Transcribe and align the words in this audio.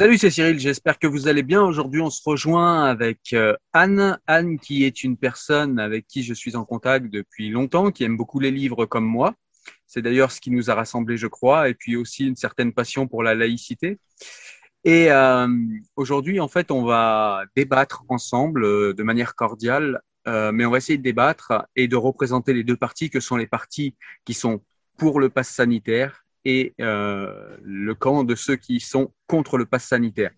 Salut, 0.00 0.16
c'est 0.16 0.30
Cyril, 0.30 0.58
j'espère 0.58 0.98
que 0.98 1.06
vous 1.06 1.28
allez 1.28 1.42
bien. 1.42 1.62
Aujourd'hui, 1.62 2.00
on 2.00 2.08
se 2.08 2.22
rejoint 2.24 2.86
avec 2.86 3.34
euh, 3.34 3.54
Anne. 3.74 4.18
Anne 4.26 4.58
qui 4.58 4.84
est 4.84 5.04
une 5.04 5.18
personne 5.18 5.78
avec 5.78 6.06
qui 6.06 6.22
je 6.22 6.32
suis 6.32 6.56
en 6.56 6.64
contact 6.64 7.10
depuis 7.10 7.50
longtemps, 7.50 7.90
qui 7.90 8.04
aime 8.04 8.16
beaucoup 8.16 8.40
les 8.40 8.50
livres 8.50 8.86
comme 8.86 9.04
moi. 9.04 9.34
C'est 9.86 10.00
d'ailleurs 10.00 10.32
ce 10.32 10.40
qui 10.40 10.50
nous 10.50 10.70
a 10.70 10.74
rassemblés, 10.74 11.18
je 11.18 11.26
crois, 11.26 11.68
et 11.68 11.74
puis 11.74 11.96
aussi 11.96 12.26
une 12.26 12.34
certaine 12.34 12.72
passion 12.72 13.08
pour 13.08 13.22
la 13.22 13.34
laïcité. 13.34 13.98
Et 14.84 15.12
euh, 15.12 15.46
aujourd'hui, 15.96 16.40
en 16.40 16.48
fait, 16.48 16.70
on 16.70 16.82
va 16.82 17.42
débattre 17.54 18.02
ensemble 18.08 18.64
euh, 18.64 18.94
de 18.94 19.02
manière 19.02 19.34
cordiale, 19.34 20.00
euh, 20.26 20.50
mais 20.50 20.64
on 20.64 20.70
va 20.70 20.78
essayer 20.78 20.96
de 20.96 21.02
débattre 21.02 21.66
et 21.76 21.88
de 21.88 21.96
représenter 21.96 22.54
les 22.54 22.64
deux 22.64 22.76
parties 22.78 23.10
que 23.10 23.20
sont 23.20 23.36
les 23.36 23.46
partis 23.46 23.96
qui 24.24 24.32
sont 24.32 24.62
pour 24.96 25.20
le 25.20 25.28
pass 25.28 25.50
sanitaire 25.50 26.24
et 26.44 26.74
euh, 26.80 27.56
le 27.62 27.94
camp 27.94 28.24
de 28.24 28.34
ceux 28.34 28.56
qui 28.56 28.80
sont 28.80 29.12
contre 29.26 29.58
le 29.58 29.66
pass 29.66 29.84
sanitaire. 29.84 30.30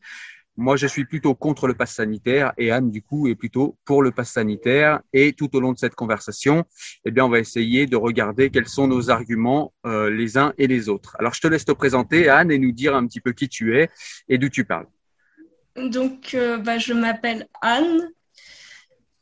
Moi, 0.58 0.76
je 0.76 0.86
suis 0.86 1.06
plutôt 1.06 1.34
contre 1.34 1.66
le 1.66 1.72
pass 1.72 1.94
sanitaire 1.94 2.52
et 2.58 2.70
Anne, 2.70 2.90
du 2.90 3.00
coup, 3.00 3.26
est 3.26 3.34
plutôt 3.34 3.78
pour 3.86 4.02
le 4.02 4.10
pass 4.10 4.32
sanitaire. 4.32 5.00
Et 5.14 5.32
tout 5.32 5.54
au 5.56 5.60
long 5.60 5.72
de 5.72 5.78
cette 5.78 5.94
conversation, 5.94 6.64
eh 7.06 7.10
bien, 7.10 7.24
on 7.24 7.30
va 7.30 7.38
essayer 7.38 7.86
de 7.86 7.96
regarder 7.96 8.50
quels 8.50 8.68
sont 8.68 8.86
nos 8.86 9.08
arguments 9.08 9.72
euh, 9.86 10.10
les 10.10 10.36
uns 10.36 10.52
et 10.58 10.66
les 10.66 10.90
autres. 10.90 11.16
Alors, 11.18 11.32
je 11.32 11.40
te 11.40 11.46
laisse 11.46 11.64
te 11.64 11.72
présenter, 11.72 12.28
Anne, 12.28 12.50
et 12.50 12.58
nous 12.58 12.72
dire 12.72 12.94
un 12.94 13.06
petit 13.06 13.20
peu 13.20 13.32
qui 13.32 13.48
tu 13.48 13.78
es 13.78 13.88
et 14.28 14.36
d'où 14.36 14.50
tu 14.50 14.66
parles. 14.66 14.86
Donc, 15.76 16.34
euh, 16.34 16.58
bah, 16.58 16.76
je 16.76 16.92
m'appelle 16.92 17.48
Anne. 17.62 18.10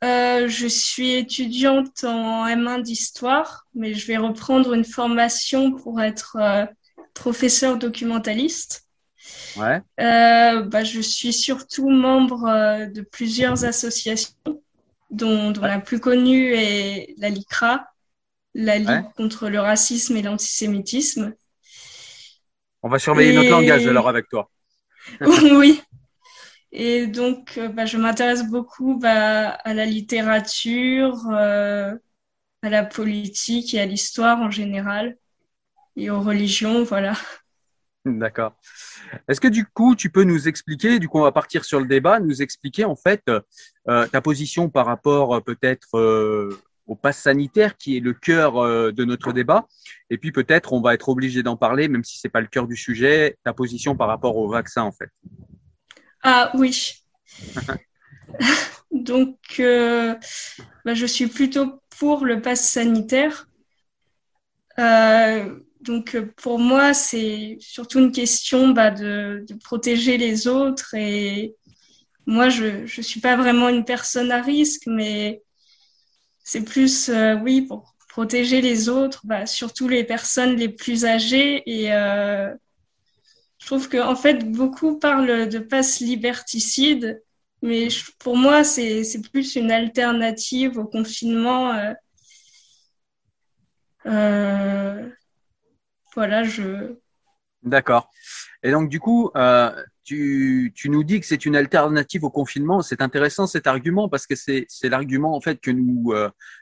Euh, 0.03 0.49
je 0.49 0.67
suis 0.67 1.13
étudiante 1.13 2.05
en 2.05 2.47
M1 2.47 2.81
d'histoire, 2.83 3.67
mais 3.75 3.93
je 3.95 4.07
vais 4.07 4.17
reprendre 4.17 4.73
une 4.73 4.85
formation 4.85 5.73
pour 5.73 6.01
être 6.01 6.37
euh, 6.41 6.65
professeur 7.13 7.77
documentaliste. 7.77 8.87
Ouais. 9.57 9.83
Euh, 10.01 10.63
bah, 10.63 10.85
je 10.85 11.01
suis 11.01 11.33
surtout 11.35 11.91
membre 11.91 12.45
euh, 12.47 12.87
de 12.87 13.03
plusieurs 13.03 13.65
associations, 13.65 14.33
dont, 15.11 15.51
dont 15.51 15.61
Ouais. 15.61 15.69
la 15.69 15.81
plus 15.81 16.01
connue 16.01 16.55
est 16.55 17.15
la 17.19 17.29
LICRA, 17.29 17.85
la 18.55 18.79
Ligue 18.79 18.89
Ouais. 18.89 19.05
contre 19.17 19.49
le 19.51 19.61
racisme 19.61 20.17
et 20.17 20.23
l'antisémitisme. 20.23 21.35
On 22.83 22.89
va 22.89 22.99
surveiller 22.99 23.33
Et- 23.33 23.37
notre 23.37 23.51
langage 23.51 23.87
alors 23.87 24.09
avec 24.09 24.29
toi. 24.31 24.51
oui. 25.21 25.83
Et 26.73 27.07
donc, 27.07 27.59
euh, 27.59 27.69
bah, 27.69 27.87
je 27.87 27.97
m'intéresse 27.99 28.49
beaucoup 28.49 28.99
bah, 28.99 29.49
à 29.51 29.75
la 29.75 29.85
littérature, 29.85 31.19
euh, 31.31 31.95
à 32.63 32.69
la 32.69 32.85
politique 32.85 33.75
et 33.75 33.81
à 33.81 33.87
l'histoire 33.87 34.41
en 34.41 34.51
général, 34.51 35.17
et 35.97 36.11
aux 36.11 36.21
religions, 36.21 36.85
voilà. 36.85 37.15
D'accord. 38.05 38.55
Est-ce 39.29 39.41
que 39.41 39.49
du 39.49 39.67
coup, 39.67 39.97
tu 39.97 40.11
peux 40.11 40.23
nous 40.23 40.49
expliquer, 40.49 40.99
du 40.99 41.09
coup, 41.09 41.19
on 41.19 41.23
va 41.23 41.33
partir 41.33 41.65
sur 41.65 41.81
le 41.81 41.87
débat, 41.87 42.21
nous 42.21 42.41
expliquer 42.41 42.85
en 42.85 42.97
fait 42.97 43.23
euh, 43.29 44.07
ta 44.07 44.21
position 44.23 44.71
par 44.71 44.87
rapport 44.87 45.43
peut-être 45.43 46.51
au 46.87 46.95
pass 46.95 47.19
sanitaire 47.19 47.77
qui 47.77 47.97
est 47.97 48.01
le 48.01 48.15
cœur 48.15 48.55
de 48.93 49.05
notre 49.05 49.33
débat, 49.33 49.67
et 50.09 50.17
puis 50.17 50.33
peut-être 50.33 50.73
on 50.73 50.81
va 50.81 50.95
être 50.95 51.09
obligé 51.09 51.43
d'en 51.43 51.57
parler, 51.57 51.89
même 51.89 52.05
si 52.05 52.19
c'est 52.19 52.31
pas 52.31 52.41
le 52.41 52.47
cœur 52.47 52.67
du 52.67 52.77
sujet, 52.77 53.37
ta 53.45 53.53
position 53.53 53.97
par 53.97 54.09
rapport 54.09 54.37
au 54.37 54.49
vaccin 54.49 54.83
en 54.83 54.93
fait. 54.93 55.11
Ah 56.23 56.51
oui. 56.55 56.93
Donc, 58.91 59.39
euh, 59.61 60.15
bah, 60.85 60.95
je 60.95 61.07
suis 61.07 61.27
plutôt 61.29 61.81
pour 61.99 62.25
le 62.25 62.41
pass 62.41 62.69
sanitaire. 62.69 63.49
Euh, 64.79 65.59
donc, 65.81 66.19
pour 66.37 66.59
moi, 66.59 66.95
c'est 66.95 67.57
surtout 67.61 67.99
une 68.01 68.13
question 68.13 68.69
bah, 68.71 68.91
de, 68.91 69.45
de 69.49 69.55
protéger 69.55 70.17
les 70.19 70.47
autres. 70.47 70.95
Et 70.95 71.55
moi, 72.27 72.49
je 72.49 72.83
ne 72.83 73.03
suis 73.03 73.21
pas 73.21 73.37
vraiment 73.37 73.69
une 73.69 73.85
personne 73.85 74.33
à 74.33 74.43
risque, 74.43 74.83
mais 74.87 75.43
c'est 76.45 76.65
plus, 76.65 77.09
euh, 77.09 77.37
oui, 77.37 77.63
pour 77.63 77.95
protéger 78.09 78.61
les 78.61 78.89
autres, 78.89 79.21
bah, 79.25 79.47
surtout 79.47 79.89
les 79.89 80.05
personnes 80.05 80.57
les 80.57 80.69
plus 80.69 81.05
âgées. 81.05 81.63
Et 81.67 81.91
je 83.61 83.67
trouve 83.67 83.89
que, 83.89 83.99
en 83.99 84.17
fait, 84.17 84.51
beaucoup 84.51 84.99
parlent 84.99 85.49
de 85.49 85.59
passe 85.59 86.01
liberticide, 86.01 87.23
mais 87.63 87.89
pour 88.19 88.37
moi, 88.37 88.65
c'est, 88.65 89.05
plus 89.33 89.55
une 89.55 89.71
alternative 89.71 90.79
au 90.79 90.87
confinement. 90.87 91.75
euh. 91.75 91.93
Euh, 94.07 95.09
voilà, 96.15 96.43
je. 96.43 96.97
D'accord. 97.63 98.11
Et 98.63 98.71
donc, 98.71 98.89
du 98.89 98.99
coup, 98.99 99.31
euh, 99.37 99.71
tu, 100.05 100.73
nous 100.87 101.05
dis 101.05 101.21
que 101.21 101.27
c'est 101.27 101.45
une 101.45 101.55
alternative 101.55 102.25
au 102.25 102.31
confinement. 102.31 102.81
C'est 102.81 103.03
intéressant 103.03 103.47
cet 103.47 103.67
argument 103.67 104.09
parce 104.09 104.27
que 104.27 104.35
c'est, 104.35 104.67
l'argument 104.85 105.37
en 105.37 105.41
fait 105.43 105.61
que 105.61 105.71
nous, 105.71 106.15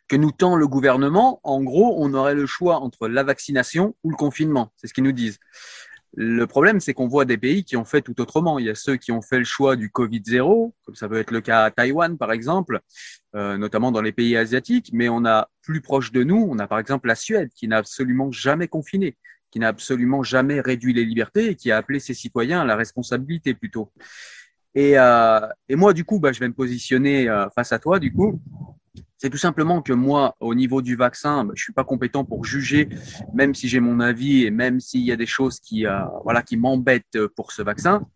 que 0.08 0.16
nous 0.16 0.32
tend 0.32 0.56
le 0.56 0.66
gouvernement. 0.66 1.40
En 1.44 1.62
gros, 1.62 1.94
on 2.02 2.12
aurait 2.12 2.34
le 2.34 2.46
choix 2.46 2.80
entre 2.80 3.06
la 3.06 3.22
vaccination 3.22 3.94
ou 4.02 4.10
le 4.10 4.16
confinement. 4.16 4.72
C'est 4.76 4.88
ce 4.88 4.94
qu'ils 4.94 5.04
nous 5.04 5.12
disent. 5.12 5.38
Le 6.14 6.46
problème, 6.46 6.80
c'est 6.80 6.94
qu'on 6.94 7.06
voit 7.06 7.24
des 7.24 7.38
pays 7.38 7.64
qui 7.64 7.76
ont 7.76 7.84
fait 7.84 8.00
tout 8.00 8.20
autrement. 8.20 8.58
Il 8.58 8.66
y 8.66 8.70
a 8.70 8.74
ceux 8.74 8.96
qui 8.96 9.12
ont 9.12 9.22
fait 9.22 9.38
le 9.38 9.44
choix 9.44 9.76
du 9.76 9.88
Covid-0, 9.88 10.72
comme 10.84 10.94
ça 10.94 11.08
peut 11.08 11.18
être 11.18 11.30
le 11.30 11.40
cas 11.40 11.64
à 11.64 11.70
Taïwan, 11.70 12.16
par 12.16 12.32
exemple, 12.32 12.80
euh, 13.36 13.58
notamment 13.58 13.92
dans 13.92 14.02
les 14.02 14.12
pays 14.12 14.36
asiatiques. 14.36 14.90
Mais 14.92 15.08
on 15.08 15.24
a 15.24 15.48
plus 15.62 15.80
proche 15.80 16.12
de 16.12 16.22
nous, 16.24 16.46
on 16.50 16.58
a 16.58 16.66
par 16.66 16.78
exemple 16.78 17.08
la 17.08 17.14
Suède 17.14 17.50
qui 17.54 17.68
n'a 17.68 17.78
absolument 17.78 18.32
jamais 18.32 18.68
confiné 18.68 19.16
qui 19.50 19.58
n'a 19.58 19.68
absolument 19.68 20.22
jamais 20.22 20.60
réduit 20.60 20.92
les 20.92 21.04
libertés 21.04 21.50
et 21.50 21.54
qui 21.54 21.70
a 21.70 21.76
appelé 21.76 22.00
ses 22.00 22.14
citoyens 22.14 22.60
à 22.60 22.64
la 22.64 22.76
responsabilité 22.76 23.54
plutôt. 23.54 23.90
Et, 24.74 24.98
euh, 24.98 25.40
moi, 25.70 25.92
du 25.92 26.04
coup, 26.04 26.20
bah, 26.20 26.32
je 26.32 26.40
vais 26.40 26.48
me 26.48 26.54
positionner 26.54 27.28
euh, 27.28 27.48
face 27.50 27.72
à 27.72 27.78
toi, 27.78 27.98
du 27.98 28.12
coup. 28.12 28.40
C'est 29.18 29.30
tout 29.30 29.36
simplement 29.36 29.82
que 29.82 29.92
moi, 29.92 30.36
au 30.38 30.54
niveau 30.54 30.80
du 30.80 30.94
vaccin, 30.94 31.44
bah, 31.44 31.52
je 31.56 31.62
suis 31.62 31.72
pas 31.72 31.84
compétent 31.84 32.24
pour 32.24 32.44
juger, 32.44 32.88
même 33.34 33.54
si 33.54 33.68
j'ai 33.68 33.80
mon 33.80 33.98
avis 33.98 34.44
et 34.44 34.50
même 34.50 34.78
s'il 34.78 35.02
y 35.02 35.12
a 35.12 35.16
des 35.16 35.26
choses 35.26 35.58
qui, 35.58 35.86
euh, 35.86 36.00
voilà, 36.22 36.42
qui 36.42 36.56
m'embêtent 36.56 37.26
pour 37.34 37.50
ce 37.50 37.62
vaccin. 37.62 38.06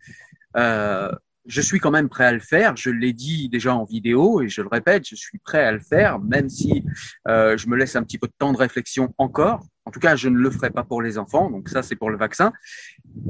Euh, 0.56 1.10
je 1.46 1.60
suis 1.60 1.80
quand 1.80 1.90
même 1.90 2.08
prêt 2.08 2.24
à 2.24 2.32
le 2.32 2.40
faire. 2.40 2.76
Je 2.76 2.90
l'ai 2.90 3.12
dit 3.12 3.48
déjà 3.48 3.74
en 3.74 3.84
vidéo 3.84 4.42
et 4.42 4.48
je 4.48 4.62
le 4.62 4.68
répète, 4.68 5.08
je 5.08 5.16
suis 5.16 5.38
prêt 5.38 5.64
à 5.64 5.72
le 5.72 5.80
faire, 5.80 6.20
même 6.20 6.48
si 6.48 6.84
euh, 7.28 7.56
je 7.56 7.68
me 7.68 7.76
laisse 7.76 7.96
un 7.96 8.02
petit 8.04 8.18
peu 8.18 8.28
de 8.28 8.34
temps 8.38 8.52
de 8.52 8.58
réflexion 8.58 9.12
encore. 9.18 9.64
En 9.84 9.90
tout 9.90 10.00
cas, 10.00 10.14
je 10.14 10.28
ne 10.28 10.38
le 10.38 10.50
ferai 10.50 10.70
pas 10.70 10.84
pour 10.84 11.02
les 11.02 11.18
enfants, 11.18 11.50
donc 11.50 11.68
ça 11.68 11.82
c'est 11.82 11.96
pour 11.96 12.10
le 12.10 12.16
vaccin. 12.16 12.52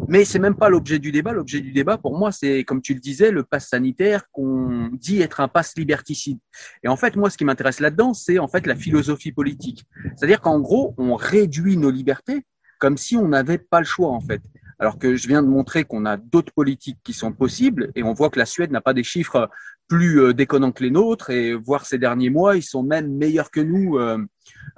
Mais 0.09 0.25
c'est 0.25 0.39
même 0.39 0.55
pas 0.55 0.69
l'objet 0.69 0.99
du 0.99 1.11
débat. 1.11 1.33
L'objet 1.33 1.61
du 1.61 1.73
débat, 1.73 1.97
pour 1.97 2.19
moi, 2.19 2.31
c'est 2.31 2.65
comme 2.65 2.83
tu 2.83 2.93
le 2.95 3.01
disais, 3.01 3.31
le 3.31 3.43
pass 3.43 3.69
sanitaire 3.69 4.31
qu'on 4.31 4.91
dit 4.93 5.23
être 5.23 5.41
un 5.41 5.49
pass 5.49 5.75
liberticide. 5.77 6.39
Et 6.85 6.89
en 6.89 6.97
fait, 6.97 7.17
moi, 7.17 7.31
ce 7.31 7.39
qui 7.39 7.45
m'intéresse 7.45 7.81
là-dedans, 7.81 8.13
c'est 8.13 8.39
en 8.39 8.49
fait 8.49 8.67
la 8.67 8.77
philosophie 8.77 9.33
politique. 9.33 9.85
C'est-à-dire 10.17 10.41
qu'en 10.41 10.61
gros, 10.61 10.95
on 10.99 11.17
réduit 11.17 11.77
nos 11.77 11.91
libertés 11.91 12.45
comme 12.79 12.97
si 12.97 13.17
on 13.17 13.29
n'avait 13.29 13.59
pas 13.59 13.79
le 13.79 13.87
choix 13.87 14.11
en 14.11 14.21
fait 14.21 14.43
alors 14.83 14.99
que 14.99 15.15
je 15.15 15.29
viens 15.29 15.45
de 15.45 15.47
montrer 15.47 15.85
qu'on 15.85 16.05
a 16.07 16.17
d'autres 16.17 16.53
politiques 16.53 16.99
qui 17.05 17.13
sont 17.13 17.31
possibles 17.31 17.93
et 17.95 18.03
on 18.03 18.15
voit 18.15 18.31
que 18.31 18.39
la 18.41 18.47
Suède 18.47 18.73
n'a 18.73 18.81
pas 18.81 18.95
des 18.95 19.05
chiffres 19.05 19.49
plus 19.87 20.21
euh, 20.21 20.35
déconnants 20.35 20.73
que 20.73 20.83
les 20.83 20.91
nôtres 20.91 21.31
et 21.31 21.55
voir 21.55 21.87
ces 21.87 21.99
derniers 21.99 22.31
mois, 22.31 22.57
ils 22.57 22.65
sont 22.65 22.83
même 22.83 23.17
meilleurs 23.17 23.53
que 23.53 23.61
nous 23.61 23.97
euh, 23.97 24.19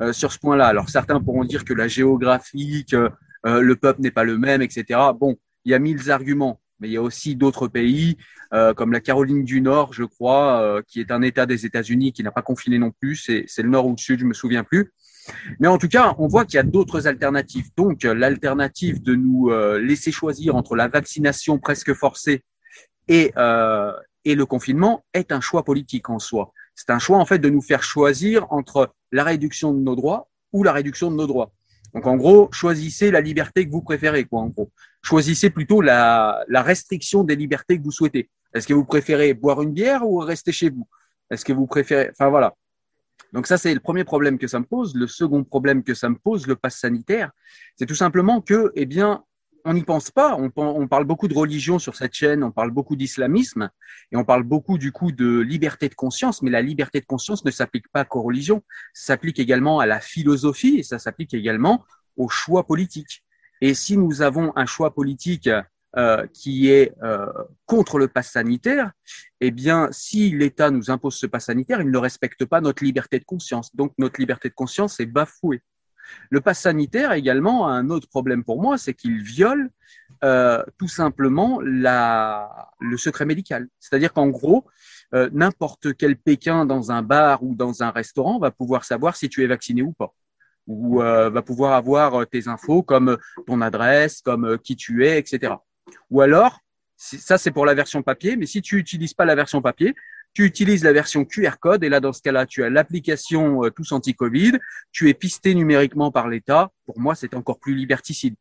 euh, 0.02 0.12
sur 0.12 0.30
ce 0.30 0.38
point-là. 0.38 0.66
Alors 0.66 0.90
certains 0.90 1.22
pourront 1.22 1.44
dire 1.44 1.64
que 1.64 1.72
la 1.72 1.88
géographie, 1.88 2.84
que 2.84 3.08
le 3.46 3.76
peuple 3.76 4.02
n'est 4.02 4.10
pas 4.10 4.24
le 4.24 4.36
même, 4.36 4.60
etc. 4.60 5.00
Bon, 5.18 5.36
il 5.64 5.72
y 5.72 5.74
a 5.74 5.78
mille 5.78 6.10
arguments, 6.10 6.60
mais 6.80 6.88
il 6.88 6.92
y 6.92 6.96
a 6.98 7.02
aussi 7.02 7.34
d'autres 7.34 7.68
pays 7.68 8.16
comme 8.76 8.92
la 8.92 9.00
Caroline 9.00 9.44
du 9.44 9.60
Nord, 9.60 9.92
je 9.92 10.04
crois, 10.04 10.80
qui 10.86 11.00
est 11.00 11.10
un 11.10 11.20
État 11.20 11.44
des 11.44 11.66
États-Unis 11.66 12.14
qui 12.14 12.22
n'a 12.22 12.30
pas 12.30 12.40
confiné 12.40 12.78
non 12.78 12.90
plus. 12.90 13.16
C'est 13.16 13.62
le 13.62 13.68
Nord 13.68 13.86
ou 13.86 13.90
le 13.90 13.98
Sud, 13.98 14.20
je 14.20 14.24
me 14.24 14.32
souviens 14.32 14.64
plus. 14.64 14.94
Mais 15.58 15.68
en 15.68 15.78
tout 15.78 15.88
cas, 15.88 16.14
on 16.18 16.28
voit 16.28 16.44
qu'il 16.44 16.56
y 16.56 16.60
a 16.60 16.64
d'autres 16.64 17.06
alternatives. 17.06 17.70
Donc, 17.76 18.02
l'alternative 18.02 19.02
de 19.02 19.14
nous 19.14 19.50
euh, 19.50 19.78
laisser 19.78 20.12
choisir 20.12 20.56
entre 20.56 20.76
la 20.76 20.88
vaccination 20.88 21.58
presque 21.58 21.94
forcée 21.94 22.42
et, 23.08 23.32
euh, 23.36 23.92
et 24.24 24.34
le 24.34 24.46
confinement 24.46 25.04
est 25.12 25.32
un 25.32 25.40
choix 25.40 25.64
politique 25.64 26.10
en 26.10 26.18
soi. 26.18 26.52
C'est 26.74 26.90
un 26.90 26.98
choix 26.98 27.18
en 27.18 27.26
fait 27.26 27.38
de 27.38 27.48
nous 27.48 27.62
faire 27.62 27.82
choisir 27.82 28.50
entre 28.52 28.94
la 29.12 29.24
réduction 29.24 29.72
de 29.72 29.80
nos 29.80 29.94
droits 29.94 30.28
ou 30.52 30.62
la 30.62 30.72
réduction 30.72 31.10
de 31.10 31.16
nos 31.16 31.26
droits. 31.26 31.52
Donc 31.94 32.06
en 32.06 32.16
gros, 32.16 32.48
choisissez 32.52 33.10
la 33.12 33.20
liberté 33.20 33.66
que 33.66 33.70
vous 33.70 33.82
préférez, 33.82 34.24
quoi. 34.24 34.40
En 34.40 34.48
gros, 34.48 34.70
choisissez 35.02 35.50
plutôt 35.50 35.80
la, 35.80 36.44
la 36.48 36.62
restriction 36.62 37.22
des 37.22 37.36
libertés 37.36 37.78
que 37.78 37.84
vous 37.84 37.92
souhaitez. 37.92 38.28
Est-ce 38.52 38.66
que 38.66 38.74
vous 38.74 38.84
préférez 38.84 39.34
boire 39.34 39.62
une 39.62 39.72
bière 39.72 40.06
ou 40.06 40.18
rester 40.18 40.50
chez 40.50 40.70
vous? 40.70 40.88
Est-ce 41.30 41.44
que 41.44 41.52
vous 41.52 41.66
préférez 41.66 42.10
Enfin 42.10 42.30
voilà. 42.30 42.54
Donc 43.34 43.48
ça, 43.48 43.58
c'est 43.58 43.74
le 43.74 43.80
premier 43.80 44.04
problème 44.04 44.38
que 44.38 44.46
ça 44.46 44.60
me 44.60 44.64
pose. 44.64 44.94
Le 44.94 45.08
second 45.08 45.42
problème 45.42 45.82
que 45.82 45.92
ça 45.92 46.08
me 46.08 46.14
pose, 46.14 46.46
le 46.46 46.54
pass 46.54 46.78
sanitaire, 46.78 47.32
c'est 47.74 47.84
tout 47.84 47.96
simplement 47.96 48.40
que, 48.40 48.70
eh 48.76 48.86
bien, 48.86 49.24
on 49.64 49.74
n'y 49.74 49.82
pense 49.82 50.12
pas. 50.12 50.36
On, 50.36 50.86
parle 50.86 51.04
beaucoup 51.04 51.26
de 51.26 51.34
religion 51.34 51.80
sur 51.80 51.96
cette 51.96 52.14
chaîne, 52.14 52.44
on 52.44 52.52
parle 52.52 52.70
beaucoup 52.70 52.94
d'islamisme 52.94 53.70
et 54.12 54.16
on 54.16 54.24
parle 54.24 54.44
beaucoup 54.44 54.78
du 54.78 54.92
coup 54.92 55.10
de 55.10 55.40
liberté 55.40 55.88
de 55.88 55.96
conscience. 55.96 56.42
Mais 56.42 56.50
la 56.50 56.62
liberté 56.62 57.00
de 57.00 57.06
conscience 57.06 57.44
ne 57.44 57.50
s'applique 57.50 57.88
pas 57.88 58.04
qu'aux 58.04 58.22
religions, 58.22 58.62
ça 58.92 59.14
s'applique 59.14 59.40
également 59.40 59.80
à 59.80 59.86
la 59.86 59.98
philosophie 59.98 60.76
et 60.78 60.84
ça 60.84 61.00
s'applique 61.00 61.34
également 61.34 61.84
aux 62.16 62.28
choix 62.28 62.64
politiques. 62.64 63.24
Et 63.60 63.74
si 63.74 63.96
nous 63.96 64.22
avons 64.22 64.52
un 64.54 64.66
choix 64.66 64.94
politique 64.94 65.50
euh, 65.96 66.26
qui 66.32 66.70
est 66.70 66.92
euh, 67.02 67.26
contre 67.66 67.98
le 67.98 68.08
pass 68.08 68.30
sanitaire, 68.30 68.92
eh 69.40 69.50
bien, 69.50 69.88
si 69.92 70.30
l'État 70.30 70.70
nous 70.70 70.90
impose 70.90 71.14
ce 71.14 71.26
pass 71.26 71.46
sanitaire, 71.46 71.80
il 71.80 71.90
ne 71.90 71.98
respecte 71.98 72.44
pas 72.44 72.60
notre 72.60 72.82
liberté 72.84 73.18
de 73.18 73.24
conscience. 73.24 73.74
Donc, 73.76 73.92
notre 73.98 74.20
liberté 74.20 74.48
de 74.48 74.54
conscience 74.54 75.00
est 75.00 75.06
bafouée. 75.06 75.62
Le 76.30 76.40
pass 76.40 76.60
sanitaire 76.60 77.12
également 77.12 77.68
a 77.68 77.72
un 77.72 77.90
autre 77.90 78.08
problème 78.08 78.44
pour 78.44 78.60
moi, 78.60 78.78
c'est 78.78 78.94
qu'il 78.94 79.22
viole 79.22 79.70
euh, 80.22 80.62
tout 80.78 80.88
simplement 80.88 81.60
la, 81.62 82.70
le 82.80 82.96
secret 82.96 83.26
médical. 83.26 83.68
C'est-à-dire 83.78 84.12
qu'en 84.12 84.28
gros, 84.28 84.64
euh, 85.14 85.28
n'importe 85.32 85.94
quel 85.96 86.16
Pékin 86.16 86.66
dans 86.66 86.90
un 86.90 87.02
bar 87.02 87.42
ou 87.42 87.54
dans 87.54 87.82
un 87.82 87.90
restaurant 87.90 88.38
va 88.38 88.50
pouvoir 88.50 88.84
savoir 88.84 89.16
si 89.16 89.28
tu 89.28 89.42
es 89.42 89.46
vacciné 89.46 89.82
ou 89.82 89.92
pas 89.92 90.14
ou 90.66 91.02
euh, 91.02 91.28
va 91.28 91.42
pouvoir 91.42 91.74
avoir 91.74 92.26
tes 92.26 92.48
infos 92.48 92.82
comme 92.82 93.18
ton 93.46 93.60
adresse, 93.60 94.22
comme 94.22 94.58
qui 94.58 94.76
tu 94.76 95.06
es, 95.06 95.18
etc. 95.18 95.56
Ou 96.10 96.20
alors, 96.20 96.60
ça 96.96 97.38
c'est 97.38 97.50
pour 97.50 97.66
la 97.66 97.74
version 97.74 98.02
papier, 98.02 98.36
mais 98.36 98.46
si 98.46 98.62
tu 98.62 98.76
n'utilises 98.76 99.14
pas 99.14 99.24
la 99.24 99.34
version 99.34 99.60
papier, 99.62 99.94
tu 100.32 100.44
utilises 100.44 100.82
la 100.82 100.92
version 100.92 101.24
QR 101.24 101.58
code 101.60 101.84
et 101.84 101.88
là 101.88 102.00
dans 102.00 102.12
ce 102.12 102.20
cas-là, 102.22 102.44
tu 102.46 102.64
as 102.64 102.70
l'application 102.70 103.64
euh, 103.64 103.70
Tous 103.70 103.92
Anti-Covid, 103.92 104.58
tu 104.90 105.08
es 105.08 105.14
pisté 105.14 105.54
numériquement 105.54 106.10
par 106.10 106.28
l'État. 106.28 106.72
Pour 106.86 106.98
moi, 106.98 107.14
c'est 107.14 107.34
encore 107.34 107.60
plus 107.60 107.74
liberticide. 107.74 108.34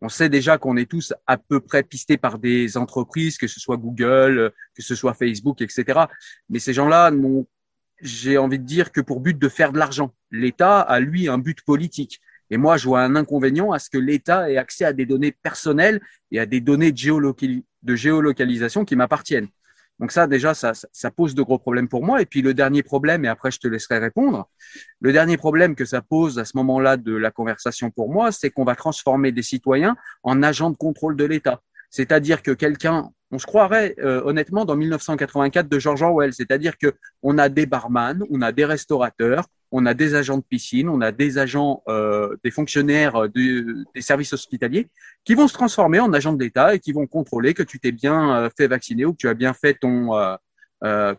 On 0.00 0.08
sait 0.08 0.28
déjà 0.28 0.58
qu'on 0.58 0.76
est 0.76 0.90
tous 0.90 1.14
à 1.26 1.38
peu 1.38 1.60
près 1.60 1.82
pistés 1.82 2.18
par 2.18 2.38
des 2.38 2.76
entreprises, 2.76 3.38
que 3.38 3.46
ce 3.46 3.60
soit 3.60 3.76
Google, 3.76 4.38
euh, 4.38 4.50
que 4.74 4.82
ce 4.82 4.94
soit 4.94 5.14
Facebook, 5.14 5.62
etc. 5.62 6.00
Mais 6.50 6.58
ces 6.58 6.72
gens-là 6.72 7.10
j'ai 8.02 8.36
envie 8.36 8.58
de 8.58 8.64
dire, 8.64 8.92
que 8.92 9.00
pour 9.00 9.20
but 9.20 9.38
de 9.38 9.48
faire 9.48 9.72
de 9.72 9.78
l'argent. 9.78 10.12
L'État 10.30 10.80
a, 10.80 11.00
lui, 11.00 11.28
un 11.28 11.38
but 11.38 11.62
politique. 11.62 12.20
Et 12.50 12.56
moi, 12.56 12.76
je 12.76 12.86
vois 12.86 13.02
un 13.02 13.16
inconvénient 13.16 13.72
à 13.72 13.78
ce 13.78 13.90
que 13.90 13.98
l'État 13.98 14.50
ait 14.50 14.56
accès 14.56 14.84
à 14.84 14.92
des 14.92 15.06
données 15.06 15.32
personnelles 15.32 16.00
et 16.30 16.38
à 16.38 16.46
des 16.46 16.60
données 16.60 16.92
de, 16.92 17.94
géolocalisation 17.94 18.84
qui 18.84 18.96
m'appartiennent. 18.96 19.48
Donc 19.98 20.12
ça, 20.12 20.26
déjà, 20.26 20.52
ça, 20.52 20.72
ça, 20.74 21.10
pose 21.10 21.34
de 21.34 21.42
gros 21.42 21.58
problèmes 21.58 21.88
pour 21.88 22.04
moi. 22.04 22.20
Et 22.20 22.26
puis 22.26 22.42
le 22.42 22.52
dernier 22.52 22.82
problème, 22.82 23.24
et 23.24 23.28
après 23.28 23.50
je 23.50 23.58
te 23.58 23.66
laisserai 23.66 23.98
répondre, 23.98 24.48
le 25.00 25.12
dernier 25.12 25.38
problème 25.38 25.74
que 25.74 25.86
ça 25.86 26.02
pose 26.02 26.38
à 26.38 26.44
ce 26.44 26.56
moment-là 26.58 26.98
de 26.98 27.14
la 27.14 27.30
conversation 27.30 27.90
pour 27.90 28.12
moi, 28.12 28.30
c'est 28.30 28.50
qu'on 28.50 28.64
va 28.64 28.76
transformer 28.76 29.32
des 29.32 29.42
citoyens 29.42 29.96
en 30.22 30.42
agents 30.42 30.70
de 30.70 30.76
contrôle 30.76 31.16
de 31.16 31.24
l'État. 31.24 31.62
C'est-à-dire 31.88 32.42
que 32.42 32.50
quelqu'un, 32.50 33.10
on 33.30 33.38
se 33.38 33.46
croirait 33.46 33.94
euh, 33.98 34.22
honnêtement 34.24 34.64
dans 34.66 34.76
1984 34.76 35.68
de 35.68 35.78
George 35.78 36.02
Orwell, 36.02 36.34
c'est-à-dire 36.34 36.76
que 36.76 36.94
on 37.22 37.38
a 37.38 37.48
des 37.48 37.64
barman, 37.64 38.22
on 38.30 38.42
a 38.42 38.52
des 38.52 38.64
restaurateurs, 38.64 39.46
on 39.72 39.86
a 39.86 39.94
des 39.94 40.14
agents 40.14 40.38
de 40.38 40.42
piscine, 40.42 40.88
on 40.88 41.00
a 41.00 41.12
des 41.12 41.38
agents, 41.38 41.82
euh, 41.88 42.36
des 42.44 42.50
fonctionnaires 42.50 43.16
euh, 43.16 43.28
des 43.28 44.00
services 44.00 44.32
hospitaliers 44.32 44.88
qui 45.24 45.34
vont 45.34 45.48
se 45.48 45.54
transformer 45.54 45.98
en 46.00 46.12
agents 46.12 46.32
de 46.32 46.42
l'État 46.42 46.74
et 46.74 46.78
qui 46.78 46.92
vont 46.92 47.06
contrôler 47.06 47.54
que 47.54 47.62
tu 47.62 47.80
t'es 47.80 47.92
bien 47.92 48.36
euh, 48.36 48.50
fait 48.56 48.68
vacciner 48.68 49.04
ou 49.04 49.12
que 49.12 49.18
tu 49.18 49.28
as 49.28 49.34
bien 49.34 49.52
fait 49.52 49.74
ton 49.74 50.10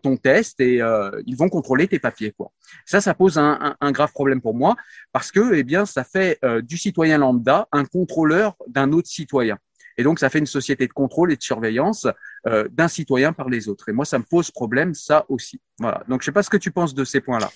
ton 0.03 0.17
test 0.17 0.61
et 0.61 0.81
ils 1.25 1.35
vont 1.35 1.49
contrôler 1.49 1.87
tes 1.87 1.99
papiers 1.99 2.31
quoi. 2.31 2.51
Ça, 2.85 3.01
ça 3.01 3.13
pose 3.13 3.37
un, 3.37 3.75
un, 3.81 3.91
grave 3.91 4.11
problème 4.13 4.39
pour 4.39 4.53
moi 4.53 4.75
parce 5.11 5.31
que 5.31 5.55
eh 5.55 5.63
bien 5.63 5.85
ça 5.85 6.03
fait 6.03 6.39
du 6.61 6.77
citoyen 6.77 7.17
lambda 7.17 7.67
un 7.71 7.83
contrôleur 7.83 8.55
d'un 8.67 8.91
autre 8.93 9.09
citoyen. 9.09 9.57
Et 9.99 10.03
donc, 10.03 10.19
ça 10.19 10.29
fait 10.29 10.37
une 10.37 10.45
société 10.45 10.85
de 10.85 10.93
contrôle 10.93 11.31
et 11.31 11.35
de 11.35 11.41
surveillance 11.41 12.07
d'un 12.45 12.87
citoyen 12.87 13.33
par 13.33 13.49
les 13.49 13.67
autres. 13.67 13.89
Et 13.89 13.93
moi, 13.93 14.05
ça 14.05 14.19
me 14.19 14.23
pose 14.23 14.51
problème, 14.51 14.93
ça 14.93 15.25
aussi. 15.27 15.59
Voilà. 15.79 16.03
Donc, 16.07 16.21
je 16.21 16.25
sais 16.25 16.31
pas 16.31 16.43
ce 16.43 16.51
que 16.51 16.57
tu 16.57 16.69
penses 16.69 16.93
de 16.93 17.03
ces 17.03 17.19
points-là. 17.19 17.49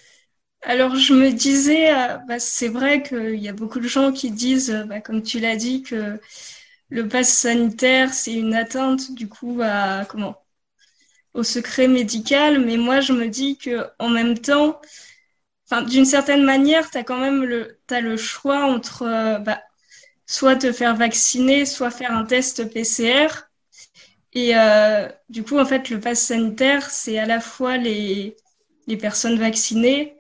Alors 0.64 0.96
je 0.96 1.14
me 1.14 1.32
disais, 1.32 1.92
euh, 1.94 2.18
bah, 2.28 2.40
c'est 2.40 2.68
vrai 2.68 3.02
qu'il 3.04 3.36
y 3.40 3.50
a 3.50 3.54
beaucoup 3.54 3.80
de 3.80 3.88
gens 3.88 4.12
qui 4.12 4.32
disent, 4.32 4.72
euh, 4.72 4.84
bah, 4.86 5.02
comme 5.02 5.24
tu 5.24 5.40
l'as 5.40 5.56
dit, 5.56 5.82
que 5.84 6.20
le 6.90 7.08
pass 7.08 7.30
sanitaire 7.34 8.14
c'est 8.14 8.34
une 8.34 8.56
atteinte 8.56 9.14
du 9.14 9.28
coup 9.30 9.60
à 9.64 10.06
comment 10.06 10.36
au 11.34 11.44
secret 11.44 11.88
médical, 11.88 12.66
mais 12.66 12.78
moi 12.78 13.02
je 13.02 13.14
me 13.14 13.28
dis 13.30 13.58
que 13.58 13.88
en 14.00 14.10
même 14.10 14.38
temps, 14.40 14.82
d'une 15.88 16.06
certaine 16.06 16.44
manière, 16.44 16.90
tu 16.92 16.98
as 16.98 17.04
quand 17.04 17.18
même 17.20 17.44
le 17.44 17.80
as 17.90 18.02
le 18.02 18.18
choix 18.18 18.66
entre 18.66 19.04
euh, 19.04 19.40
bah, 19.40 19.62
soit 20.28 20.56
te 20.58 20.72
faire 20.74 20.96
vacciner, 20.96 21.66
soit 21.66 21.92
faire 21.92 22.14
un 22.16 22.26
test 22.26 22.72
PCR. 22.74 23.50
Et 24.34 24.54
du 25.30 25.44
coup, 25.44 25.60
en 25.60 25.66
fait, 25.66 25.90
le 25.90 26.00
pass 26.00 26.22
sanitaire, 26.22 26.90
c'est 26.92 27.20
à 27.20 27.26
la 27.26 27.40
fois 27.42 27.78
les, 27.78 28.38
les 28.88 28.98
personnes 28.98 29.40
vaccinées, 29.40 30.16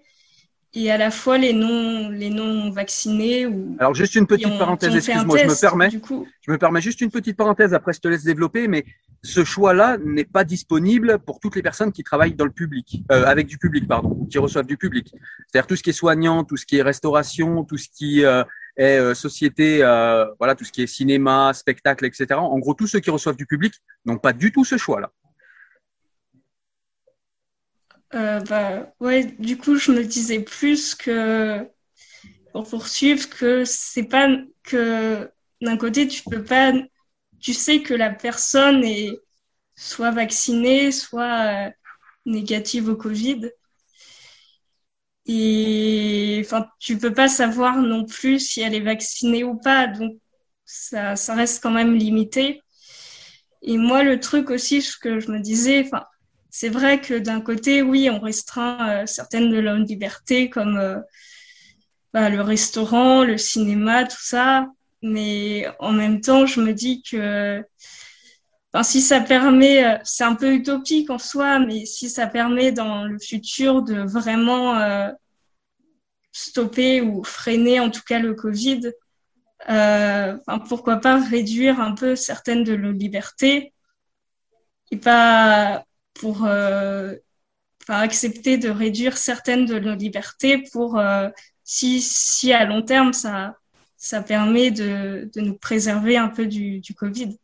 et 0.73 0.89
à 0.89 0.97
la 0.97 1.11
fois 1.11 1.37
les 1.37 1.53
non 1.53 2.09
les 2.09 2.29
non 2.29 2.71
vaccinés 2.71 3.45
ou 3.45 3.75
alors 3.79 3.93
juste 3.93 4.15
une 4.15 4.25
petite 4.25 4.57
parenthèse 4.57 4.95
excuse-moi 4.95 5.37
je 5.37 5.47
me 5.47 5.59
permets. 5.59 5.89
je 5.89 6.51
me 6.51 6.57
permets 6.57 6.81
juste 6.81 7.01
une 7.01 7.11
petite 7.11 7.35
parenthèse 7.35 7.73
après 7.73 7.91
je 7.93 7.99
te 7.99 8.07
laisse 8.07 8.23
développer 8.23 8.67
mais 8.69 8.85
ce 9.21 9.43
choix 9.43 9.73
là 9.73 9.97
n'est 9.97 10.25
pas 10.25 10.43
disponible 10.45 11.19
pour 11.19 11.39
toutes 11.39 11.55
les 11.55 11.61
personnes 11.61 11.91
qui 11.91 12.03
travaillent 12.03 12.35
dans 12.35 12.45
le 12.45 12.51
public 12.51 13.03
euh, 13.11 13.25
avec 13.25 13.47
du 13.47 13.57
public 13.57 13.87
pardon 13.87 14.25
qui 14.31 14.37
reçoivent 14.39 14.65
du 14.65 14.77
public. 14.77 15.13
C'est-à-dire 15.47 15.67
tout 15.67 15.75
ce 15.75 15.83
qui 15.83 15.89
est 15.89 15.93
soignant 15.93 16.45
tout 16.45 16.57
ce 16.57 16.65
qui 16.65 16.77
est 16.77 16.81
restauration 16.81 17.65
tout 17.65 17.77
ce 17.77 17.89
qui 17.89 18.23
euh, 18.23 18.43
est 18.77 18.97
euh, 18.97 19.13
société 19.13 19.79
voilà 20.39 20.55
tout 20.55 20.63
ce 20.63 20.71
qui 20.71 20.83
est 20.83 20.87
cinéma 20.87 21.51
spectacle 21.53 22.05
etc 22.05 22.27
en 22.35 22.57
gros 22.59 22.75
tous 22.75 22.87
ceux 22.87 23.01
qui 23.01 23.09
reçoivent 23.09 23.35
du 23.35 23.45
public 23.45 23.73
n'ont 24.05 24.17
pas 24.17 24.31
du 24.31 24.53
tout 24.53 24.63
ce 24.63 24.77
choix 24.77 25.01
là 25.01 25.11
euh, 28.15 28.39
bah, 28.41 28.93
ouais, 28.99 29.25
du 29.39 29.57
coup, 29.57 29.75
je 29.75 29.91
me 29.91 30.03
disais 30.03 30.41
plus 30.41 30.95
que 30.95 31.67
pour 32.53 32.67
poursuivre 32.69 33.29
que 33.29 33.63
c'est 33.65 34.03
pas 34.03 34.27
que 34.63 35.29
d'un 35.61 35.77
côté 35.77 36.07
tu 36.07 36.23
peux 36.23 36.43
pas, 36.43 36.73
tu 37.39 37.53
sais 37.53 37.81
que 37.81 37.93
la 37.93 38.09
personne 38.11 38.83
est 38.83 39.17
soit 39.75 40.11
vaccinée, 40.11 40.91
soit 40.91 41.67
euh, 41.67 41.71
négative 42.25 42.89
au 42.89 42.95
Covid. 42.95 43.49
Et 45.25 46.41
enfin, 46.43 46.67
tu 46.79 46.97
peux 46.97 47.13
pas 47.13 47.27
savoir 47.27 47.77
non 47.77 48.05
plus 48.05 48.39
si 48.39 48.61
elle 48.61 48.75
est 48.75 48.79
vaccinée 48.81 49.43
ou 49.43 49.55
pas, 49.55 49.87
donc 49.87 50.17
ça, 50.65 51.15
ça 51.15 51.35
reste 51.35 51.61
quand 51.63 51.71
même 51.71 51.95
limité. 51.95 52.61
Et 53.61 53.77
moi, 53.77 54.03
le 54.03 54.19
truc 54.19 54.49
aussi, 54.49 54.81
ce 54.81 54.97
que 54.97 55.19
je 55.19 55.31
me 55.31 55.39
disais, 55.39 55.83
enfin, 55.85 56.05
c'est 56.51 56.69
vrai 56.69 56.99
que 56.99 57.17
d'un 57.17 57.39
côté, 57.39 57.81
oui, 57.81 58.09
on 58.09 58.19
restreint 58.19 59.03
euh, 59.03 59.05
certaines 59.05 59.49
de 59.49 59.57
leurs 59.57 59.77
libertés, 59.77 60.49
comme 60.49 60.77
euh, 60.77 60.99
bah, 62.13 62.29
le 62.29 62.41
restaurant, 62.41 63.23
le 63.23 63.37
cinéma, 63.37 64.03
tout 64.03 64.21
ça. 64.21 64.67
Mais 65.01 65.65
en 65.79 65.93
même 65.93 66.19
temps, 66.19 66.45
je 66.45 66.61
me 66.61 66.73
dis 66.73 67.01
que 67.03 67.63
si 68.83 69.01
ça 69.01 69.21
permet, 69.21 69.85
euh, 69.85 69.97
c'est 70.03 70.25
un 70.25 70.35
peu 70.35 70.53
utopique 70.53 71.09
en 71.09 71.17
soi, 71.17 71.59
mais 71.59 71.85
si 71.85 72.09
ça 72.09 72.27
permet 72.27 72.73
dans 72.73 73.05
le 73.05 73.17
futur 73.17 73.81
de 73.81 74.01
vraiment 74.01 75.09
stopper 76.33 77.01
ou 77.01 77.23
freiner 77.23 77.79
en 77.79 77.89
tout 77.89 78.03
cas 78.05 78.19
le 78.19 78.33
Covid, 78.33 78.91
pourquoi 80.67 80.97
pas 80.97 81.17
réduire 81.17 81.79
un 81.79 81.93
peu 81.93 82.15
certaines 82.17 82.63
de 82.65 82.75
nos 82.75 82.91
libertés 82.91 83.73
et 84.91 84.97
pas 84.97 85.85
pour 86.13 86.45
euh, 86.45 87.15
accepter 87.87 88.57
de 88.57 88.69
réduire 88.69 89.17
certaines 89.17 89.65
de 89.65 89.79
nos 89.79 89.95
libertés 89.95 90.63
pour 90.71 90.97
euh, 90.97 91.29
si, 91.63 92.01
si 92.01 92.53
à 92.53 92.65
long 92.65 92.81
terme 92.81 93.13
ça, 93.13 93.57
ça 93.97 94.21
permet 94.21 94.71
de, 94.71 95.29
de 95.33 95.41
nous 95.41 95.55
préserver 95.55 96.17
un 96.17 96.27
peu 96.27 96.45
du, 96.45 96.79
du 96.79 96.93
Covid. 96.93 97.37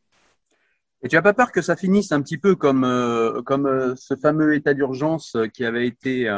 Et 1.03 1.09
tu 1.09 1.15
n'as 1.15 1.21
pas 1.21 1.33
peur 1.33 1.51
que 1.51 1.61
ça 1.61 1.75
finisse 1.75 2.11
un 2.11 2.21
petit 2.21 2.37
peu 2.37 2.55
comme, 2.55 2.83
euh, 2.83 3.41
comme 3.43 3.95
ce 3.95 4.15
fameux 4.15 4.55
état 4.55 4.73
d'urgence 4.73 5.37
qui 5.53 5.63
avait 5.63 5.87
été 5.87 6.31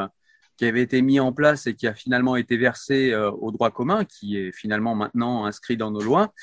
qui 0.57 0.65
avait 0.65 0.81
été 0.81 1.01
mis 1.01 1.21
en 1.21 1.31
place 1.31 1.67
et 1.67 1.73
qui 1.73 1.87
a 1.87 1.93
finalement 1.93 2.35
été 2.35 2.57
versé 2.57 3.15
au 3.15 3.49
droit 3.51 3.71
commun, 3.71 4.03
qui 4.03 4.35
est 4.35 4.51
finalement 4.51 4.93
maintenant 4.93 5.45
inscrit 5.45 5.77
dans 5.77 5.89
nos 5.89 6.01
lois. 6.01 6.33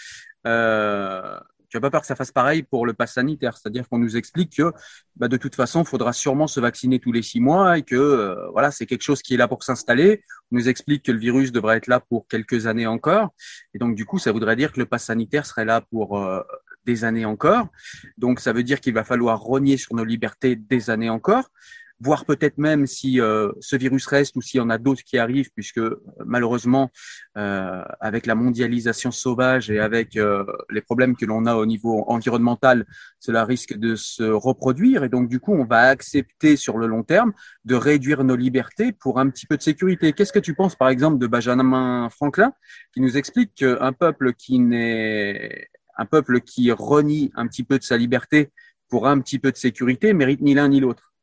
N'as 1.77 1.81
pas 1.81 1.91
peur 1.91 2.01
que 2.01 2.07
ça 2.07 2.17
fasse 2.17 2.33
pareil 2.33 2.63
pour 2.63 2.87
le 2.87 2.95
pass 2.95 3.13
sanitaire, 3.13 3.57
c'est-à-dire 3.57 3.87
qu'on 3.89 3.99
nous 3.99 4.17
explique 4.17 4.57
que 4.57 4.73
bah, 5.17 5.29
de 5.29 5.37
toute 5.37 5.55
façon, 5.55 5.83
il 5.83 5.87
faudra 5.87 6.15
sûrement 6.15 6.47
se 6.47 6.59
vacciner 6.59 6.99
tous 6.99 7.13
les 7.13 7.21
six 7.23 7.39
mois 7.39 7.77
et 7.77 7.83
que 7.83 7.95
euh, 7.95 8.49
voilà, 8.53 8.71
c'est 8.71 8.87
quelque 8.87 9.03
chose 9.03 9.21
qui 9.21 9.35
est 9.35 9.37
là 9.37 9.47
pour 9.47 9.63
s'installer. 9.63 10.23
On 10.51 10.57
nous 10.57 10.69
explique 10.71 11.03
que 11.03 11.13
le 11.13 11.19
virus 11.19 11.53
devrait 11.53 11.77
être 11.77 11.87
là 11.87 12.01
pour 12.01 12.27
quelques 12.29 12.67
années 12.67 12.87
encore, 12.87 13.35
et 13.75 13.79
donc 13.79 13.95
du 13.95 14.07
coup, 14.07 14.19
ça 14.19 14.33
voudrait 14.33 14.57
dire 14.57 14.73
que 14.73 14.81
le 14.81 14.87
pass 14.87 15.05
sanitaire 15.05 15.45
serait 15.45 15.67
là 15.67 15.83
pour 15.83 16.19
euh, 16.19 16.41
des 16.87 17.05
années 17.05 17.27
encore. 17.27 17.69
Donc 18.17 18.41
ça 18.41 18.55
veut 18.55 18.63
dire 18.63 18.81
qu'il 18.81 18.95
va 18.95 19.05
falloir 19.05 19.39
rogner 19.39 19.77
sur 19.77 19.95
nos 19.95 20.05
libertés 20.05 20.57
des 20.57 20.89
années 20.89 21.11
encore 21.11 21.51
voir 22.01 22.27
peut-être 22.27 22.59
même 22.59 22.87
si 22.87 23.21
euh, 23.21 23.53
ce 23.61 23.77
virus 23.77 24.07
reste 24.07 24.37
ou 24.37 24.43
s'il 24.43 24.59
y 24.59 24.61
en 24.61 24.71
a 24.71 24.79
d'autres 24.79 25.03
qui 25.03 25.19
arrivent, 25.19 25.51
puisque 25.55 25.79
euh, 25.79 26.03
malheureusement, 26.25 26.91
euh, 27.37 27.83
avec 28.01 28.27
la 28.27 28.35
mondialisation 28.35 29.11
sauvage 29.11 29.71
et 29.71 29.81
avec 29.81 30.19
les 30.71 30.81
problèmes 30.81 31.17
que 31.17 31.25
l'on 31.25 31.47
a 31.47 31.55
au 31.55 31.67
niveau 31.67 32.05
environnemental, 32.09 32.87
cela 33.19 33.45
risque 33.45 33.77
de 33.77 33.95
se 33.95 34.23
reproduire. 34.23 35.05
Et 35.05 35.09
donc, 35.09 35.29
du 35.29 35.41
coup, 35.41 35.55
on 35.55 35.65
va 35.65 35.83
accepter 35.83 36.57
sur 36.57 36.79
le 36.79 36.87
long 36.87 37.03
terme 37.03 37.33
de 37.65 37.75
réduire 37.75 38.25
nos 38.25 38.37
libertés 38.37 38.93
pour 38.93 39.19
un 39.19 39.29
petit 39.31 39.47
peu 39.47 39.57
de 39.57 39.63
sécurité. 39.63 40.13
Qu'est-ce 40.13 40.33
que 40.33 40.39
tu 40.39 40.55
penses, 40.55 40.77
par 40.77 40.89
exemple, 40.89 41.19
de 41.19 41.27
Benjamin 41.27 42.09
Franklin, 42.11 42.53
qui 42.93 43.01
nous 43.01 43.17
explique 43.17 43.55
qu'un 43.55 43.93
peuple 43.93 44.33
qui 44.35 44.59
n'est 44.59 45.69
un 45.99 46.05
peuple 46.05 46.41
qui 46.41 46.71
renie 46.73 47.33
un 47.37 47.47
petit 47.47 47.65
peu 47.65 47.79
de 47.79 47.85
sa 47.85 47.97
liberté 47.97 48.51
pour 48.89 49.07
un 49.09 49.19
petit 49.21 49.39
peu 49.39 49.51
de 49.51 49.57
sécurité 49.57 50.13
mérite 50.13 50.43
ni 50.43 50.55
l'un 50.55 50.69
ni 50.69 50.81
l'autre? 50.81 51.16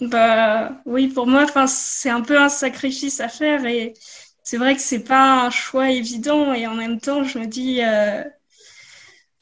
Bah 0.00 0.72
oui, 0.84 1.08
pour 1.08 1.26
moi, 1.26 1.44
enfin, 1.44 1.66
c'est 1.66 2.10
un 2.10 2.20
peu 2.20 2.38
un 2.38 2.48
sacrifice 2.48 3.20
à 3.20 3.28
faire 3.28 3.64
et 3.64 3.94
c'est 4.42 4.58
vrai 4.58 4.74
que 4.74 4.80
c'est 4.80 5.04
pas 5.04 5.46
un 5.46 5.50
choix 5.50 5.90
évident 5.90 6.52
et 6.52 6.66
en 6.66 6.74
même 6.74 7.00
temps, 7.00 7.24
je 7.24 7.38
me 7.38 7.46
dis, 7.46 7.82
euh, 7.82 8.22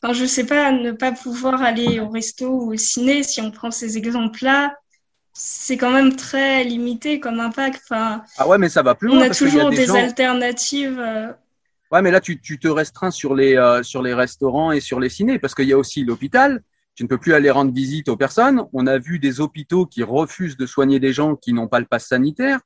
enfin, 0.01 0.13
je 0.15 0.25
sais 0.25 0.47
pas, 0.47 0.71
ne 0.71 0.93
pas 0.93 1.13
pouvoir 1.13 1.63
aller 1.63 1.99
au 1.99 2.09
resto 2.09 2.49
ou 2.49 2.73
au 2.73 2.77
ciné, 2.77 3.23
si 3.23 3.41
on 3.41 3.51
prend 3.51 3.71
ces 3.71 3.99
exemples-là, 3.99 4.77
c'est 5.33 5.77
quand 5.77 5.91
même 5.91 6.15
très 6.15 6.63
limité 6.63 7.19
comme 7.19 7.41
impact. 7.41 7.83
Enfin, 7.85 8.23
ah 8.39 8.47
ouais, 8.47 8.57
mais 8.57 8.69
ça 8.69 8.83
va 8.83 8.95
plus 8.95 9.09
loin. 9.09 9.19
On 9.19 9.23
a 9.23 9.31
toujours 9.31 9.71
des, 9.71 9.91
alternatives. 9.91 11.01
Euh. 11.01 11.33
Ouais, 11.91 12.01
mais 12.01 12.13
là, 12.13 12.21
tu, 12.21 12.41
tu 12.41 12.61
te 12.61 12.69
restreins 12.69 13.11
sur 13.11 13.35
les, 13.35 13.57
euh, 13.57 13.83
sur 13.83 14.03
les 14.03 14.15
restaurants 14.15 14.71
et 14.71 14.81
sur 14.81 15.01
les 15.01 15.09
cinés 15.09 15.41
parce 15.41 15.55
qu'il 15.55 15.69
y 15.69 15.73
a 15.73 15.79
aussi 15.79 16.05
l'hôpital 16.05 16.63
tu 16.95 17.03
ne 17.03 17.09
peux 17.09 17.19
plus 17.19 17.35
aller 17.35 17.51
rendre 17.51 17.73
visite 17.73 18.09
aux 18.09 18.17
personnes. 18.17 18.65
On 18.73 18.87
a 18.87 18.99
vu 18.99 19.19
des 19.19 19.41
hôpitaux 19.41 19.87
qui 19.87 20.03
refusent 20.03 20.57
de 20.57 20.67
soigner 20.67 21.01
des 21.01 21.13
gens 21.13 21.37
qui 21.37 21.53
n'ont 21.53 21.69
pas 21.69 21.81
le 21.81 21.87
pass 21.87 22.07
sanitaire. 22.09 22.61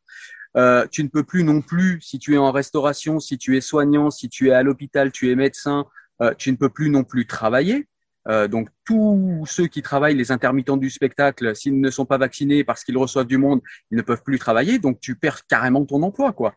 Euh, 0.57 0.87
tu 0.91 1.03
ne 1.03 1.09
peux 1.09 1.25
plus 1.25 1.45
non 1.45 1.61
plus, 1.61 2.01
si 2.01 2.19
tu 2.19 2.35
es 2.35 2.39
en 2.39 2.53
restauration, 2.53 3.21
si 3.21 3.39
tu 3.39 3.57
es 3.57 3.61
soignant, 3.61 4.11
si 4.11 4.29
tu 4.29 4.49
es 4.49 4.53
à 4.53 4.63
l'hôpital, 4.63 5.13
tu 5.13 5.31
es 5.31 5.35
médecin, 5.35 5.87
euh, 6.23 6.35
tu 6.37 6.51
ne 6.51 6.57
peux 6.57 6.69
plus 6.69 6.91
non 6.91 7.05
plus 7.05 7.27
travailler. 7.27 7.87
Euh, 8.29 8.47
donc 8.47 8.69
tous 8.85 9.45
ceux 9.47 9.67
qui 9.69 9.81
travaillent, 9.81 10.15
les 10.15 10.31
intermittents 10.33 10.77
du 10.77 10.91
spectacle, 10.91 11.57
s'ils 11.57 11.81
ne 11.81 11.91
sont 11.91 12.05
pas 12.05 12.19
vaccinés 12.19 12.63
parce 12.63 12.85
qu'ils 12.85 12.99
reçoivent 12.99 13.27
du 13.27 13.39
monde, 13.39 13.61
ils 13.91 13.97
ne 13.97 14.03
peuvent 14.03 14.23
plus 14.23 14.39
travailler. 14.39 14.79
Donc 14.79 15.01
tu 15.01 15.15
perds 15.15 15.47
carrément 15.47 15.85
ton 15.87 16.03
emploi, 16.03 16.33
quoi. 16.33 16.55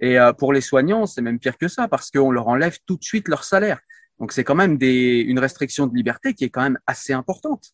Et 0.00 0.18
euh, 0.18 0.32
pour 0.32 0.52
les 0.52 0.60
soignants, 0.60 1.06
c'est 1.06 1.22
même 1.22 1.38
pire 1.38 1.58
que 1.58 1.68
ça 1.68 1.86
parce 1.86 2.10
qu'on 2.10 2.32
leur 2.32 2.48
enlève 2.48 2.78
tout 2.86 2.96
de 2.96 3.04
suite 3.04 3.28
leur 3.28 3.44
salaire. 3.44 3.78
Donc 4.22 4.30
c'est 4.30 4.44
quand 4.44 4.54
même 4.54 4.78
des, 4.78 5.18
une 5.18 5.40
restriction 5.40 5.88
de 5.88 5.96
liberté 5.96 6.32
qui 6.32 6.44
est 6.44 6.48
quand 6.48 6.62
même 6.62 6.78
assez 6.86 7.12
importante. 7.12 7.72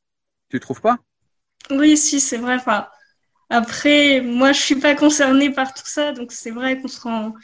Tu 0.49 0.59
trouves 0.61 0.81
pas? 0.81 0.97
Oui, 1.71 1.95
si, 1.99 2.21
c'est 2.21 2.39
vrai. 2.39 2.55
Enfin, 2.55 2.87
après, 3.51 4.23
moi, 4.23 4.53
je 4.53 4.63
suis 4.63 4.77
pas 4.77 4.95
concernée 4.95 5.51
par 5.51 5.75
tout 5.75 5.85
ça, 5.85 6.13
donc 6.13 6.33
c'est 6.33 6.51
vrai 6.51 6.81
qu'on 6.81 6.89
se 6.89 7.03
rend. 7.03 7.35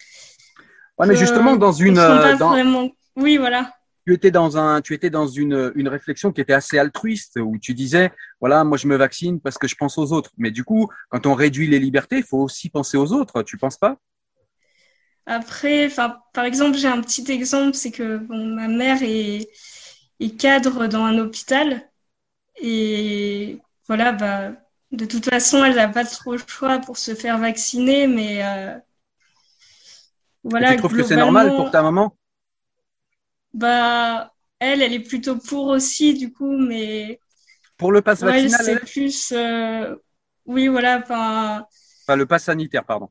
Ouais, 0.99 1.07
mais 1.07 1.17
justement, 1.17 1.55
dans 1.57 1.73
une. 1.73 1.99
Vraiment... 1.99 2.91
Oui, 3.15 3.37
voilà. 3.37 3.75
Tu 4.07 4.15
étais 4.15 4.31
dans 4.31 4.57
un, 4.57 4.81
tu 4.81 4.95
étais 4.95 5.11
dans 5.11 5.27
une, 5.27 5.71
une 5.75 5.89
réflexion 5.89 6.33
qui 6.33 6.41
était 6.41 6.55
assez 6.55 6.79
altruiste, 6.79 7.39
où 7.39 7.59
tu 7.59 7.75
disais, 7.75 8.11
voilà, 8.41 8.65
moi 8.65 8.79
je 8.79 8.87
me 8.87 8.97
vaccine 8.97 9.39
parce 9.39 9.59
que 9.59 9.69
je 9.69 9.75
pense 9.75 9.99
aux 9.99 10.15
autres. 10.15 10.31
Mais 10.39 10.51
du 10.51 10.65
coup, 10.65 10.89
quand 11.11 11.27
on 11.27 11.35
réduit 11.35 11.67
les 11.67 11.79
libertés, 11.79 12.17
il 12.17 12.25
faut 12.25 12.39
aussi 12.39 12.71
penser 12.71 12.97
aux 12.97 13.13
autres. 13.13 13.43
Tu 13.43 13.59
penses 13.59 13.77
pas? 13.77 13.99
Après, 15.27 15.89
par 16.33 16.45
exemple, 16.45 16.77
j'ai 16.77 16.89
un 16.89 17.01
petit 17.01 17.31
exemple, 17.31 17.75
c'est 17.75 17.91
que 17.91 18.19
bon, 18.19 18.47
ma 18.47 18.69
mère 18.69 19.03
est, 19.03 19.49
est, 20.21 20.37
cadre 20.39 20.87
dans 20.87 21.05
un 21.05 21.19
hôpital 21.19 21.91
et 22.57 23.59
voilà, 23.87 24.13
bah, 24.13 24.53
de 24.93 25.05
toute 25.07 25.25
façon, 25.25 25.65
elle 25.65 25.77
n'a 25.77 25.89
pas 25.89 26.05
trop 26.05 26.33
le 26.33 26.43
choix 26.47 26.79
pour 26.79 26.99
se 26.99 27.15
faire 27.15 27.39
vacciner, 27.39 28.07
mais 28.07 28.45
euh, 28.45 28.79
voilà. 30.45 30.75
tu 30.75 30.77
trouves 30.77 30.97
que 30.97 31.03
c'est 31.03 31.17
normal 31.17 31.55
pour 31.57 31.71
ta 31.71 31.83
maman? 31.83 32.17
Bah, 33.55 34.33
elle, 34.59 34.83
elle 34.83 34.93
est 34.93 35.01
plutôt 35.01 35.39
pour 35.39 35.69
aussi, 35.69 36.15
du 36.15 36.33
coup, 36.33 36.57
mais 36.59 37.19
pour 37.77 37.93
le 37.93 38.03
pass 38.03 38.21
vaccinal, 38.23 38.61
c'est 38.63 38.81
plus, 38.81 39.33
euh, 39.33 39.97
oui, 40.47 40.69
voilà, 40.69 41.01
enfin. 41.03 41.67
Enfin, 42.07 42.17
le 42.17 42.27
pass 42.27 42.45
sanitaire, 42.45 42.85
pardon. 42.85 43.11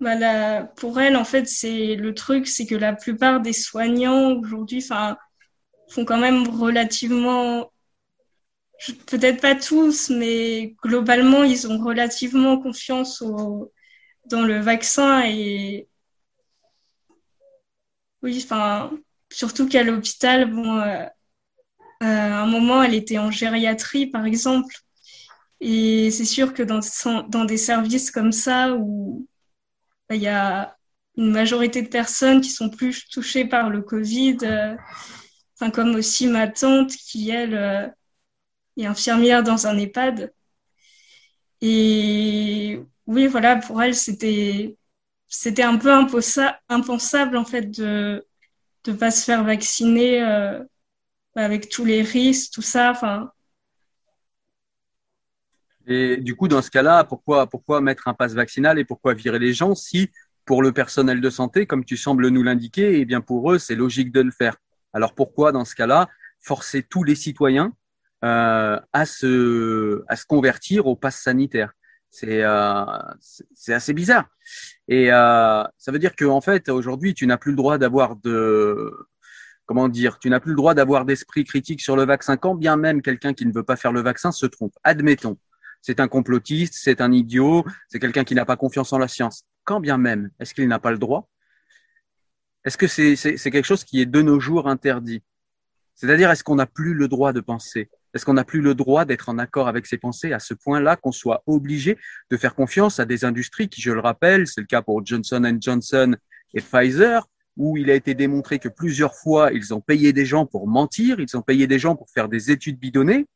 Bah, 0.00 0.62
pour 0.76 1.00
elle, 1.00 1.16
en 1.16 1.24
fait, 1.24 1.46
c'est 1.48 1.96
le 1.96 2.14
truc, 2.14 2.46
c'est 2.46 2.66
que 2.66 2.76
la 2.76 2.92
plupart 2.92 3.40
des 3.40 3.52
soignants 3.52 4.32
aujourd'hui, 4.32 4.78
enfin, 4.82 5.16
font 5.88 6.04
quand 6.04 6.18
même 6.18 6.46
relativement, 6.48 7.72
peut-être 9.06 9.40
pas 9.40 9.56
tous, 9.56 10.10
mais 10.10 10.76
globalement, 10.82 11.42
ils 11.42 11.66
ont 11.66 11.78
relativement 11.78 12.58
confiance 12.60 13.22
dans 14.26 14.42
le 14.44 14.60
vaccin 14.60 15.22
et 15.24 15.88
oui, 18.22 18.40
enfin, 18.44 18.90
surtout 19.30 19.68
qu'à 19.68 19.82
l'hôpital, 19.82 20.50
bon, 20.52 20.78
euh, 20.80 21.06
à 22.00 22.42
un 22.42 22.46
moment, 22.46 22.82
elle 22.82 22.94
était 22.94 23.18
en 23.18 23.30
gériatrie, 23.30 24.06
par 24.06 24.26
exemple, 24.26 24.74
et 25.60 26.10
c'est 26.12 26.24
sûr 26.24 26.54
que 26.54 26.62
dans 26.62 27.44
des 27.44 27.56
services 27.56 28.10
comme 28.12 28.32
ça 28.32 28.74
où 28.74 29.26
il 30.10 30.22
y 30.22 30.28
a 30.28 30.76
une 31.16 31.32
majorité 31.32 31.82
de 31.82 31.88
personnes 31.88 32.40
qui 32.40 32.50
sont 32.50 32.70
plus 32.70 33.08
touchées 33.08 33.44
par 33.44 33.70
le 33.70 33.82
Covid, 33.82 34.38
euh, 34.42 34.76
enfin, 35.54 35.70
comme 35.70 35.94
aussi 35.96 36.26
ma 36.28 36.48
tante 36.48 36.92
qui, 36.92 37.30
elle, 37.30 37.54
euh, 37.54 37.88
est 38.76 38.86
infirmière 38.86 39.42
dans 39.42 39.66
un 39.66 39.76
EHPAD. 39.78 40.32
Et 41.60 42.80
oui, 43.06 43.26
voilà, 43.26 43.56
pour 43.56 43.82
elle, 43.82 43.94
c'était 43.94 44.76
c'était 45.28 45.62
un 45.62 45.76
peu 45.78 45.92
impensable 45.92 47.36
en 47.36 47.44
fait 47.44 47.70
de 47.70 48.26
ne 48.86 48.92
pas 48.94 49.10
se 49.10 49.24
faire 49.24 49.44
vacciner 49.44 50.22
euh, 50.22 50.62
avec 51.36 51.68
tous 51.68 51.84
les 51.84 52.02
risques, 52.02 52.52
tout 52.54 52.62
ça. 52.62 52.90
Enfin, 52.92 53.32
et 55.88 56.18
du 56.18 56.36
coup, 56.36 56.48
dans 56.48 56.60
ce 56.60 56.70
cas-là, 56.70 57.02
pourquoi, 57.04 57.46
pourquoi 57.46 57.80
mettre 57.80 58.08
un 58.08 58.14
passe 58.14 58.34
vaccinal 58.34 58.78
et 58.78 58.84
pourquoi 58.84 59.14
virer 59.14 59.38
les 59.38 59.54
gens 59.54 59.74
si, 59.74 60.10
pour 60.44 60.62
le 60.62 60.70
personnel 60.70 61.22
de 61.22 61.30
santé, 61.30 61.66
comme 61.66 61.84
tu 61.84 61.96
sembles 61.96 62.28
nous 62.28 62.42
l'indiquer, 62.42 63.00
eh 63.00 63.06
bien 63.06 63.22
pour 63.22 63.50
eux, 63.52 63.58
c'est 63.58 63.74
logique 63.74 64.12
de 64.12 64.20
le 64.20 64.30
faire. 64.30 64.56
Alors 64.92 65.14
pourquoi, 65.14 65.50
dans 65.50 65.64
ce 65.64 65.74
cas-là, 65.74 66.08
forcer 66.40 66.82
tous 66.82 67.04
les 67.04 67.14
citoyens 67.14 67.72
euh, 68.24 68.78
à 68.92 69.06
se 69.06 70.04
à 70.08 70.16
se 70.16 70.26
convertir 70.26 70.86
au 70.86 70.94
pass 70.94 71.16
sanitaire? 71.22 71.72
C'est 72.10 72.42
euh, 72.42 72.84
c'est 73.54 73.72
assez 73.72 73.94
bizarre. 73.94 74.28
Et 74.88 75.10
euh, 75.10 75.64
ça 75.78 75.90
veut 75.90 75.98
dire 75.98 76.16
que 76.16 76.26
en 76.26 76.42
fait, 76.42 76.68
aujourd'hui, 76.68 77.14
tu 77.14 77.26
n'as 77.26 77.38
plus 77.38 77.52
le 77.52 77.56
droit 77.56 77.78
d'avoir 77.78 78.16
de 78.16 78.92
comment 79.64 79.88
dire, 79.88 80.18
tu 80.18 80.28
n'as 80.28 80.40
plus 80.40 80.52
le 80.52 80.56
droit 80.56 80.74
d'avoir 80.74 81.04
d'esprit 81.06 81.44
critique 81.44 81.80
sur 81.80 81.96
le 81.96 82.04
vaccin, 82.04 82.36
quand 82.36 82.54
bien 82.54 82.76
même 82.76 83.02
quelqu'un 83.02 83.34
qui 83.34 83.46
ne 83.46 83.52
veut 83.52 83.64
pas 83.64 83.76
faire 83.76 83.92
le 83.92 84.02
vaccin 84.02 84.32
se 84.32 84.46
trompe. 84.46 84.74
Admettons, 84.84 85.38
c'est 85.80 86.00
un 86.00 86.08
complotiste, 86.08 86.74
c'est 86.76 87.00
un 87.00 87.12
idiot, 87.12 87.64
c'est 87.88 87.98
quelqu'un 87.98 88.24
qui 88.24 88.34
n'a 88.34 88.44
pas 88.44 88.56
confiance 88.56 88.92
en 88.92 88.98
la 88.98 89.08
science. 89.08 89.44
Quand 89.64 89.80
bien 89.80 89.98
même, 89.98 90.30
est-ce 90.40 90.54
qu'il 90.54 90.68
n'a 90.68 90.78
pas 90.78 90.90
le 90.90 90.98
droit? 90.98 91.28
Est-ce 92.64 92.76
que 92.76 92.86
c'est 92.86 93.50
quelque 93.50 93.64
chose 93.64 93.84
qui 93.84 94.00
est 94.00 94.06
de 94.06 94.22
nos 94.22 94.40
jours 94.40 94.68
interdit? 94.68 95.22
C'est-à-dire, 95.94 96.30
est-ce 96.30 96.44
qu'on 96.44 96.56
n'a 96.56 96.66
plus 96.66 96.94
le 96.94 97.08
droit 97.08 97.32
de 97.32 97.40
penser? 97.40 97.90
Est-ce 98.14 98.24
qu'on 98.24 98.34
n'a 98.34 98.44
plus 98.44 98.60
le 98.60 98.74
droit 98.74 99.04
d'être 99.04 99.28
en 99.28 99.38
accord 99.38 99.68
avec 99.68 99.86
ses 99.86 99.98
pensées 99.98 100.32
à 100.32 100.38
ce 100.38 100.54
point-là 100.54 100.96
qu'on 100.96 101.12
soit 101.12 101.42
obligé 101.46 101.98
de 102.30 102.36
faire 102.36 102.54
confiance 102.54 103.00
à 103.00 103.04
des 103.04 103.24
industries 103.24 103.68
qui, 103.68 103.82
je 103.82 103.90
le 103.90 104.00
rappelle, 104.00 104.46
c'est 104.46 104.60
le 104.60 104.66
cas 104.66 104.82
pour 104.82 105.04
Johnson 105.04 105.58
Johnson 105.60 106.16
et 106.54 106.60
Pfizer, 106.60 107.28
où 107.56 107.76
il 107.76 107.90
a 107.90 107.94
été 107.94 108.14
démontré 108.14 108.58
que 108.58 108.68
plusieurs 108.68 109.14
fois, 109.14 109.52
ils 109.52 109.74
ont 109.74 109.80
payé 109.80 110.12
des 110.12 110.24
gens 110.24 110.46
pour 110.46 110.68
mentir, 110.68 111.20
ils 111.20 111.36
ont 111.36 111.42
payé 111.42 111.66
des 111.66 111.78
gens 111.78 111.96
pour 111.96 112.08
faire 112.10 112.28
des 112.28 112.50
études 112.50 112.78
bidonnées. 112.78 113.26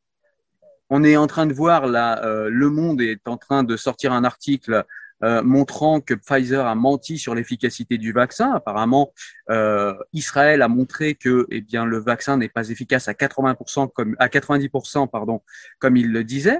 On 0.95 1.03
est 1.03 1.17
en 1.17 1.25
train 1.25 1.47
de 1.47 1.53
voir 1.53 1.87
là, 1.87 2.23
euh, 2.23 2.49
Le 2.51 2.69
Monde 2.69 3.01
est 3.01 3.27
en 3.27 3.35
train 3.35 3.63
de 3.63 3.75
sortir 3.77 4.13
un 4.13 4.23
article 4.23 4.85
euh, 5.23 5.41
montrant 5.41 6.01
que 6.01 6.13
Pfizer 6.13 6.67
a 6.67 6.75
menti 6.75 7.17
sur 7.17 7.33
l'efficacité 7.33 7.97
du 7.97 8.11
vaccin. 8.11 8.51
Apparemment, 8.51 9.11
euh, 9.49 9.95
Israël 10.13 10.61
a 10.61 10.67
montré 10.67 11.15
que 11.15 11.47
eh 11.49 11.61
bien, 11.61 11.83
le 11.83 11.97
vaccin 11.97 12.37
n'est 12.37 12.47
pas 12.47 12.69
efficace 12.69 13.07
à 13.07 13.13
80% 13.13 13.91
comme 13.91 14.15
à 14.19 14.27
90% 14.27 15.09
pardon, 15.09 15.41
comme 15.79 15.97
il 15.97 16.11
le 16.11 16.23
disait. 16.23 16.59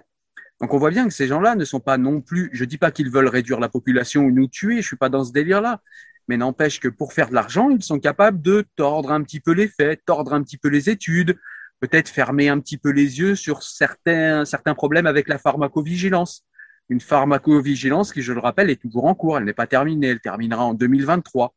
Donc 0.60 0.74
on 0.74 0.80
voit 0.80 0.90
bien 0.90 1.08
que 1.08 1.14
ces 1.14 1.28
gens-là 1.28 1.54
ne 1.54 1.64
sont 1.64 1.80
pas 1.80 2.00
non 2.00 2.20
plus. 2.20 2.50
Je 2.54 2.66
dis 2.66 2.80
pas 2.80 2.90
qu'ils 2.90 3.12
veulent 3.12 3.28
réduire 3.28 3.60
la 3.60 3.70
population 3.70 4.24
ou 4.24 4.32
nous 4.32 4.48
tuer. 4.48 4.78
Je 4.78 4.88
suis 4.88 4.98
pas 4.98 5.10
dans 5.10 5.24
ce 5.24 5.32
délire-là 5.32 5.80
mais 6.28 6.38
n'empêche 6.38 6.80
que 6.80 6.88
pour 6.88 7.14
faire 7.14 7.30
de 7.30 7.34
l'argent, 7.34 7.70
ils 7.70 7.84
sont 7.84 8.00
capables 8.00 8.42
de 8.42 8.66
tordre 8.76 9.12
un 9.12 9.24
petit 9.24 9.40
peu 9.40 9.52
les 9.52 9.68
faits, 9.68 10.04
tordre 10.06 10.34
un 10.34 10.44
petit 10.44 10.58
peu 10.58 10.70
les 10.70 10.90
études, 10.90 11.38
peut-être 11.84 12.08
fermer 12.08 12.48
un 12.48 12.62
petit 12.62 12.78
peu 12.78 12.92
les 12.92 13.20
yeux 13.20 13.36
sur 13.36 13.62
certains, 13.62 14.46
certains 14.46 14.74
problèmes 14.74 15.06
avec 15.06 15.28
la 15.28 15.38
pharmacovigilance. 15.38 16.46
Une 16.88 17.02
pharmacovigilance 17.02 18.14
qui, 18.14 18.22
je 18.22 18.32
le 18.32 18.40
rappelle, 18.40 18.70
est 18.70 18.82
toujours 18.82 19.04
en 19.04 19.16
cours, 19.16 19.38
elle 19.38 19.44
n'est 19.44 19.52
pas 19.52 19.68
terminée, 19.68 20.08
elle 20.08 20.22
terminera 20.22 20.64
en 20.64 20.74
2023. 20.74 21.54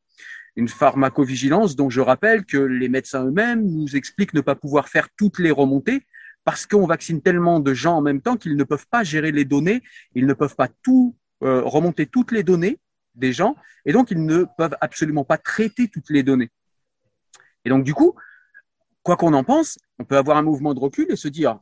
Une 0.57 0.67
pharmacovigilance 0.67 1.77
dont 1.77 1.91
je 1.91 2.01
rappelle 2.01 2.45
que 2.45 2.57
les 2.57 2.89
médecins 2.89 3.25
eux-mêmes 3.25 3.65
nous 3.65 3.95
expliquent 3.95 4.35
ne 4.35 4.41
pas 4.41 4.57
pouvoir 4.57 4.89
faire 4.89 5.07
toutes 5.17 5.39
les 5.39 5.53
remontées 5.53 6.05
parce 6.43 6.67
qu'on 6.67 6.87
vaccine 6.87 7.23
tellement 7.23 7.61
de 7.61 7.73
gens 7.73 7.95
en 7.95 8.03
même 8.03 8.21
temps 8.21 8.37
qu'ils 8.37 8.57
ne 8.57 8.65
peuvent 8.65 8.89
pas 8.91 9.05
gérer 9.05 9.31
les 9.31 9.45
données, 9.45 9.81
ils 10.17 10.27
ne 10.27 10.35
peuvent 10.35 10.57
pas 10.57 10.69
tout 10.83 11.15
euh, 11.45 11.63
remonter 11.63 12.07
toutes 12.07 12.33
les 12.33 12.43
données 12.43 12.81
des 13.15 13.33
gens, 13.33 13.55
et 13.85 13.93
donc 13.93 14.11
ils 14.11 14.25
ne 14.25 14.45
peuvent 14.59 14.77
absolument 14.81 15.25
pas 15.25 15.39
traiter 15.39 15.87
toutes 15.87 16.11
les 16.11 16.25
données. 16.25 16.51
Et 17.65 17.69
donc 17.69 17.85
du 17.85 17.95
coup, 17.95 18.17
quoi 19.07 19.17
qu'on 19.17 19.35
en 19.35 19.45
pense, 19.45 19.79
on 20.01 20.05
peut 20.05 20.17
avoir 20.17 20.37
un 20.37 20.43
mouvement 20.43 20.75
de 20.75 20.81
recul 20.81 21.07
et 21.09 21.15
se 21.15 21.29
dire, 21.29 21.61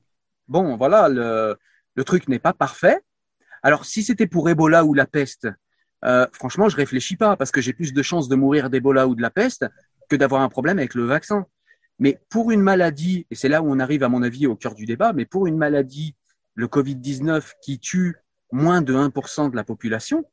bon, 0.49 0.79
voilà, 0.79 1.11
le, 1.11 1.59
le 1.95 2.05
truc 2.05 2.27
n'est 2.27 2.39
pas 2.39 2.55
parfait. 2.55 2.99
Alors 3.63 3.85
si 3.85 4.03
c'était 4.03 4.27
pour 4.27 4.49
Ebola 4.49 4.83
ou 4.87 4.95
la 4.95 5.07
peste, 5.07 5.47
euh, 6.07 6.27
franchement, 6.33 6.71
je 6.71 6.77
réfléchis 6.77 7.17
pas 7.17 7.37
parce 7.37 7.51
que 7.51 7.61
j'ai 7.61 7.75
plus 7.75 7.93
de 7.93 8.03
chances 8.03 8.29
de 8.29 8.35
mourir 8.35 8.71
d'Ebola 8.71 9.07
ou 9.07 9.15
de 9.15 9.21
la 9.21 9.29
peste 9.29 9.67
que 10.09 10.17
d'avoir 10.17 10.41
un 10.41 10.49
problème 10.49 10.79
avec 10.79 10.95
le 10.95 11.05
vaccin. 11.05 11.45
Mais 11.99 12.19
pour 12.31 12.51
une 12.51 12.63
maladie, 12.63 13.27
et 13.31 13.35
c'est 13.35 13.51
là 13.51 13.61
où 13.61 13.71
on 13.71 13.79
arrive 13.79 14.03
à 14.05 14.09
mon 14.09 14.23
avis 14.23 14.47
au 14.47 14.57
cœur 14.57 14.75
du 14.75 14.87
débat, 14.87 15.13
mais 15.13 15.27
pour 15.27 15.47
une 15.47 15.59
maladie, 15.59 16.17
le 16.55 16.67
Covid-19 16.67 17.53
qui 17.63 17.79
tue 17.79 18.17
moins 18.53 18.81
de 18.81 18.95
1% 18.95 19.51
de 19.51 19.57
la 19.57 19.65
population, 19.65 20.25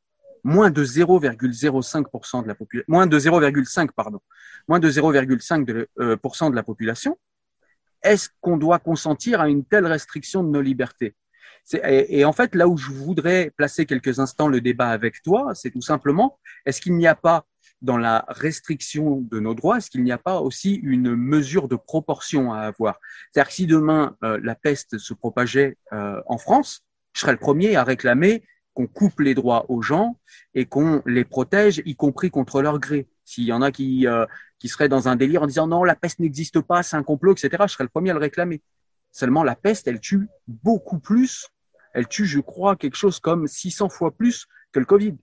moins 0.44 0.70
de 0.70 0.84
0,05% 0.84 2.42
de 2.42 2.48
la 2.48 2.54
population, 2.54 2.86
moins 2.88 3.06
de 3.06 3.18
0,5 3.18 3.90
pardon, 3.94 4.20
moins 4.68 4.80
de 4.80 4.90
0,5% 4.90 5.64
de, 5.64 5.88
euh, 6.00 6.16
de 6.16 6.54
la 6.54 6.62
population, 6.62 7.18
est-ce 8.02 8.28
qu'on 8.40 8.56
doit 8.56 8.78
consentir 8.78 9.40
à 9.40 9.48
une 9.48 9.64
telle 9.64 9.86
restriction 9.86 10.42
de 10.42 10.48
nos 10.48 10.60
libertés? 10.60 11.14
Et, 11.72 12.18
et, 12.18 12.24
en 12.24 12.32
fait, 12.32 12.56
là 12.56 12.66
où 12.66 12.76
je 12.76 12.90
voudrais 12.90 13.52
placer 13.56 13.86
quelques 13.86 14.18
instants 14.18 14.48
le 14.48 14.60
débat 14.60 14.88
avec 14.88 15.22
toi, 15.22 15.52
c'est 15.54 15.70
tout 15.70 15.80
simplement, 15.80 16.40
est-ce 16.66 16.80
qu'il 16.80 16.96
n'y 16.96 17.06
a 17.06 17.14
pas 17.14 17.46
dans 17.82 17.96
la 17.96 18.24
restriction 18.28 19.20
de 19.20 19.40
nos 19.40 19.54
droits, 19.54 19.78
est-ce 19.78 19.90
qu'il 19.90 20.04
n'y 20.04 20.12
a 20.12 20.18
pas 20.18 20.40
aussi 20.40 20.74
une 20.74 21.14
mesure 21.14 21.68
de 21.68 21.76
proportion 21.76 22.52
à 22.52 22.60
avoir? 22.60 22.98
C'est-à-dire 23.30 23.48
que 23.48 23.54
si 23.54 23.66
demain 23.66 24.16
euh, 24.22 24.40
la 24.42 24.54
peste 24.54 24.98
se 24.98 25.14
propageait 25.14 25.76
euh, 25.92 26.20
en 26.26 26.38
France, 26.38 26.84
je 27.12 27.20
serais 27.20 27.32
le 27.32 27.38
premier 27.38 27.76
à 27.76 27.84
réclamer 27.84 28.44
qu'on 28.74 28.86
coupe 28.86 29.20
les 29.20 29.34
droits 29.34 29.66
aux 29.70 29.82
gens 29.82 30.16
et 30.54 30.66
qu'on 30.66 31.02
les 31.06 31.24
protège, 31.24 31.82
y 31.84 31.94
compris 31.94 32.30
contre 32.30 32.62
leur 32.62 32.78
gré. 32.78 33.06
S'il 33.24 33.44
y 33.44 33.52
en 33.52 33.62
a 33.62 33.70
qui, 33.70 34.06
euh, 34.06 34.26
qui 34.58 34.68
seraient 34.68 34.88
dans 34.88 35.08
un 35.08 35.16
délire 35.16 35.42
en 35.42 35.46
disant 35.46 35.66
non, 35.66 35.84
la 35.84 35.94
peste 35.94 36.18
n'existe 36.18 36.60
pas, 36.60 36.82
c'est 36.82 36.96
un 36.96 37.02
complot, 37.02 37.32
etc., 37.32 37.64
je 37.66 37.72
serais 37.72 37.84
le 37.84 37.90
premier 37.90 38.10
à 38.10 38.14
le 38.14 38.20
réclamer. 38.20 38.62
Seulement, 39.10 39.44
la 39.44 39.54
peste, 39.54 39.86
elle 39.88 40.00
tue 40.00 40.28
beaucoup 40.46 40.98
plus. 40.98 41.48
Elle 41.92 42.08
tue, 42.08 42.24
je 42.24 42.40
crois, 42.40 42.76
quelque 42.76 42.96
chose 42.96 43.20
comme 43.20 43.46
600 43.46 43.90
fois 43.90 44.10
plus 44.10 44.46
que 44.72 44.80
le 44.80 44.86
Covid. 44.86 45.16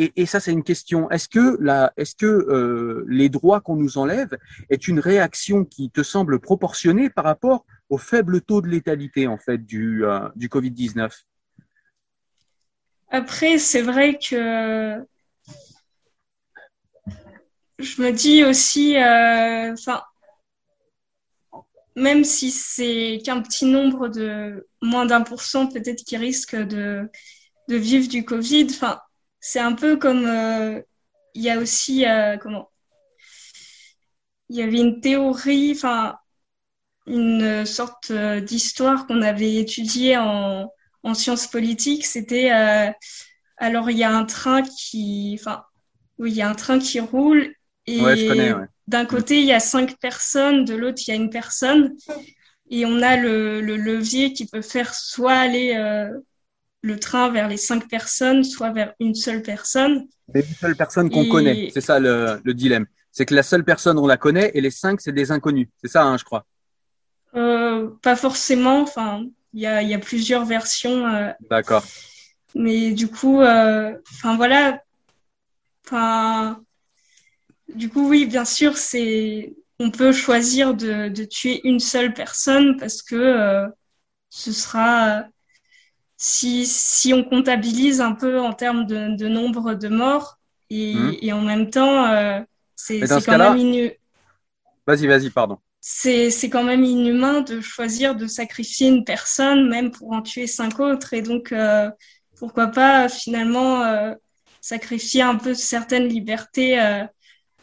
Et, 0.00 0.26
ça, 0.26 0.38
c'est 0.38 0.52
une 0.52 0.62
question. 0.62 1.10
Est-ce 1.10 1.28
que, 1.28 2.20
euh, 2.20 3.04
les 3.08 3.28
droits 3.28 3.60
qu'on 3.60 3.74
nous 3.74 3.98
enlève 3.98 4.38
est 4.70 4.86
une 4.86 5.00
réaction 5.00 5.64
qui 5.64 5.90
te 5.90 6.04
semble 6.04 6.38
proportionnée 6.38 7.10
par 7.10 7.24
rapport 7.24 7.66
au 7.90 7.98
faible 7.98 8.40
taux 8.40 8.62
de 8.62 8.68
létalité 8.68 9.26
en 9.26 9.38
fait 9.38 9.58
du, 9.58 10.04
euh, 10.04 10.28
du 10.36 10.48
Covid-19 10.48 11.10
Après, 13.08 13.58
c'est 13.58 13.82
vrai 13.82 14.20
que 14.20 15.04
je 17.80 18.02
me 18.02 18.12
dis 18.12 18.44
aussi, 18.44 18.96
euh, 18.96 19.72
enfin, 19.72 20.04
même 21.96 22.22
si 22.22 22.52
c'est 22.52 23.20
qu'un 23.24 23.42
petit 23.42 23.64
nombre 23.64 24.06
de 24.06 24.68
moins 24.80 25.06
d'un 25.06 25.22
pour 25.22 25.42
cent 25.42 25.66
peut-être 25.66 26.04
qui 26.04 26.16
risque 26.16 26.54
de, 26.54 27.10
de 27.66 27.76
vivre 27.76 28.06
du 28.08 28.24
Covid, 28.24 28.68
enfin, 28.70 29.00
c'est 29.40 29.60
un 29.60 29.74
peu 29.74 29.96
comme 29.96 30.24
euh, 30.26 30.80
il 31.34 31.42
y 31.42 31.50
a 31.50 31.58
aussi 31.58 32.04
comment 32.40 32.70
il 34.48 34.56
y 34.56 34.62
avait 34.62 34.78
une 34.78 35.00
théorie, 35.00 35.72
enfin 35.72 36.16
une 37.06 37.66
sorte 37.66 38.10
euh, 38.12 38.40
d'histoire 38.40 39.06
qu'on 39.06 39.22
avait 39.22 39.56
étudiée 39.56 40.16
en, 40.18 40.72
en 41.04 41.14
sciences 41.14 41.46
politiques. 41.48 42.06
C'était 42.06 42.52
euh, 42.52 42.90
alors 43.58 43.90
il 43.90 43.98
y 43.98 44.04
a 44.04 44.12
un 44.16 44.24
train 44.24 44.62
qui, 44.62 45.36
enfin, 45.40 45.64
oui, 46.18 46.32
il 46.32 46.36
y 46.36 46.42
a 46.42 46.50
un 46.50 46.54
train 46.54 46.78
qui 46.78 47.00
roule 47.00 47.54
et 47.86 48.52
d'un 48.88 49.06
côté 49.06 49.38
il 49.40 49.46
y 49.46 49.52
a 49.52 49.60
cinq 49.60 49.98
personnes, 50.00 50.64
de 50.64 50.74
l'autre 50.76 51.02
il 51.06 51.10
y 51.10 51.14
a 51.14 51.16
une 51.16 51.30
personne 51.30 51.96
et 52.70 52.86
on 52.86 53.02
a 53.02 53.16
le, 53.16 53.60
le 53.60 53.76
levier 53.76 54.32
qui 54.32 54.46
peut 54.46 54.62
faire 54.62 54.94
soit 54.94 55.34
aller 55.34 55.74
euh, 55.76 56.10
le 56.82 56.98
train 56.98 57.30
vers 57.30 57.48
les 57.48 57.56
cinq 57.56 57.88
personnes, 57.88 58.44
soit 58.44 58.70
vers 58.70 58.94
une 59.00 59.14
seule 59.14 59.42
personne. 59.42 60.06
une 60.34 60.42
seule 60.42 60.76
personne 60.76 61.10
qu'on 61.10 61.28
connaît, 61.28 61.70
c'est 61.72 61.80
ça 61.80 61.98
le, 61.98 62.40
le 62.44 62.54
dilemme. 62.54 62.86
C'est 63.10 63.26
que 63.26 63.34
la 63.34 63.42
seule 63.42 63.64
personne 63.64 63.98
on 63.98 64.06
la 64.06 64.16
connaît 64.16 64.52
et 64.54 64.60
les 64.60 64.70
cinq 64.70 65.00
c'est 65.00 65.12
des 65.12 65.32
inconnus. 65.32 65.68
C'est 65.82 65.88
ça, 65.88 66.04
hein, 66.04 66.16
je 66.16 66.24
crois. 66.24 66.46
Euh, 67.34 67.90
pas 68.02 68.16
forcément. 68.16 68.80
Enfin, 68.82 69.24
il 69.52 69.60
y 69.60 69.66
a, 69.66 69.82
y 69.82 69.94
a, 69.94 69.98
plusieurs 69.98 70.44
versions. 70.44 71.06
Euh, 71.06 71.32
D'accord. 71.50 71.84
Mais 72.54 72.92
du 72.92 73.08
coup, 73.08 73.40
euh, 73.40 73.96
enfin 74.12 74.36
voilà. 74.36 74.80
Enfin, 75.84 76.62
du 77.74 77.88
coup, 77.88 78.08
oui, 78.08 78.26
bien 78.26 78.44
sûr, 78.44 78.76
c'est 78.76 79.54
on 79.78 79.90
peut 79.90 80.12
choisir 80.12 80.74
de, 80.74 81.08
de, 81.08 81.24
tuer 81.24 81.60
une 81.64 81.80
seule 81.80 82.12
personne 82.12 82.76
parce 82.78 83.00
que 83.00 83.68
ce 84.28 84.52
sera 84.52 85.24
si, 86.18 86.66
si 86.66 87.14
on 87.14 87.24
comptabilise 87.24 88.02
un 88.02 88.12
peu 88.12 88.38
en 88.38 88.52
termes 88.52 88.84
de, 88.84 89.16
de 89.16 89.28
nombre 89.28 89.72
de 89.72 89.88
morts 89.88 90.38
et, 90.68 90.94
mmh. 90.94 91.16
et 91.22 91.32
en 91.32 91.40
même 91.40 91.70
temps, 91.70 92.04
c'est 92.76 93.00
quand 93.24 93.38
même 93.38 93.56
une. 93.56 93.92
Vas-y, 94.86 95.06
vas-y, 95.06 95.30
pardon 95.30 95.58
c'est 95.80 96.50
quand 96.50 96.64
même 96.64 96.84
inhumain 96.84 97.40
de 97.40 97.60
choisir 97.60 98.14
de 98.14 98.26
sacrifier 98.26 98.88
une 98.88 99.04
personne, 99.04 99.68
même 99.68 99.90
pour 99.90 100.12
en 100.12 100.22
tuer 100.22 100.46
cinq 100.46 100.80
autres. 100.80 101.14
Et 101.14 101.22
donc, 101.22 101.52
euh, 101.52 101.90
pourquoi 102.36 102.68
pas 102.68 103.08
finalement 103.08 103.82
euh, 103.82 104.14
sacrifier 104.60 105.22
un 105.22 105.36
peu 105.36 105.54
certaines 105.54 106.08
libertés 106.08 106.80
euh, 106.80 107.04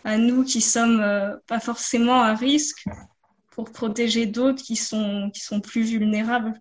à 0.03 0.17
nous 0.17 0.43
qui 0.43 0.61
sommes 0.61 1.01
euh, 1.01 1.35
pas 1.47 1.59
forcément 1.59 2.21
à 2.21 2.35
risque 2.35 2.85
pour 3.51 3.71
protéger 3.71 4.25
d'autres 4.25 4.63
qui 4.63 4.75
sont, 4.75 5.29
qui 5.33 5.41
sont 5.41 5.61
plus 5.61 5.83
vulnérables. 5.83 6.53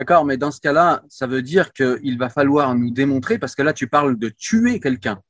D'accord, 0.00 0.24
mais 0.24 0.38
dans 0.38 0.50
ce 0.50 0.62
cas-là, 0.62 1.02
ça 1.10 1.26
veut 1.26 1.42
dire 1.42 1.74
qu'il 1.74 2.16
va 2.18 2.30
falloir 2.30 2.74
nous 2.74 2.90
démontrer, 2.90 3.38
parce 3.38 3.54
que 3.54 3.60
là, 3.60 3.74
tu 3.74 3.86
parles 3.86 4.18
de 4.18 4.30
tuer 4.30 4.80
quelqu'un. 4.80 5.20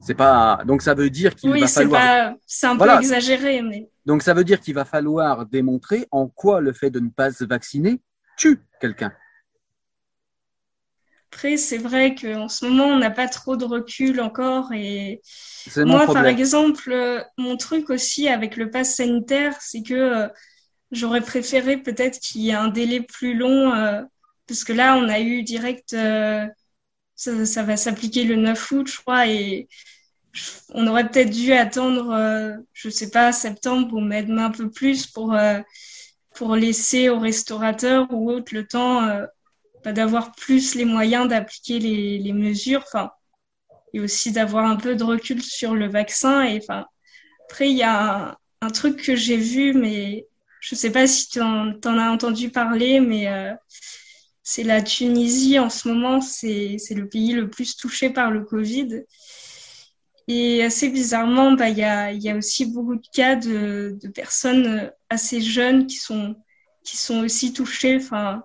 C'est 0.00 0.14
pas 0.14 0.60
donc 0.64 0.82
ça 0.82 0.94
veut 0.94 1.10
dire 1.10 1.34
qu'il 1.34 1.50
va 1.50 1.66
falloir. 1.66 2.30
Oui, 2.30 2.36
c'est 2.46 2.66
un 2.68 2.76
peu 2.76 2.88
exagéré, 2.98 3.62
mais. 3.62 3.90
Donc 4.06 4.22
ça 4.22 4.32
veut 4.32 4.44
dire 4.44 4.60
qu'il 4.60 4.74
va 4.74 4.84
falloir 4.84 5.46
démontrer 5.46 6.06
en 6.12 6.28
quoi 6.28 6.60
le 6.60 6.72
fait 6.72 6.90
de 6.90 7.00
ne 7.00 7.08
pas 7.08 7.32
se 7.32 7.44
vacciner 7.44 8.00
tue 8.36 8.60
quelqu'un. 8.80 9.12
Après, 11.32 11.56
c'est 11.56 11.78
vrai 11.78 12.14
qu'en 12.14 12.48
ce 12.48 12.64
moment, 12.64 12.84
on 12.84 12.98
n'a 12.98 13.10
pas 13.10 13.26
trop 13.26 13.56
de 13.56 13.64
recul 13.64 14.20
encore. 14.20 14.72
Et 14.72 15.20
moi, 15.78 16.06
par 16.06 16.26
exemple, 16.26 17.24
mon 17.38 17.56
truc 17.56 17.90
aussi 17.90 18.28
avec 18.28 18.56
le 18.56 18.70
pass 18.70 18.96
sanitaire, 18.96 19.56
c'est 19.60 19.82
que 19.82 19.94
euh, 19.94 20.28
j'aurais 20.92 21.22
préféré 21.22 21.76
peut-être 21.76 22.20
qu'il 22.20 22.42
y 22.42 22.50
ait 22.50 22.54
un 22.54 22.68
délai 22.68 23.00
plus 23.00 23.34
long, 23.34 23.72
euh, 24.52 24.54
parce 24.54 24.64
que 24.64 24.72
là, 24.72 24.96
on 24.96 25.08
a 25.08 25.20
eu 25.20 25.42
direct, 25.42 25.92
euh, 25.94 26.46
ça, 27.16 27.62
va 27.62 27.76
s'appliquer 27.76 28.24
le 28.24 28.36
9 28.36 28.72
août, 28.72 28.88
je 28.88 29.00
crois, 29.00 29.26
et 29.26 29.68
on 30.70 30.86
aurait 30.86 31.08
peut-être 31.08 31.30
dû 31.30 31.52
attendre, 31.52 32.56
je 32.72 32.88
sais 32.88 33.10
pas, 33.10 33.32
septembre 33.32 33.94
ou 33.96 34.00
même 34.00 34.38
un 34.38 34.50
peu 34.50 34.70
plus 34.70 35.06
pour, 35.06 35.36
pour 36.34 36.56
laisser 36.56 37.10
aux 37.10 37.18
restaurateurs 37.18 38.06
ou 38.10 38.30
autres 38.30 38.54
le 38.54 38.66
temps 38.66 39.02
d'avoir 39.90 40.32
plus 40.32 40.74
les 40.74 40.84
moyens 40.84 41.28
d'appliquer 41.28 41.78
les, 41.78 42.32
mesures, 42.32 42.84
enfin, 42.86 43.10
et 43.92 44.00
aussi 44.00 44.32
d'avoir 44.32 44.66
un 44.66 44.76
peu 44.76 44.94
de 44.94 45.04
recul 45.04 45.42
sur 45.42 45.74
le 45.74 45.88
vaccin. 45.88 46.42
Et 46.44 46.58
enfin, 46.58 46.86
après, 47.48 47.70
il 47.70 47.76
y 47.76 47.82
a 47.82 48.38
un, 48.60 48.70
truc 48.70 49.02
que 49.02 49.16
j'ai 49.16 49.36
vu, 49.36 49.74
mais 49.74 50.26
je 50.60 50.74
sais 50.74 50.92
pas 50.92 51.06
si 51.06 51.28
tu 51.28 51.40
en, 51.40 51.72
as 51.84 52.10
entendu 52.10 52.50
parler, 52.50 53.00
mais 53.00 53.28
euh, 53.28 53.52
c'est 54.42 54.64
la 54.64 54.82
Tunisie 54.82 55.58
en 55.58 55.70
ce 55.70 55.88
moment, 55.88 56.20
c'est 56.20 56.78
le 56.90 57.08
pays 57.08 57.32
le 57.32 57.48
plus 57.48 57.76
touché 57.76 58.10
par 58.10 58.30
le 58.30 58.44
Covid. 58.44 59.04
Et 60.28 60.62
assez 60.62 60.88
bizarrement, 60.88 61.52
bah, 61.52 61.68
il 61.68 61.78
y, 61.78 61.82
a, 61.82 62.12
y 62.12 62.30
a 62.30 62.36
aussi 62.36 62.66
beaucoup 62.66 62.94
de 62.96 63.06
cas 63.12 63.36
de, 63.36 63.98
de 64.00 64.08
personnes 64.08 64.90
assez 65.10 65.40
jeunes 65.40 65.86
qui 65.86 65.96
sont, 65.96 66.36
qui 66.84 66.96
sont 66.96 67.24
aussi 67.24 67.52
touchées. 67.52 67.96
Enfin, 67.96 68.44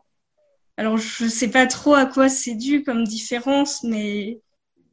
alors, 0.76 0.98
je 0.98 1.26
ne 1.26 1.30
sais 1.30 1.50
pas 1.50 1.66
trop 1.68 1.96
à 1.96 2.06
quoi 2.06 2.30
c'est 2.30 2.56
dû 2.56 2.84
comme 2.84 3.04
différence, 3.04 3.84
mais 3.84 4.42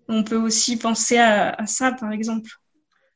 on 0.09 0.25
peut 0.25 0.37
aussi 0.37 0.77
penser 0.79 1.19
à, 1.19 1.57
ça, 1.67 1.93
par 1.93 2.13
exemple. 2.13 2.51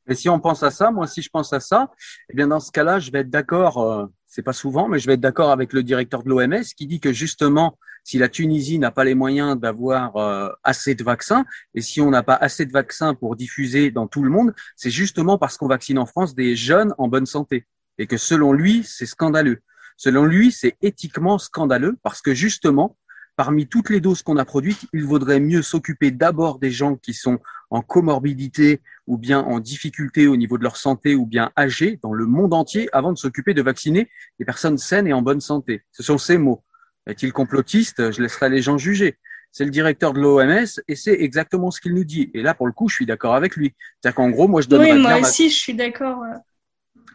Et 0.09 0.15
si 0.15 0.29
on 0.29 0.41
pense 0.41 0.63
à 0.63 0.71
ça, 0.71 0.91
moi, 0.91 1.07
si 1.07 1.23
je 1.23 1.29
pense 1.31 1.53
à 1.53 1.61
ça, 1.61 1.91
eh 2.31 2.35
bien, 2.35 2.49
dans 2.49 2.61
ce 2.61 2.73
cas-là, 2.73 2.99
je 2.99 3.11
vais 3.11 3.21
être 3.21 3.31
d'accord, 3.31 3.79
euh, 3.79 4.07
c'est 4.27 4.43
pas 4.43 4.53
souvent, 4.53 4.89
mais 4.89 4.99
je 4.99 5.07
vais 5.07 5.15
être 5.15 5.21
d'accord 5.21 5.51
avec 5.51 5.73
le 5.73 5.83
directeur 5.83 6.23
de 6.23 6.31
l'OMS 6.31 6.65
qui 6.77 6.87
dit 6.87 7.01
que 7.01 7.13
justement, 7.13 7.79
si 8.05 8.17
la 8.17 8.29
Tunisie 8.31 8.79
n'a 8.79 8.91
pas 8.91 9.05
les 9.05 9.15
moyens 9.15 9.59
d'avoir 9.61 10.17
euh, 10.17 10.49
assez 10.65 10.95
de 10.95 11.05
vaccins, 11.05 11.45
et 11.75 11.83
si 11.83 12.01
on 12.01 12.11
n'a 12.11 12.23
pas 12.23 12.37
assez 12.37 12.65
de 12.65 12.73
vaccins 12.73 13.15
pour 13.15 13.37
diffuser 13.37 13.91
dans 13.91 14.07
tout 14.07 14.23
le 14.23 14.31
monde, 14.31 14.55
c'est 14.77 14.91
justement 14.91 15.37
parce 15.37 15.59
qu'on 15.59 15.69
vaccine 15.69 15.99
en 15.99 16.07
France 16.07 16.35
des 16.35 16.57
jeunes 16.57 16.95
en 16.97 17.09
bonne 17.09 17.27
santé. 17.27 17.67
Et 17.99 18.07
que 18.07 18.17
selon 18.17 18.53
lui, 18.53 18.85
c'est 18.85 19.07
scandaleux. 19.07 19.61
Selon 19.99 20.25
lui, 20.25 20.53
c'est 20.53 20.77
éthiquement 20.81 21.39
scandaleux 21.39 21.99
parce 22.03 22.23
que 22.23 22.33
justement, 22.33 22.97
parmi 23.37 23.67
toutes 23.67 23.91
les 23.91 24.01
doses 24.01 24.23
qu'on 24.23 24.37
a 24.37 24.45
produites, 24.45 24.87
il 24.93 25.05
vaudrait 25.05 25.41
mieux 25.41 25.63
s'occuper 25.63 26.11
d'abord 26.11 26.59
des 26.59 26.71
gens 26.71 26.97
qui 26.97 27.15
sont 27.15 27.41
en 27.71 27.83
comorbidité 27.83 28.81
ou 29.07 29.19
bien 29.19 29.41
en 29.41 29.61
difficulté 29.61 30.27
au 30.27 30.37
niveau 30.37 30.59
de 30.59 30.63
leur 30.63 30.77
santé 30.77 31.15
ou 31.15 31.27
bien 31.27 31.51
âgés 31.57 31.99
dans 32.03 32.13
le 32.13 32.27
monde 32.27 32.55
entier 32.55 32.89
avant 32.93 33.13
de 33.13 33.19
s'occuper 33.19 33.55
de 33.55 33.63
vacciner 33.63 34.09
les 34.39 34.45
personnes 34.45 34.79
saines 34.79 35.07
et 35.07 35.13
en 35.13 35.23
bonne 35.23 35.41
santé. 35.41 35.83
Ce 35.93 36.03
sont 36.03 36.19
ces 36.19 36.39
mots. 36.39 36.63
Est-il 37.07 37.33
complotiste? 37.33 38.11
Je 38.11 38.23
laisserai 38.23 38.49
les 38.51 38.63
gens 38.63 38.79
juger. 38.79 39.19
C'est 39.51 39.65
le 39.65 39.71
directeur 39.71 40.13
de 40.13 40.21
l'OMS 40.21 40.67
et 40.89 40.95
c'est 40.95 41.15
exactement 41.15 41.71
ce 41.71 41.81
qu'il 41.81 41.95
nous 41.95 42.05
dit. 42.05 42.31
Et 42.35 42.43
là, 42.43 42.55
pour 42.55 42.67
le 42.67 42.73
coup, 42.73 42.89
je 42.89 42.95
suis 42.97 43.07
d'accord 43.07 43.35
avec 43.35 43.57
lui. 43.57 43.75
C'est-à-dire 44.01 44.17
qu'en 44.17 44.31
gros, 44.31 44.47
moi, 44.47 44.61
je 44.61 44.69
donnerais 44.69 44.93
oui, 44.93 44.99
moi 44.99 45.19
aussi, 45.19 45.49
je 45.49 45.57
suis 45.57 45.75
d'accord. 45.75 46.23
Euh, 46.23 46.37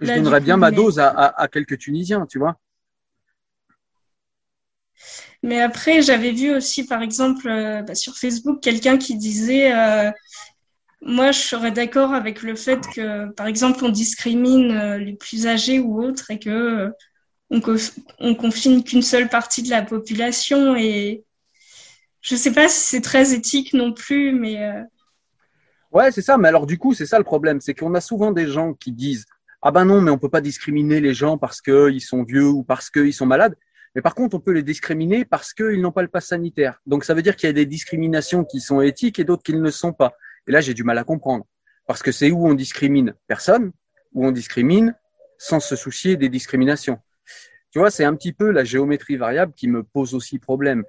je 0.02 0.13
donnerais 0.13 0.42
bien 0.42 0.58
ma 0.58 0.72
dose 0.72 1.00
à, 1.00 1.10
à 1.10 1.48
quelques 1.48 1.78
Tunisiens, 1.78 2.26
tu 2.26 2.39
vois. 2.39 2.58
Mais 5.44 5.62
après, 5.62 6.02
j'avais 6.02 6.32
vu 6.32 6.56
aussi, 6.56 6.86
par 6.86 7.02
exemple, 7.02 7.50
euh, 7.50 7.82
bah, 7.82 7.96
sur 7.96 8.16
Facebook, 8.16 8.62
quelqu'un 8.62 8.98
qui 8.98 9.18
disait 9.18 9.74
euh, 9.74 10.10
Moi, 11.06 11.32
je 11.32 11.39
serais 11.39 11.72
d'accord 11.72 12.13
avec 12.13 12.44
le 12.44 12.56
fait 12.56 12.80
que, 12.96 13.30
par 13.34 13.48
exemple, 13.48 13.84
on 13.84 13.89
discrimine 13.89 14.72
euh, 14.72 14.98
les 14.98 15.13
plus 15.13 15.48
âgés 15.48 15.80
ou 15.80 16.02
autres 16.02 16.32
et 16.32 16.39
que 16.39 16.92
on, 17.50 17.62
on 18.20 18.36
confine 18.36 18.84
qu'une 18.84 19.02
seule 19.02 19.30
partie 19.30 19.63
de 19.63 19.70
la 19.70 19.82
population. 19.82 20.76
Et 20.76 21.24
je 22.22 22.36
ne 22.36 22.39
sais 22.39 22.54
pas 22.54 22.70
si 22.70 22.80
c'est 22.80 23.02
très 23.02 23.34
éthique 23.34 23.74
non 23.74 23.94
plus, 23.94 24.32
mais. 24.32 24.58
Ouais, 25.92 26.12
c'est 26.12 26.22
ça. 26.22 26.38
Mais 26.38 26.48
alors, 26.48 26.66
du 26.66 26.78
coup, 26.78 26.94
c'est 26.94 27.06
ça 27.06 27.18
le 27.18 27.26
problème 27.26 27.62
c'est 27.62 27.74
qu'on 27.74 27.94
a 27.94 28.02
souvent 28.02 28.32
des 28.32 28.48
gens 28.48 28.74
qui 28.74 28.92
disent 28.92 29.26
ah 29.66 29.72
ben 29.72 29.86
non, 29.86 30.02
mais 30.02 30.12
on 30.12 30.18
peut 30.18 30.30
pas 30.30 30.42
discriminer 30.42 31.00
les 31.00 31.13
gens 31.13 31.38
parce 31.38 31.62
qu'ils 31.62 32.02
sont 32.02 32.24
vieux 32.24 32.48
ou 32.48 32.63
parce 32.63 32.89
qu'ils 32.89 33.13
sont 33.13 33.26
malades. 33.26 33.56
Mais 33.96 34.02
par 34.02 34.13
contre, 34.13 34.36
on 34.36 34.42
peut 34.42 34.52
les 34.52 34.62
discriminer 34.62 35.24
parce 35.24 35.54
qu'ils 35.54 35.80
n'ont 35.80 35.94
pas 35.94 36.02
le 36.02 36.10
pass 36.10 36.28
sanitaire. 36.28 36.82
Donc 36.86 37.06
ça 37.06 37.13
veut 37.13 37.22
dire 37.22 37.38
qu'il 37.38 37.48
y 37.48 37.50
a 37.50 37.54
des 37.54 37.66
discriminations 37.66 38.44
qui 38.44 38.60
sont 38.60 38.82
éthiques 38.82 39.20
et 39.20 39.24
d'autres 39.24 39.44
qui 39.44 39.54
ne 39.54 39.62
le 39.62 39.72
sont 39.72 39.94
pas. 39.94 40.18
Et 40.47 40.51
là, 40.51 40.62
j'ai 40.62 40.73
du 40.73 40.84
mal 40.84 40.97
à 40.97 41.03
comprendre. 41.03 41.45
Parce 41.88 42.01
que 42.01 42.12
c'est 42.12 42.32
où 42.32 42.47
on 42.47 42.53
discrimine 42.53 43.13
personne, 43.27 43.71
où 44.13 44.25
on 44.25 44.32
discrimine 44.32 44.95
sans 45.38 45.60
se 45.60 45.75
soucier 45.75 46.15
des 46.15 46.29
discriminations. 46.29 46.99
Tu 47.71 47.79
vois, 47.79 47.91
c'est 47.91 48.06
un 48.06 48.15
petit 48.15 48.34
peu 48.34 48.51
la 48.51 48.63
géométrie 48.63 49.17
variable 49.17 49.53
qui 49.53 49.67
me 49.67 49.84
pose 49.84 50.13
aussi 50.13 50.39
problème. 50.39 50.84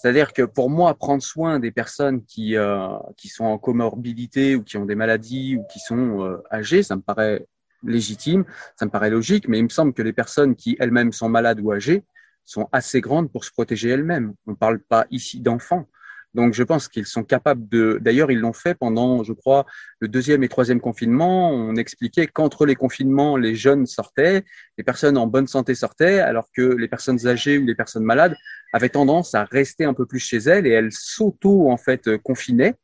C'est-à-dire 0.00 0.32
que 0.32 0.42
pour 0.42 0.70
moi, 0.70 0.94
prendre 0.94 1.22
soin 1.22 1.60
des 1.60 1.70
personnes 1.70 2.24
qui, 2.24 2.56
euh, 2.56 2.88
qui 3.16 3.28
sont 3.28 3.44
en 3.44 3.58
comorbidité 3.58 4.56
ou 4.56 4.62
qui 4.62 4.76
ont 4.78 4.86
des 4.86 4.94
maladies 4.94 5.56
ou 5.56 5.64
qui 5.70 5.78
sont 5.78 6.24
euh, 6.24 6.42
âgées, 6.50 6.82
ça 6.82 6.96
me 6.96 7.02
paraît 7.02 7.46
légitime, 7.84 8.44
ça 8.76 8.86
me 8.86 8.90
paraît 8.90 9.10
logique, 9.10 9.48
mais 9.48 9.58
il 9.58 9.64
me 9.64 9.68
semble 9.68 9.92
que 9.92 10.02
les 10.02 10.12
personnes 10.12 10.56
qui 10.56 10.76
elles-mêmes 10.80 11.12
sont 11.12 11.28
malades 11.28 11.60
ou 11.60 11.72
âgées, 11.72 12.04
sont 12.44 12.68
assez 12.72 13.00
grandes 13.00 13.30
pour 13.30 13.44
se 13.44 13.52
protéger 13.52 13.90
elles-mêmes. 13.90 14.34
On 14.46 14.52
ne 14.52 14.56
parle 14.56 14.80
pas 14.80 15.06
ici 15.10 15.40
d'enfants. 15.40 15.86
Donc 16.34 16.54
je 16.54 16.62
pense 16.62 16.88
qu'ils 16.88 17.06
sont 17.06 17.24
capables 17.24 17.68
de. 17.68 17.98
D'ailleurs, 18.00 18.30
ils 18.30 18.38
l'ont 18.38 18.54
fait 18.54 18.74
pendant, 18.74 19.22
je 19.22 19.32
crois, 19.32 19.66
le 20.00 20.08
deuxième 20.08 20.42
et 20.42 20.48
troisième 20.48 20.80
confinement. 20.80 21.50
On 21.50 21.76
expliquait 21.76 22.26
qu'entre 22.26 22.64
les 22.64 22.74
confinements, 22.74 23.36
les 23.36 23.54
jeunes 23.54 23.86
sortaient, 23.86 24.44
les 24.78 24.84
personnes 24.84 25.18
en 25.18 25.26
bonne 25.26 25.46
santé 25.46 25.74
sortaient, 25.74 26.20
alors 26.20 26.48
que 26.56 26.62
les 26.62 26.88
personnes 26.88 27.26
âgées 27.26 27.58
ou 27.58 27.66
les 27.66 27.74
personnes 27.74 28.04
malades 28.04 28.34
avaient 28.72 28.88
tendance 28.88 29.34
à 29.34 29.44
rester 29.44 29.84
un 29.84 29.92
peu 29.92 30.06
plus 30.06 30.20
chez 30.20 30.38
elles 30.38 30.66
et 30.66 30.70
elles 30.70 30.92
s'auto 30.92 31.70
en 31.70 31.76
fait 31.76 32.16
confinaient 32.18 32.74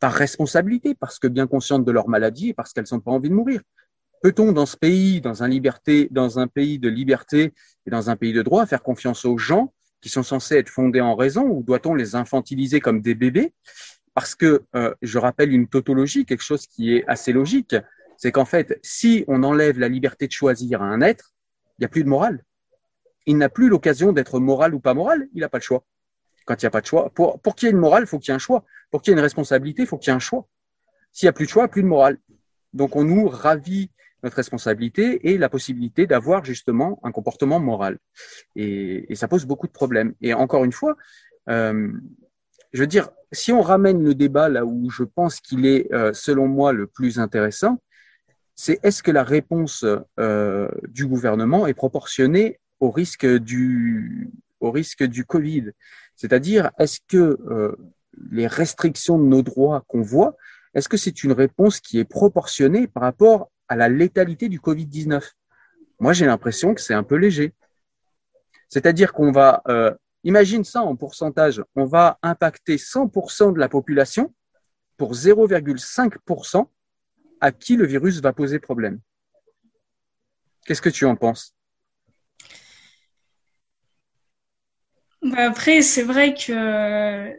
par 0.00 0.12
responsabilité, 0.12 0.94
parce 0.94 1.18
que 1.18 1.26
bien 1.26 1.46
conscientes 1.46 1.84
de 1.84 1.90
leur 1.90 2.08
maladie 2.08 2.50
et 2.50 2.54
parce 2.54 2.72
qu'elles 2.72 2.84
n'ont 2.92 3.00
pas 3.00 3.10
envie 3.10 3.30
de 3.30 3.34
mourir. 3.34 3.62
Peut-on 4.22 4.52
dans 4.52 4.66
ce 4.66 4.76
pays, 4.76 5.20
dans 5.20 5.42
un, 5.42 5.48
liberté, 5.48 6.08
dans 6.10 6.38
un 6.38 6.46
pays 6.46 6.78
de 6.78 6.88
liberté 6.88 7.52
et 7.86 7.90
dans 7.90 8.10
un 8.10 8.16
pays 8.16 8.32
de 8.32 8.42
droit, 8.42 8.66
faire 8.66 8.82
confiance 8.82 9.24
aux 9.24 9.38
gens 9.38 9.72
qui 10.00 10.08
sont 10.08 10.22
censés 10.22 10.56
être 10.56 10.68
fondés 10.68 11.00
en 11.00 11.14
raison 11.14 11.44
ou 11.44 11.62
doit-on 11.62 11.94
les 11.94 12.14
infantiliser 12.14 12.80
comme 12.80 13.00
des 13.00 13.14
bébés? 13.14 13.52
Parce 14.14 14.34
que 14.34 14.64
euh, 14.74 14.94
je 15.02 15.18
rappelle 15.18 15.52
une 15.52 15.68
tautologie, 15.68 16.24
quelque 16.24 16.42
chose 16.42 16.66
qui 16.66 16.94
est 16.94 17.04
assez 17.06 17.32
logique, 17.32 17.76
c'est 18.16 18.32
qu'en 18.32 18.44
fait, 18.44 18.78
si 18.82 19.24
on 19.28 19.42
enlève 19.44 19.78
la 19.78 19.88
liberté 19.88 20.26
de 20.26 20.32
choisir 20.32 20.82
à 20.82 20.86
un 20.86 21.00
être, 21.00 21.32
il 21.78 21.82
n'y 21.82 21.86
a 21.86 21.88
plus 21.88 22.02
de 22.02 22.08
morale. 22.08 22.44
Il 23.26 23.38
n'a 23.38 23.48
plus 23.48 23.68
l'occasion 23.68 24.12
d'être 24.12 24.40
moral 24.40 24.74
ou 24.74 24.80
pas 24.80 24.94
moral, 24.94 25.28
il 25.34 25.40
n'a 25.40 25.48
pas 25.48 25.58
le 25.58 25.62
choix. 25.62 25.84
Quand 26.46 26.60
il 26.60 26.64
n'y 26.64 26.68
a 26.68 26.70
pas 26.70 26.80
de 26.80 26.86
choix, 26.86 27.10
pour, 27.10 27.40
pour 27.40 27.54
qu'il 27.54 27.66
y 27.66 27.68
ait 27.68 27.72
une 27.72 27.78
morale, 27.78 28.04
il 28.04 28.06
faut 28.06 28.18
qu'il 28.18 28.30
y 28.30 28.32
ait 28.32 28.36
un 28.36 28.40
choix. 28.40 28.64
Pour 28.90 29.02
qu'il 29.02 29.12
y 29.12 29.14
ait 29.14 29.18
une 29.18 29.22
responsabilité, 29.22 29.82
il 29.82 29.86
faut 29.86 29.98
qu'il 29.98 30.10
y 30.10 30.12
ait 30.12 30.16
un 30.16 30.18
choix. 30.18 30.48
S'il 31.12 31.26
n'y 31.26 31.30
a 31.30 31.32
plus 31.32 31.44
de 31.44 31.50
choix, 31.50 31.68
plus 31.68 31.82
de 31.82 31.88
morale. 31.88 32.18
Donc 32.72 32.96
on 32.96 33.04
nous 33.04 33.28
ravit 33.28 33.90
notre 34.22 34.36
responsabilité 34.36 35.30
et 35.30 35.38
la 35.38 35.48
possibilité 35.48 36.06
d'avoir 36.06 36.44
justement 36.44 37.00
un 37.02 37.12
comportement 37.12 37.60
moral. 37.60 37.98
Et, 38.56 39.14
ça 39.14 39.28
pose 39.28 39.46
beaucoup 39.46 39.66
de 39.66 39.72
problèmes. 39.72 40.14
Et 40.20 40.34
encore 40.34 40.64
une 40.64 40.72
fois, 40.72 40.96
euh, 41.48 41.92
je 42.72 42.80
veux 42.80 42.86
dire, 42.86 43.10
si 43.32 43.52
on 43.52 43.62
ramène 43.62 44.02
le 44.02 44.14
débat 44.14 44.48
là 44.48 44.64
où 44.64 44.90
je 44.90 45.04
pense 45.04 45.40
qu'il 45.40 45.66
est, 45.66 45.92
euh, 45.92 46.12
selon 46.12 46.48
moi, 46.48 46.72
le 46.72 46.86
plus 46.86 47.18
intéressant, 47.18 47.80
c'est 48.54 48.80
est-ce 48.82 49.02
que 49.02 49.10
la 49.10 49.22
réponse 49.22 49.84
euh, 50.18 50.68
du 50.88 51.06
gouvernement 51.06 51.66
est 51.66 51.74
proportionnée 51.74 52.58
au 52.80 52.90
risque 52.90 53.26
du, 53.26 54.30
au 54.60 54.70
risque 54.70 55.04
du 55.04 55.24
Covid? 55.24 55.70
C'est-à-dire, 56.16 56.70
est-ce 56.78 56.98
que 57.06 57.38
les 58.32 58.48
restrictions 58.48 59.16
de 59.16 59.24
nos 59.24 59.42
droits 59.42 59.84
qu'on 59.86 60.02
voit, 60.02 60.36
est-ce 60.74 60.88
que 60.88 60.96
c'est 60.96 61.24
une 61.24 61.32
réponse 61.32 61.80
qui 61.80 61.98
est 61.98 62.04
proportionnée 62.04 62.86
par 62.86 63.02
rapport 63.02 63.50
à 63.68 63.76
la 63.76 63.88
létalité 63.88 64.48
du 64.48 64.58
Covid-19. 64.58 65.22
Moi, 66.00 66.12
j'ai 66.12 66.26
l'impression 66.26 66.74
que 66.74 66.80
c'est 66.80 66.94
un 66.94 67.02
peu 67.02 67.16
léger. 67.16 67.54
C'est-à-dire 68.68 69.12
qu'on 69.12 69.30
va, 69.30 69.62
euh, 69.68 69.94
imagine 70.24 70.64
ça 70.64 70.82
en 70.82 70.96
pourcentage, 70.96 71.62
on 71.74 71.84
va 71.84 72.18
impacter 72.22 72.76
100% 72.76 73.52
de 73.52 73.58
la 73.58 73.68
population 73.68 74.34
pour 74.96 75.14
0,5% 75.14 76.68
à 77.40 77.52
qui 77.52 77.76
le 77.76 77.86
virus 77.86 78.20
va 78.20 78.32
poser 78.32 78.58
problème? 78.58 79.00
Qu'est-ce 80.66 80.82
que 80.82 80.88
tu 80.88 81.04
en 81.04 81.16
penses? 81.16 81.54
Bah, 85.22 85.48
Après, 85.48 85.82
c'est 85.82 86.02
vrai 86.02 86.34
que, 86.34 87.32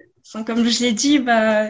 comme 0.44 0.65
je 0.65 0.84
l'ai 0.84 0.94
dit, 0.94 1.20
bah, 1.20 1.70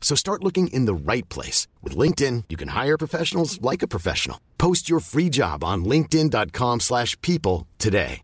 So 0.00 0.14
start 0.16 0.42
looking 0.42 0.68
in 0.68 0.86
the 0.86 0.94
right 0.94 1.28
place. 1.28 1.68
With 1.82 1.94
LinkedIn, 1.96 2.44
you 2.48 2.56
can 2.56 2.68
hire 2.68 2.96
professionals 2.96 3.60
like 3.60 3.82
a 3.82 3.86
professional. 3.88 4.40
Post 4.56 4.88
your 4.88 5.00
free 5.00 5.28
job 5.28 5.62
on 5.62 5.84
linkedin.com 5.84 6.80
slash 6.80 7.20
people 7.20 7.66
today. 7.78 8.22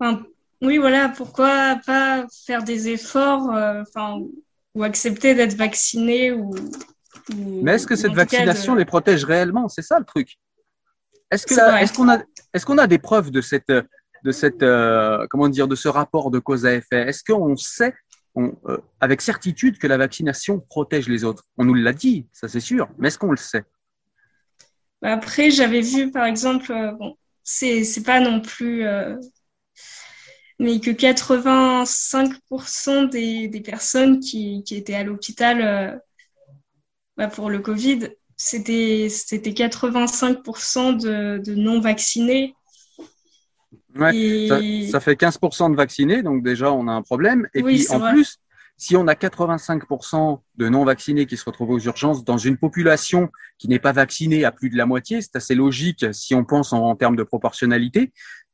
Enfin, 0.00 0.24
oui, 0.60 0.78
voilà, 0.78 1.08
pourquoi 1.08 1.76
pas 1.86 2.26
faire 2.46 2.62
des 2.64 2.88
efforts 2.88 3.50
euh, 3.54 3.82
enfin, 3.82 4.20
ou 4.74 4.82
accepter 4.82 5.34
d'être 5.34 5.54
vacciné 5.54 6.32
ou, 6.32 6.50
ou- 7.34 7.62
Mais 7.62 7.74
est-ce 7.74 7.86
que 7.86 7.96
cette 7.96 8.14
vaccination 8.14 8.74
de- 8.74 8.80
les 8.80 8.84
protège 8.84 9.24
réellement? 9.24 9.68
C'est 9.68 9.82
ça 9.82 9.98
le 9.98 10.04
truc. 10.04 10.38
Est-ce 11.30 11.46
que 11.46 11.54
C'est 11.54 11.60
la- 11.60 11.70
vrai. 11.72 11.82
est-ce 11.84 11.92
qu'on 11.92 12.08
a 12.08 12.18
est-ce 12.54 12.66
qu'on 12.66 12.78
a 12.78 12.86
des 12.86 12.98
preuves 12.98 13.30
de 13.30 13.40
cette 13.40 13.72
de 14.22 14.32
cette 14.32 14.62
euh, 14.62 15.26
comment 15.28 15.48
dire 15.48 15.68
de 15.68 15.74
ce 15.74 15.88
rapport 15.88 16.30
de 16.30 16.38
cause 16.38 16.66
à 16.66 16.74
effet 16.74 17.08
Est-ce 17.08 17.24
qu'on 17.24 17.56
sait 17.56 17.94
euh, 18.36 18.78
avec 19.00 19.20
certitude 19.20 19.78
que 19.78 19.86
la 19.86 19.96
vaccination 19.96 20.60
protège 20.60 21.08
les 21.08 21.24
autres? 21.24 21.44
On 21.58 21.64
nous 21.64 21.74
l'a 21.74 21.92
dit, 21.92 22.26
ça 22.32 22.48
c'est 22.48 22.60
sûr. 22.60 22.88
Mais 22.98 23.08
est-ce 23.08 23.18
qu'on 23.18 23.30
le 23.30 23.36
sait? 23.36 23.64
Après, 25.02 25.50
j'avais 25.50 25.80
vu, 25.80 26.12
par 26.12 26.26
exemple, 26.26 26.70
euh, 26.70 26.92
bon, 26.92 27.16
c'est 27.42 28.04
pas 28.04 28.20
non 28.20 28.40
plus, 28.40 28.84
mais 30.60 30.78
que 30.78 30.92
85% 30.92 33.10
des, 33.10 33.48
des 33.48 33.60
personnes 33.60 34.20
qui, 34.20 34.62
qui 34.62 34.76
étaient 34.76 34.94
à 34.94 35.02
l'hôpital 35.02 36.00
bah, 37.16 37.26
pour 37.26 37.50
le 37.50 37.58
Covid, 37.58 38.10
c'était 38.36 39.08
c'était 39.08 39.50
85% 39.50 41.00
de, 41.00 41.38
de 41.38 41.54
non 41.54 41.80
vaccinés. 41.80 42.54
Ouais, 43.96 44.16
Et- 44.16 44.48
ça, 44.48 44.60
ça 44.90 45.00
fait 45.00 45.16
15% 45.16 45.70
de 45.70 45.76
vaccinés, 45.76 46.22
donc 46.22 46.42
déjà 46.42 46.72
on 46.72 46.88
a 46.88 46.92
un 46.92 47.02
problème. 47.02 47.48
Et 47.54 47.62
Oui, 47.62 47.84
puis 47.84 47.94
en 47.94 47.98
vrai. 47.98 48.12
plus, 48.12 48.38
si 48.78 48.96
on 48.96 49.06
a 49.06 49.14
85% 49.14 50.42
de 50.56 50.68
non 50.68 50.84
vaccinés 50.84 51.26
qui 51.26 51.36
se 51.36 51.44
retrouvent 51.44 51.70
aux 51.70 51.78
urgences 51.78 52.24
dans 52.24 52.38
une 52.38 52.56
population 52.56 53.30
qui 53.58 53.68
n'est 53.68 53.78
pas 53.78 53.92
vaccinée 53.92 54.44
à 54.44 54.50
plus 54.52 54.70
de 54.70 54.76
la 54.76 54.86
moitié, 54.86 55.20
c'est 55.20 55.36
assez 55.36 55.54
logique 55.54 56.06
si 56.12 56.34
on 56.34 56.44
pense 56.44 56.72
en, 56.72 56.78
en 56.84 56.96
termes 56.96 57.16
de 57.16 57.22
proportionnalité, 57.22 58.12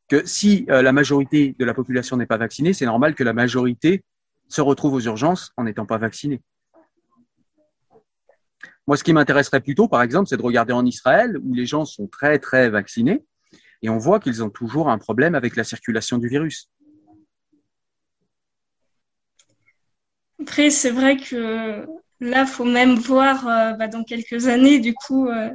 que 0.08 0.26
si 0.26 0.66
euh, 0.70 0.82
la 0.82 0.92
majorité 0.92 1.54
de 1.58 1.64
la 1.64 1.74
population 1.74 2.16
n'est 2.16 2.26
pas 2.26 2.36
vaccinée, 2.36 2.72
c'est 2.72 2.86
normal 2.86 3.14
que 3.14 3.24
la 3.24 3.32
majorité 3.32 4.02
se 4.48 4.60
retrouve 4.60 4.94
aux 4.94 5.00
urgences 5.00 5.52
en 5.56 5.64
n'étant 5.64 5.86
pas 5.86 5.98
vaccinée. 5.98 6.40
Moi, 8.86 8.96
ce 8.96 9.04
qui 9.04 9.12
m'intéresserait 9.12 9.60
plutôt, 9.60 9.86
par 9.86 10.02
exemple, 10.02 10.28
c'est 10.28 10.38
de 10.38 10.42
regarder 10.42 10.72
en 10.72 10.84
Israël, 10.86 11.38
où 11.44 11.52
les 11.52 11.66
gens 11.66 11.84
sont 11.84 12.06
très, 12.06 12.38
très 12.38 12.70
vaccinés, 12.70 13.22
et 13.82 13.88
on 13.88 13.98
voit 13.98 14.20
qu'ils 14.20 14.42
ont 14.42 14.50
toujours 14.50 14.88
un 14.88 14.98
problème 14.98 15.34
avec 15.34 15.56
la 15.56 15.64
circulation 15.64 16.18
du 16.18 16.28
virus. 16.28 16.68
Après, 20.40 20.70
c'est 20.70 20.90
vrai 20.90 21.16
que 21.16 21.86
là, 22.20 22.46
faut 22.46 22.64
même 22.64 22.94
voir 22.96 23.46
euh, 23.46 23.72
bah, 23.72 23.88
dans 23.88 24.04
quelques 24.04 24.46
années, 24.46 24.78
du 24.78 24.94
coup, 24.94 25.28
euh, 25.28 25.50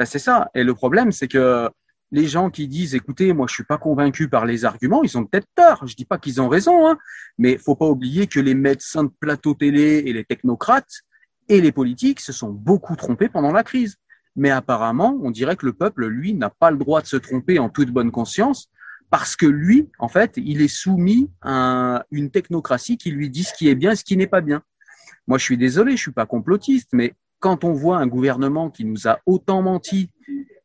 Ben, 0.00 0.06
c'est 0.06 0.18
ça. 0.18 0.50
Et 0.54 0.64
le 0.64 0.74
problème, 0.74 1.12
c'est 1.12 1.28
que 1.28 1.68
les 2.10 2.26
gens 2.26 2.48
qui 2.48 2.66
disent, 2.68 2.94
écoutez, 2.94 3.34
moi, 3.34 3.46
je 3.46 3.52
suis 3.52 3.64
pas 3.64 3.76
convaincu 3.76 4.30
par 4.30 4.46
les 4.46 4.64
arguments, 4.64 5.02
ils 5.02 5.18
ont 5.18 5.26
peut-être 5.26 5.46
tort. 5.54 5.86
Je 5.86 5.94
dis 5.94 6.06
pas 6.06 6.16
qu'ils 6.16 6.40
ont 6.40 6.48
raison, 6.48 6.88
hein, 6.88 6.96
mais 7.36 7.58
faut 7.58 7.76
pas 7.76 7.86
oublier 7.86 8.26
que 8.26 8.40
les 8.40 8.54
médecins 8.54 9.04
de 9.04 9.12
plateau 9.20 9.52
télé 9.52 10.02
et 10.06 10.14
les 10.14 10.24
technocrates 10.24 11.02
et 11.48 11.60
les 11.60 11.70
politiques 11.70 12.20
se 12.20 12.32
sont 12.32 12.48
beaucoup 12.48 12.96
trompés 12.96 13.28
pendant 13.28 13.52
la 13.52 13.62
crise. 13.62 13.96
Mais 14.36 14.50
apparemment, 14.50 15.18
on 15.22 15.30
dirait 15.30 15.56
que 15.56 15.66
le 15.66 15.72
peuple, 15.72 16.06
lui, 16.06 16.34
n'a 16.34 16.50
pas 16.50 16.70
le 16.70 16.76
droit 16.76 17.02
de 17.02 17.06
se 17.06 17.16
tromper 17.16 17.58
en 17.58 17.68
toute 17.68 17.90
bonne 17.90 18.10
conscience 18.10 18.70
parce 19.10 19.34
que 19.34 19.46
lui, 19.46 19.90
en 19.98 20.08
fait, 20.08 20.34
il 20.36 20.62
est 20.62 20.68
soumis 20.68 21.30
à 21.42 22.04
une 22.10 22.30
technocratie 22.30 22.96
qui 22.96 23.10
lui 23.10 23.28
dit 23.28 23.42
ce 23.42 23.52
qui 23.54 23.68
est 23.68 23.74
bien 23.74 23.92
et 23.92 23.96
ce 23.96 24.04
qui 24.04 24.16
n'est 24.16 24.28
pas 24.28 24.40
bien. 24.40 24.62
Moi, 25.26 25.36
je 25.38 25.44
suis 25.44 25.58
désolé, 25.58 25.92
je 25.96 26.02
suis 26.02 26.12
pas 26.12 26.26
complotiste, 26.26 26.90
mais 26.92 27.14
quand 27.40 27.64
on 27.64 27.72
voit 27.72 27.98
un 27.98 28.06
gouvernement 28.06 28.70
qui 28.70 28.84
nous 28.84 29.08
a 29.08 29.18
autant 29.26 29.62
menti, 29.62 30.10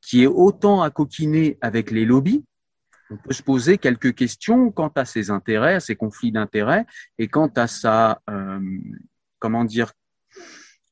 qui 0.02 0.24
est 0.24 0.28
autant 0.28 0.84
à 0.84 0.92
coquiner 0.92 1.58
avec 1.62 1.90
les 1.90 2.06
lobbies, 2.06 2.46
on 3.10 3.18
peut 3.18 3.34
se 3.34 3.44
poser 3.44 3.78
quelques 3.78 4.14
questions 4.14 4.72
quant 4.72 4.92
à 4.96 5.06
ses 5.06 5.30
intérêts, 5.30 5.76
à 5.76 5.80
ses 5.80 5.96
conflits 5.96 6.32
d'intérêts 6.32 6.86
et 7.18 7.28
quant 7.28 7.52
à 7.56 7.68
sa, 7.68 8.22
euh, 8.30 8.60
comment 9.40 9.64
dire, 9.64 9.92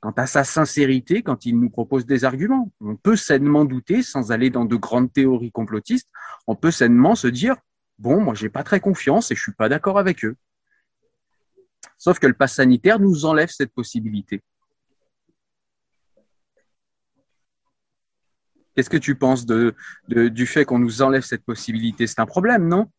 quant 0.03 0.11
à 0.17 0.27
sa 0.27 0.43
sincérité 0.43 1.23
quand 1.23 1.45
il 1.45 1.57
nous 1.57 1.69
propose 1.69 2.05
des 2.05 2.25
arguments. 2.25 2.69
On 2.81 2.97
peut 2.97 3.15
sainement 3.15 3.63
douter, 3.63 4.03
sans 4.03 4.33
aller 4.33 4.49
dans 4.49 4.65
de 4.65 4.75
grandes 4.75 5.13
théories 5.13 5.53
complotistes, 5.53 6.09
on 6.45 6.57
peut 6.57 6.71
sainement 6.71 7.15
se 7.15 7.27
dire, 7.27 7.55
bon, 7.99 8.19
moi, 8.19 8.33
j'ai 8.33 8.49
pas 8.49 8.65
très 8.65 8.81
confiance 8.81 9.31
et 9.31 9.35
je 9.35 9.41
suis 9.41 9.53
pas 9.53 9.69
d'accord 9.69 9.97
avec 9.97 10.25
eux. 10.25 10.35
Sauf 11.97 12.19
que 12.19 12.27
le 12.27 12.33
pass 12.33 12.55
sanitaire 12.55 12.99
nous 12.99 13.23
enlève 13.23 13.47
cette 13.47 13.71
possibilité. 13.71 14.41
Qu'est-ce 18.75 18.89
que 18.89 18.97
tu 18.97 19.15
penses 19.15 19.45
du 19.45 20.45
fait 20.45 20.65
qu'on 20.65 20.79
nous 20.79 21.01
enlève 21.01 21.23
cette 21.23 21.45
possibilité? 21.45 22.07
C'est 22.07 22.19
un 22.19 22.25
problème, 22.25 22.67
non? 22.67 22.91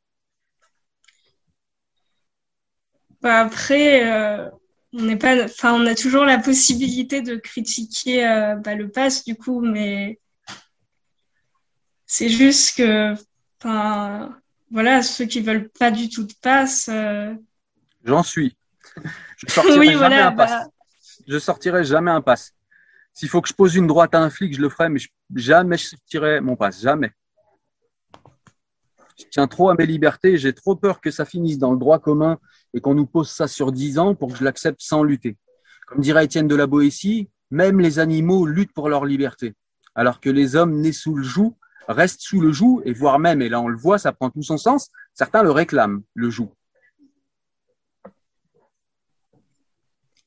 Bah, 3.20 3.40
après, 3.40 4.10
euh, 4.10 4.48
on 4.96 5.02
n'est 5.02 5.16
pas, 5.16 5.44
enfin, 5.44 5.72
on 5.74 5.86
a 5.86 5.94
toujours 5.94 6.24
la 6.24 6.38
possibilité 6.38 7.20
de 7.20 7.36
critiquer 7.36 8.26
euh, 8.26 8.54
bah, 8.56 8.74
le 8.74 8.88
pass 8.88 9.24
du 9.24 9.34
coup, 9.36 9.60
mais 9.60 10.20
c'est 12.06 12.28
juste 12.28 12.76
que, 12.76 13.14
enfin, 13.60 14.38
voilà, 14.70 15.02
ceux 15.02 15.24
qui 15.24 15.40
veulent 15.40 15.68
pas 15.70 15.90
du 15.90 16.08
tout 16.08 16.24
de 16.24 16.32
pass, 16.40 16.88
euh, 16.92 17.34
J'en 18.04 18.22
suis. 18.22 18.56
Je 19.38 19.50
sortirai 19.52 19.78
oui, 19.78 19.86
jamais 19.86 19.96
voilà, 19.98 20.26
un 20.28 20.32
pass. 20.32 20.50
bah, 20.50 20.66
Je 21.26 21.38
sortirai 21.38 21.84
jamais 21.84 22.10
un 22.10 22.20
pass. 22.20 22.52
S'il 23.14 23.28
faut 23.28 23.40
que 23.40 23.48
je 23.48 23.54
pose 23.54 23.74
une 23.76 23.86
droite 23.86 24.14
à 24.14 24.20
un 24.20 24.28
flic, 24.30 24.54
je 24.54 24.60
le 24.60 24.68
ferai, 24.68 24.88
mais 24.90 24.98
je- 24.98 25.08
jamais 25.34 25.78
je 25.78 25.86
sortirai 25.88 26.40
mon 26.40 26.54
pass. 26.54 26.80
Jamais. 26.82 27.12
Je 29.18 29.24
tiens 29.30 29.46
trop 29.46 29.70
à 29.70 29.74
mes 29.74 29.86
libertés. 29.86 30.36
J'ai 30.36 30.52
trop 30.52 30.76
peur 30.76 31.00
que 31.00 31.10
ça 31.10 31.24
finisse 31.24 31.56
dans 31.58 31.72
le 31.72 31.78
droit 31.78 31.98
commun 31.98 32.38
et 32.74 32.80
qu'on 32.80 32.94
nous 32.94 33.06
pose 33.06 33.30
ça 33.30 33.48
sur 33.48 33.72
10 33.72 33.98
ans 33.98 34.14
pour 34.14 34.32
que 34.32 34.38
je 34.38 34.44
l'accepte 34.44 34.80
sans 34.82 35.02
lutter. 35.02 35.38
Comme 35.86 36.00
dirait 36.00 36.26
Étienne 36.26 36.48
de 36.48 36.54
la 36.54 36.66
Boétie, 36.66 37.30
même 37.50 37.80
les 37.80 37.98
animaux 37.98 38.46
luttent 38.46 38.72
pour 38.72 38.88
leur 38.88 39.04
liberté, 39.04 39.54
alors 39.94 40.20
que 40.20 40.28
les 40.28 40.56
hommes 40.56 40.80
nés 40.80 40.92
sous 40.92 41.14
le 41.14 41.22
joug 41.22 41.56
restent 41.88 42.20
sous 42.20 42.40
le 42.40 42.52
joug 42.52 42.82
et 42.84 42.92
voire 42.92 43.18
même, 43.18 43.40
et 43.40 43.48
là 43.48 43.60
on 43.60 43.68
le 43.68 43.76
voit, 43.78 43.98
ça 43.98 44.12
prend 44.12 44.30
tout 44.30 44.42
son 44.42 44.58
sens, 44.58 44.90
certains 45.12 45.42
le 45.42 45.50
réclament, 45.50 46.02
le 46.14 46.30
joug. 46.30 46.52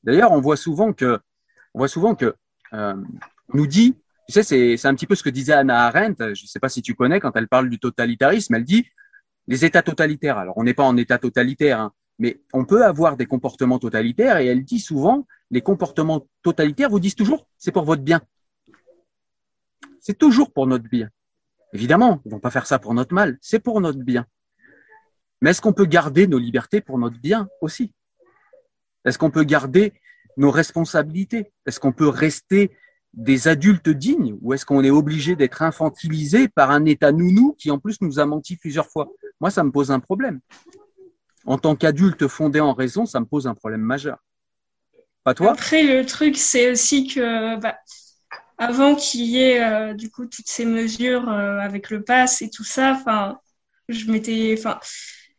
D'ailleurs, 0.04 0.32
on 0.32 0.40
voit 0.40 0.56
souvent 0.56 0.92
que, 0.92 1.18
on 1.74 1.80
voit 1.80 1.88
souvent 1.88 2.14
que, 2.14 2.34
euh, 2.72 2.94
nous 3.52 3.66
dit, 3.66 3.94
tu 4.26 4.32
sais, 4.32 4.42
c'est, 4.42 4.76
c'est 4.76 4.88
un 4.88 4.94
petit 4.94 5.06
peu 5.06 5.14
ce 5.14 5.22
que 5.22 5.30
disait 5.30 5.52
Anna 5.52 5.86
Arendt. 5.86 6.34
Je 6.34 6.44
ne 6.44 6.46
sais 6.46 6.60
pas 6.60 6.68
si 6.68 6.82
tu 6.82 6.94
connais 6.94 7.20
quand 7.20 7.34
elle 7.36 7.48
parle 7.48 7.68
du 7.68 7.78
totalitarisme. 7.78 8.54
Elle 8.54 8.64
dit 8.64 8.86
les 9.46 9.64
États 9.64 9.82
totalitaires. 9.82 10.38
Alors, 10.38 10.56
on 10.56 10.64
n'est 10.64 10.74
pas 10.74 10.84
en 10.84 10.96
État 10.96 11.18
totalitaire, 11.18 11.80
hein, 11.80 11.92
mais 12.18 12.40
on 12.52 12.64
peut 12.64 12.84
avoir 12.84 13.16
des 13.16 13.26
comportements 13.26 13.78
totalitaires. 13.78 14.38
Et 14.38 14.46
elle 14.46 14.64
dit 14.64 14.80
souvent 14.80 15.26
les 15.50 15.60
comportements 15.60 16.26
totalitaires 16.42 16.90
vous 16.90 17.00
disent 17.00 17.14
toujours 17.14 17.46
c'est 17.56 17.72
pour 17.72 17.84
votre 17.84 18.02
bien. 18.02 18.20
C'est 20.00 20.18
toujours 20.18 20.52
pour 20.52 20.66
notre 20.66 20.88
bien. 20.88 21.08
Évidemment, 21.72 22.20
ils 22.24 22.32
vont 22.32 22.40
pas 22.40 22.50
faire 22.50 22.66
ça 22.66 22.78
pour 22.78 22.94
notre 22.94 23.14
mal. 23.14 23.38
C'est 23.40 23.58
pour 23.58 23.80
notre 23.80 23.98
bien. 23.98 24.26
Mais 25.40 25.50
est-ce 25.50 25.60
qu'on 25.60 25.72
peut 25.72 25.84
garder 25.84 26.26
nos 26.26 26.38
libertés 26.38 26.80
pour 26.80 26.98
notre 26.98 27.18
bien 27.20 27.48
aussi? 27.60 27.92
Est-ce 29.04 29.18
qu'on 29.18 29.30
peut 29.30 29.44
garder 29.44 29.92
nos 30.36 30.50
responsabilités? 30.50 31.52
Est-ce 31.66 31.78
qu'on 31.78 31.92
peut 31.92 32.08
rester 32.08 32.76
des 33.12 33.48
adultes 33.48 33.88
dignes? 33.88 34.36
Ou 34.40 34.54
est-ce 34.54 34.66
qu'on 34.66 34.82
est 34.82 34.90
obligé 34.90 35.36
d'être 35.36 35.62
infantilisé 35.62 36.48
par 36.48 36.70
un 36.70 36.84
État 36.84 37.12
nounou 37.12 37.54
qui 37.56 37.70
en 37.70 37.78
plus 37.78 38.00
nous 38.00 38.18
a 38.18 38.26
menti 38.26 38.56
plusieurs 38.56 38.88
fois? 38.88 39.10
Moi, 39.40 39.50
ça 39.50 39.62
me 39.62 39.70
pose 39.70 39.90
un 39.90 40.00
problème. 40.00 40.40
En 41.44 41.58
tant 41.58 41.76
qu'adulte 41.76 42.26
fondé 42.28 42.60
en 42.60 42.72
raison, 42.72 43.06
ça 43.06 43.20
me 43.20 43.26
pose 43.26 43.46
un 43.46 43.54
problème 43.54 43.80
majeur. 43.80 44.18
Pas 45.24 45.34
toi? 45.34 45.52
Après, 45.52 45.82
le 45.82 46.04
truc, 46.04 46.36
c'est 46.36 46.70
aussi 46.70 47.06
que 47.06 47.56
bah, 47.56 47.76
avant 48.58 48.94
qu'il 48.94 49.22
y 49.22 49.40
ait 49.42 49.62
euh, 49.62 49.94
du 49.94 50.10
coup 50.10 50.26
toutes 50.26 50.48
ces 50.48 50.64
mesures 50.64 51.28
euh, 51.28 51.58
avec 51.58 51.90
le 51.90 52.02
pass 52.02 52.42
et 52.42 52.50
tout 52.50 52.64
ça, 52.64 52.92
enfin, 52.92 53.38
je 53.88 54.10
m'étais, 54.10 54.54
enfin, 54.58 54.80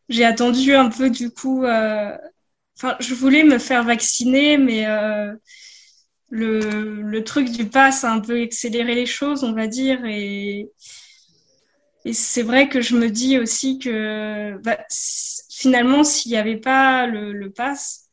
j'ai 0.08 0.26
attendu 0.26 0.74
un 0.74 0.90
peu 0.90 1.10
du 1.10 1.32
coup. 1.32 1.66
Euh, 1.66 2.18
enfin, 2.78 2.96
je 3.00 3.14
voulais 3.14 3.44
me 3.44 3.60
faire 3.60 3.84
vacciner, 3.84 4.58
mais 4.58 4.86
le, 6.30 7.02
le 7.02 7.24
truc 7.24 7.52
du 7.52 7.66
pass 7.66 8.04
a 8.04 8.12
un 8.12 8.20
peu 8.20 8.42
accéléré 8.42 8.96
les 8.96 9.06
choses, 9.06 9.44
on 9.44 9.54
va 9.54 9.68
dire, 9.68 10.06
et, 10.06 10.70
c'est 12.14 12.44
vrai 12.44 12.70
que 12.70 12.82
je 12.82 12.96
me 12.96 13.10
dis 13.10 13.38
aussi 13.38 13.78
que 13.78 14.58
bah, 14.64 14.78
finalement, 15.60 16.06
s'il 16.06 16.32
n'y 16.32 16.38
avait 16.38 16.58
pas 16.58 17.06
le, 17.06 17.34
le 17.34 17.52
pass, 17.52 18.10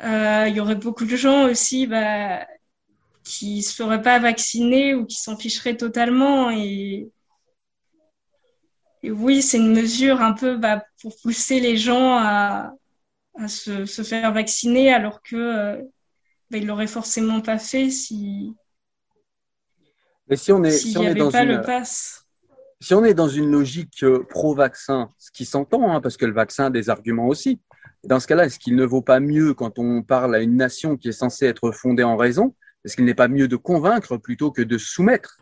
euh, 0.00 0.44
il 0.46 0.54
y 0.54 0.60
aurait 0.60 0.76
beaucoup 0.76 1.04
de 1.04 1.16
gens 1.16 1.48
aussi 1.48 1.88
bah, 1.88 2.46
qui 3.24 3.64
se 3.64 3.74
feraient 3.74 4.02
pas 4.02 4.20
vacciner 4.20 4.94
ou 4.94 5.06
qui 5.06 5.16
s'en 5.16 5.36
ficheraient 5.36 5.76
totalement. 5.76 6.52
Et, 6.52 7.10
et 9.02 9.10
oui, 9.10 9.42
c'est 9.42 9.56
une 9.56 9.74
mesure 9.74 10.20
un 10.20 10.34
peu 10.34 10.56
bah, 10.56 10.84
pour 11.02 11.16
pousser 11.20 11.58
les 11.58 11.76
gens 11.76 12.16
à, 12.16 12.72
à 13.34 13.48
se, 13.48 13.84
se, 13.84 14.02
faire 14.02 14.32
vacciner 14.32 14.94
alors 14.94 15.22
que 15.22 15.34
euh, 15.34 15.82
ben, 16.50 16.62
il 16.62 16.66
l'aurait 16.68 16.86
forcément 16.86 17.40
pas 17.40 17.58
fait 17.58 17.90
si. 17.90 18.54
Mais 20.28 20.36
si 20.36 20.52
on 20.52 20.62
est, 20.62 20.70
si 20.70 20.96
on 20.96 21.02
est 21.02 21.14
dans 21.16 21.32
pas 21.32 21.42
une, 21.42 21.56
le 21.56 21.62
pass. 21.62 22.25
Si 22.80 22.92
on 22.94 23.04
est 23.04 23.14
dans 23.14 23.28
une 23.28 23.50
logique 23.50 24.02
euh, 24.02 24.22
pro-vaccin, 24.28 25.10
ce 25.18 25.30
qui 25.30 25.46
s'entend, 25.46 25.90
hein, 25.90 26.00
parce 26.00 26.16
que 26.16 26.26
le 26.26 26.32
vaccin 26.32 26.66
a 26.66 26.70
des 26.70 26.90
arguments 26.90 27.26
aussi. 27.26 27.60
Dans 28.04 28.20
ce 28.20 28.26
cas-là, 28.26 28.44
est-ce 28.44 28.58
qu'il 28.58 28.76
ne 28.76 28.84
vaut 28.84 29.02
pas 29.02 29.18
mieux 29.18 29.54
quand 29.54 29.78
on 29.78 30.02
parle 30.02 30.34
à 30.34 30.40
une 30.40 30.56
nation 30.56 30.96
qui 30.96 31.08
est 31.08 31.12
censée 31.12 31.46
être 31.46 31.72
fondée 31.72 32.02
en 32.02 32.16
raison 32.16 32.54
Est-ce 32.84 32.94
qu'il 32.96 33.06
n'est 33.06 33.14
pas 33.14 33.28
mieux 33.28 33.48
de 33.48 33.56
convaincre 33.56 34.18
plutôt 34.18 34.50
que 34.50 34.62
de 34.62 34.76
soumettre? 34.76 35.38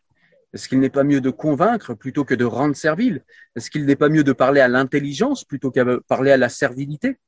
Est-ce 0.53 0.69
qu'il 0.69 0.79
n'est 0.79 0.91
pas 0.91 1.03
mieux 1.03 1.21
de 1.21 1.31
convaincre 1.31 1.95
plutôt 1.95 2.25
que 2.25 2.35
de 2.35 2.45
rendre 2.45 2.77
servile? 2.77 3.25
Est-ce 3.57 3.69
qu'il 3.71 3.85
n'est 3.85 3.97
pas 3.97 4.09
mieux 4.09 4.23
de 4.23 4.33
parler 4.33 4.61
à 4.61 4.69
l'intelligence 4.69 5.45
plutôt 5.45 5.73
qu'à 5.73 5.85
parler 6.07 6.31
à 6.31 6.37
la 6.37 6.49
servilité? 6.49 7.19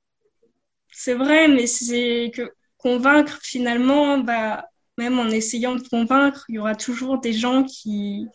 C'est 0.92 1.14
vrai, 1.14 1.48
mais 1.48 1.66
c'est 1.66 2.30
que 2.32 2.52
convaincre, 2.78 3.40
finalement, 3.42 4.18
bah, 4.18 4.66
même 4.96 5.18
en 5.18 5.26
essayant 5.26 5.74
de 5.74 5.82
convaincre, 5.88 6.44
il 6.48 6.54
y 6.54 6.58
aura 6.60 6.76
toujours 6.76 7.20
des 7.20 7.32
gens 7.32 7.64
qui, 7.64 8.28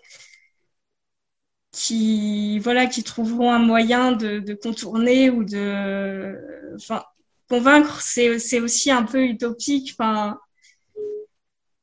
qui, 1.71 2.59
voilà, 2.59 2.85
qui 2.85 3.03
trouveront 3.03 3.51
un 3.51 3.59
moyen 3.59 4.11
de, 4.11 4.39
de 4.39 4.53
contourner 4.53 5.29
ou 5.29 5.43
de. 5.43 6.37
Enfin, 6.75 7.03
convaincre, 7.49 8.01
c'est 8.01 8.59
aussi 8.59 8.91
un 8.91 9.03
peu 9.03 9.23
utopique. 9.23 9.95
Enfin, 9.97 10.39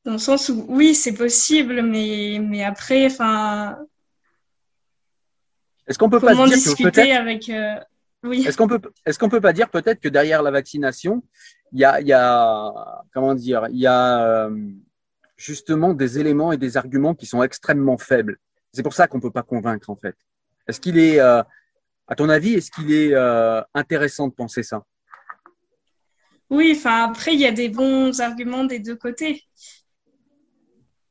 dans 0.05 0.13
le 0.13 0.17
sens 0.17 0.49
où, 0.49 0.65
oui, 0.69 0.95
c'est 0.95 1.13
possible, 1.13 1.81
mais, 1.81 2.39
mais 2.41 2.63
après, 2.63 3.05
enfin. 3.05 3.77
Est-ce 5.87 5.97
qu'on 5.97 6.09
peut 6.09 6.19
pas 6.19 6.35
dire 6.35 6.45
discuter 6.45 7.13
avec. 7.13 7.49
Euh, 7.49 7.75
oui. 8.23 8.45
Est-ce 8.45 8.57
qu'on 8.57 8.67
peut, 8.67 8.81
est-ce 9.05 9.17
qu'on 9.17 9.29
peut 9.29 9.41
pas 9.41 9.53
dire 9.53 9.69
peut-être 9.69 9.99
que 9.99 10.09
derrière 10.09 10.43
la 10.43 10.51
vaccination, 10.51 11.23
il 11.71 11.79
y 11.79 11.85
a, 11.85 12.01
il 12.01 12.07
y 12.07 12.13
a, 12.13 13.03
comment 13.13 13.33
dire, 13.33 13.67
il 13.71 13.79
y 13.79 13.87
a 13.87 14.23
euh, 14.23 14.55
justement 15.35 15.93
des 15.93 16.19
éléments 16.19 16.51
et 16.51 16.57
des 16.57 16.77
arguments 16.77 17.15
qui 17.15 17.25
sont 17.25 17.41
extrêmement 17.41 17.97
faibles? 17.97 18.37
C'est 18.73 18.83
pour 18.83 18.93
ça 18.93 19.07
qu'on 19.07 19.19
peut 19.19 19.31
pas 19.31 19.43
convaincre 19.43 19.89
en 19.89 19.95
fait. 19.95 20.15
Est-ce 20.67 20.79
qu'il 20.79 20.97
est, 20.97 21.19
euh, 21.19 21.41
à 22.07 22.15
ton 22.15 22.29
avis, 22.29 22.53
est-ce 22.53 22.71
qu'il 22.71 22.91
est 22.91 23.13
euh, 23.13 23.61
intéressant 23.73 24.27
de 24.27 24.33
penser 24.33 24.63
ça? 24.63 24.83
Oui, 26.49 26.73
enfin 26.75 27.09
après 27.09 27.33
il 27.33 27.39
y 27.39 27.47
a 27.47 27.51
des 27.51 27.69
bons 27.69 28.19
arguments 28.19 28.63
des 28.63 28.79
deux 28.79 28.95
côtés. 28.95 29.43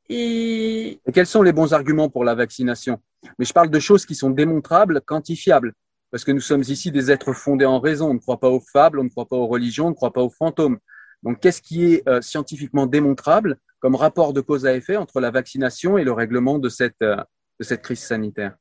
Et... 0.08 1.00
et 1.04 1.12
quels 1.12 1.26
sont 1.26 1.42
les 1.42 1.52
bons 1.52 1.72
arguments 1.74 2.08
pour 2.08 2.24
la 2.24 2.34
vaccination? 2.34 3.00
Mais 3.38 3.44
je 3.44 3.52
parle 3.52 3.70
de 3.70 3.78
choses 3.78 4.06
qui 4.06 4.14
sont 4.14 4.30
démontrables, 4.30 5.00
quantifiables 5.02 5.74
parce 6.10 6.24
que 6.24 6.32
nous 6.32 6.40
sommes 6.40 6.62
ici 6.62 6.90
des 6.90 7.10
êtres 7.10 7.32
fondés 7.32 7.66
en 7.66 7.80
raison. 7.80 8.10
On 8.10 8.14
ne 8.14 8.18
croit 8.18 8.40
pas 8.40 8.48
aux 8.48 8.60
fables, 8.60 8.98
on 8.98 9.04
ne 9.04 9.08
croit 9.08 9.26
pas 9.26 9.36
aux 9.36 9.46
religions, 9.46 9.86
on 9.86 9.90
ne 9.90 9.94
croit 9.94 10.12
pas 10.12 10.22
aux 10.22 10.30
fantômes. 10.30 10.78
Donc, 11.22 11.40
qu'est-ce 11.40 11.60
qui 11.60 11.92
est 11.92 12.08
euh, 12.08 12.20
scientifiquement 12.20 12.86
démontrable 12.86 13.58
comme 13.80 13.94
rapport 13.94 14.32
de 14.32 14.40
cause 14.40 14.66
à 14.66 14.74
effet 14.74 14.96
entre 14.96 15.20
la 15.20 15.30
vaccination 15.30 15.98
et 15.98 16.04
le 16.04 16.12
règlement 16.12 16.58
de 16.58 16.68
cette, 16.68 17.02
euh, 17.02 17.16
de 17.58 17.64
cette 17.64 17.82
crise 17.82 18.00
sanitaire 18.00 18.56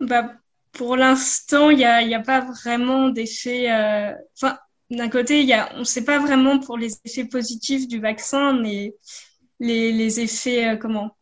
bah, 0.00 0.34
Pour 0.72 0.96
l'instant, 0.96 1.70
il 1.70 1.78
n'y 1.78 1.84
a, 1.84 1.96
a, 1.98 2.22
pas 2.22 2.40
vraiment 2.40 3.08
d'effet. 3.08 3.70
Euh... 3.72 4.12
D'un 4.90 5.08
côté, 5.08 5.46
on 5.74 5.80
ne 5.80 5.84
sait 5.84 6.04
pas 6.04 6.18
vraiment 6.18 6.58
pour 6.58 6.76
les 6.76 6.92
effets 7.04 7.24
positifs 7.24 7.88
du 7.88 8.00
vaccin, 8.00 8.52
mais 8.52 8.94
les, 9.58 10.20
effets, 10.20 10.68
euh, 10.68 10.76
comment 10.76 11.16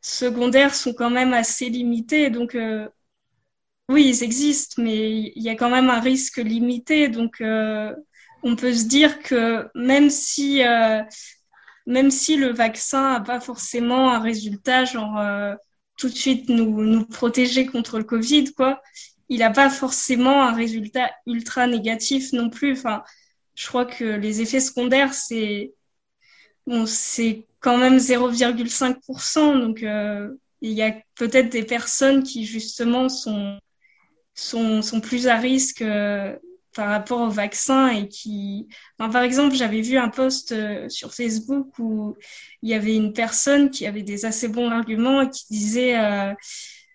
secondaires 0.00 0.74
sont 0.74 0.94
quand 0.94 1.10
même 1.10 1.34
assez 1.34 1.68
limités. 1.68 2.30
Donc, 2.30 2.54
euh, 2.54 2.88
oui, 3.88 4.08
ils 4.08 4.22
existent, 4.22 4.80
mais 4.80 5.32
il 5.34 5.42
y 5.42 5.48
a 5.48 5.56
quand 5.56 5.68
même 5.68 5.90
un 5.90 6.00
risque 6.00 6.38
limité. 6.38 7.08
Donc, 7.08 7.42
on 7.42 8.56
peut 8.56 8.72
se 8.72 8.84
dire 8.84 9.20
que 9.20 9.68
même 9.74 10.08
si, 10.08 10.62
même 11.88 12.10
si 12.10 12.36
le 12.36 12.52
vaccin 12.52 13.14
n'a 13.14 13.20
pas 13.20 13.40
forcément 13.40 14.12
un 14.12 14.20
résultat, 14.20 14.84
genre 14.84 15.18
euh, 15.18 15.54
tout 15.96 16.10
de 16.10 16.14
suite 16.14 16.50
nous, 16.50 16.84
nous 16.84 17.06
protéger 17.06 17.64
contre 17.64 17.98
le 17.98 18.04
Covid, 18.04 18.52
quoi, 18.52 18.82
il 19.30 19.38
n'a 19.38 19.50
pas 19.50 19.70
forcément 19.70 20.42
un 20.42 20.52
résultat 20.52 21.10
ultra 21.26 21.66
négatif 21.66 22.32
non 22.34 22.50
plus. 22.50 22.72
Enfin, 22.72 23.02
je 23.54 23.66
crois 23.66 23.86
que 23.86 24.04
les 24.04 24.42
effets 24.42 24.60
secondaires, 24.60 25.14
c'est 25.14 25.72
bon, 26.66 26.84
c'est 26.84 27.46
quand 27.60 27.78
même 27.78 27.96
0,5%. 27.96 29.58
Donc, 29.58 29.82
euh, 29.82 30.28
il 30.60 30.72
y 30.72 30.82
a 30.82 30.94
peut-être 31.14 31.48
des 31.48 31.64
personnes 31.64 32.22
qui, 32.22 32.44
justement, 32.44 33.08
sont, 33.08 33.58
sont, 34.34 34.82
sont 34.82 35.00
plus 35.00 35.26
à 35.26 35.38
risque 35.38 35.80
euh, 35.80 36.36
par 36.78 36.90
rapport 36.90 37.22
au 37.22 37.28
vaccin 37.28 37.88
et 37.88 38.06
qui... 38.06 38.68
Par 38.98 39.22
exemple, 39.22 39.56
j'avais 39.56 39.80
vu 39.80 39.98
un 39.98 40.10
post 40.10 40.52
euh, 40.52 40.88
sur 40.88 41.12
Facebook 41.12 41.76
où 41.80 42.16
il 42.62 42.70
y 42.70 42.74
avait 42.74 42.94
une 42.94 43.12
personne 43.12 43.70
qui 43.70 43.84
avait 43.84 44.04
des 44.04 44.24
assez 44.24 44.46
bons 44.46 44.70
arguments 44.70 45.22
et 45.22 45.28
qui 45.28 45.44
disait 45.50 45.98
euh, 45.98 46.32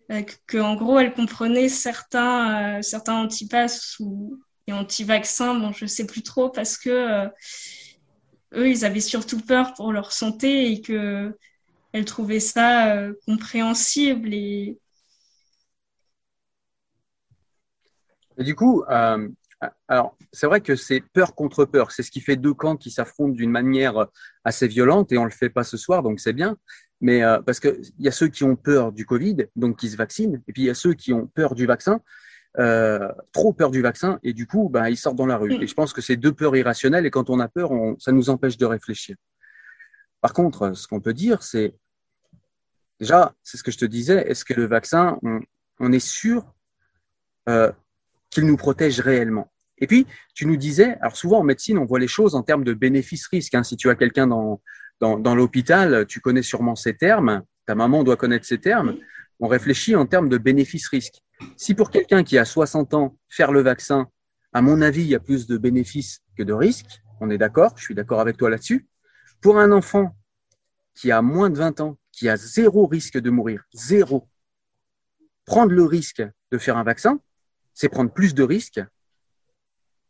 euh 0.09 0.21
que, 0.47 0.57
en 0.57 0.75
gros, 0.75 0.99
elle 0.99 1.13
comprenait 1.13 1.67
certains, 1.67 2.81
certains 2.81 3.15
antipasses 3.15 3.97
ou 3.99 4.39
et 4.67 4.71
anti-vaccins, 4.71 5.55
bon, 5.55 5.73
je 5.73 5.85
sais 5.85 6.07
plus 6.07 6.23
trop, 6.23 6.49
parce 6.49 6.77
que 6.77 7.27
eux, 8.55 8.69
ils 8.69 8.85
avaient 8.85 9.01
surtout 9.01 9.41
peur 9.41 9.73
pour 9.73 9.91
leur 9.91 10.13
santé 10.13 10.71
et 10.71 10.81
que 10.81 11.37
elle 11.91 12.05
trouvait 12.05 12.39
ça 12.39 12.95
euh, 12.95 13.13
compréhensible 13.27 14.33
et 14.33 14.77
du 18.37 18.55
coup, 18.55 18.83
euh, 18.89 19.29
alors 19.87 20.17
c'est 20.31 20.47
vrai 20.47 20.61
que 20.61 20.75
c'est 20.75 21.01
peur 21.13 21.35
contre 21.35 21.65
peur. 21.65 21.91
C'est 21.91 22.03
ce 22.03 22.11
qui 22.11 22.21
fait 22.21 22.35
deux 22.35 22.53
camps 22.53 22.77
qui 22.77 22.91
s'affrontent 22.91 23.33
d'une 23.33 23.51
manière 23.51 24.07
assez 24.43 24.67
violente 24.67 25.11
et 25.11 25.17
on 25.17 25.25
le 25.25 25.31
fait 25.31 25.49
pas 25.49 25.63
ce 25.63 25.77
soir, 25.77 26.03
donc 26.03 26.19
c'est 26.19 26.33
bien. 26.33 26.57
Mais 27.01 27.23
euh, 27.23 27.41
parce 27.41 27.59
que 27.59 27.81
il 27.99 28.05
y 28.05 28.07
a 28.07 28.11
ceux 28.11 28.29
qui 28.29 28.43
ont 28.43 28.55
peur 28.55 28.91
du 28.91 29.05
Covid, 29.05 29.37
donc 29.55 29.77
qui 29.77 29.89
se 29.89 29.97
vaccinent, 29.97 30.41
et 30.47 30.53
puis 30.53 30.63
il 30.63 30.65
y 30.65 30.69
a 30.69 30.73
ceux 30.73 30.93
qui 30.93 31.11
ont 31.11 31.27
peur 31.27 31.53
du 31.53 31.65
vaccin, 31.65 31.99
euh, 32.59 33.09
trop 33.31 33.51
peur 33.51 33.71
du 33.71 33.81
vaccin, 33.81 34.19
et 34.23 34.33
du 34.33 34.47
coup, 34.47 34.69
bah, 34.69 34.89
ils 34.89 34.97
sortent 34.97 35.17
dans 35.17 35.25
la 35.25 35.37
rue. 35.37 35.53
Et 35.61 35.67
je 35.67 35.73
pense 35.73 35.91
que 35.91 36.01
c'est 36.01 36.15
deux 36.15 36.31
peurs 36.31 36.55
irrationnelles, 36.55 37.05
et 37.05 37.11
quand 37.11 37.29
on 37.29 37.39
a 37.39 37.49
peur, 37.49 37.71
ça 37.99 38.11
nous 38.11 38.29
empêche 38.29 38.57
de 38.57 38.65
réfléchir. 38.65 39.17
Par 40.21 40.33
contre, 40.33 40.73
ce 40.73 40.87
qu'on 40.87 41.01
peut 41.01 41.13
dire, 41.13 41.43
c'est 41.43 41.75
déjà, 42.99 43.35
c'est 43.43 43.57
ce 43.57 43.63
que 43.63 43.71
je 43.71 43.77
te 43.77 43.85
disais, 43.85 44.29
est-ce 44.29 44.45
que 44.45 44.53
le 44.53 44.65
vaccin, 44.65 45.19
on, 45.23 45.41
on 45.81 45.91
est 45.91 45.99
sûr 45.99 46.55
euh, 47.49 47.69
qu'il 48.29 48.45
nous 48.45 48.55
protège 48.55 49.01
réellement? 49.01 49.52
Et 49.83 49.87
puis, 49.87 50.07
tu 50.33 50.45
nous 50.45 50.55
disais, 50.55 50.95
alors 51.01 51.17
souvent 51.17 51.39
en 51.39 51.43
médecine, 51.43 51.77
on 51.77 51.83
voit 51.83 51.99
les 51.99 52.07
choses 52.07 52.35
en 52.35 52.41
termes 52.41 52.63
de 52.63 52.73
bénéfice-risque. 52.73 53.53
Hein. 53.53 53.63
Si 53.63 53.75
tu 53.75 53.89
as 53.89 53.95
quelqu'un 53.95 54.27
dans, 54.27 55.35
l'hôpital, 55.35 56.05
tu 56.07 56.21
connais 56.21 56.41
sûrement 56.41 56.77
ces 56.77 56.95
termes, 56.95 57.43
ta 57.65 57.75
maman 57.75 58.05
doit 58.05 58.15
connaître 58.15 58.45
ces 58.45 58.59
termes. 58.59 58.95
On 59.41 59.47
réfléchit 59.49 59.97
en 59.97 60.05
termes 60.05 60.29
de 60.29 60.37
bénéfice-risque. 60.37 61.21
Si 61.57 61.73
pour 61.73 61.91
quelqu'un 61.91 62.23
qui 62.23 62.37
a 62.37 62.45
60 62.45 62.93
ans, 62.93 63.17
faire 63.27 63.51
le 63.51 63.61
vaccin, 63.61 64.07
à 64.53 64.61
mon 64.61 64.81
avis, 64.81 65.01
il 65.01 65.07
y 65.07 65.15
a 65.15 65.19
plus 65.19 65.47
de 65.47 65.57
bénéfices 65.57 66.21
que 66.37 66.43
de 66.43 66.53
risques, 66.53 67.01
on 67.19 67.29
est 67.29 67.37
d'accord, 67.37 67.73
je 67.75 67.83
suis 67.83 67.93
d'accord 67.93 68.21
avec 68.21 68.37
toi 68.37 68.49
là-dessus. 68.49 68.87
Pour 69.41 69.59
un 69.59 69.73
enfant 69.73 70.15
qui 70.95 71.11
a 71.11 71.21
moins 71.21 71.49
de 71.49 71.57
20 71.57 71.81
ans, 71.81 71.97
qui 72.13 72.29
a 72.29 72.37
zéro 72.37 72.87
risque 72.87 73.19
de 73.19 73.29
mourir, 73.29 73.65
zéro, 73.73 74.29
prendre 75.45 75.73
le 75.73 75.83
risque 75.83 76.23
de 76.53 76.57
faire 76.57 76.77
un 76.77 76.85
vaccin, 76.85 77.19
c'est 77.73 77.89
prendre 77.89 78.13
plus 78.13 78.33
de 78.33 78.43
risques 78.43 78.79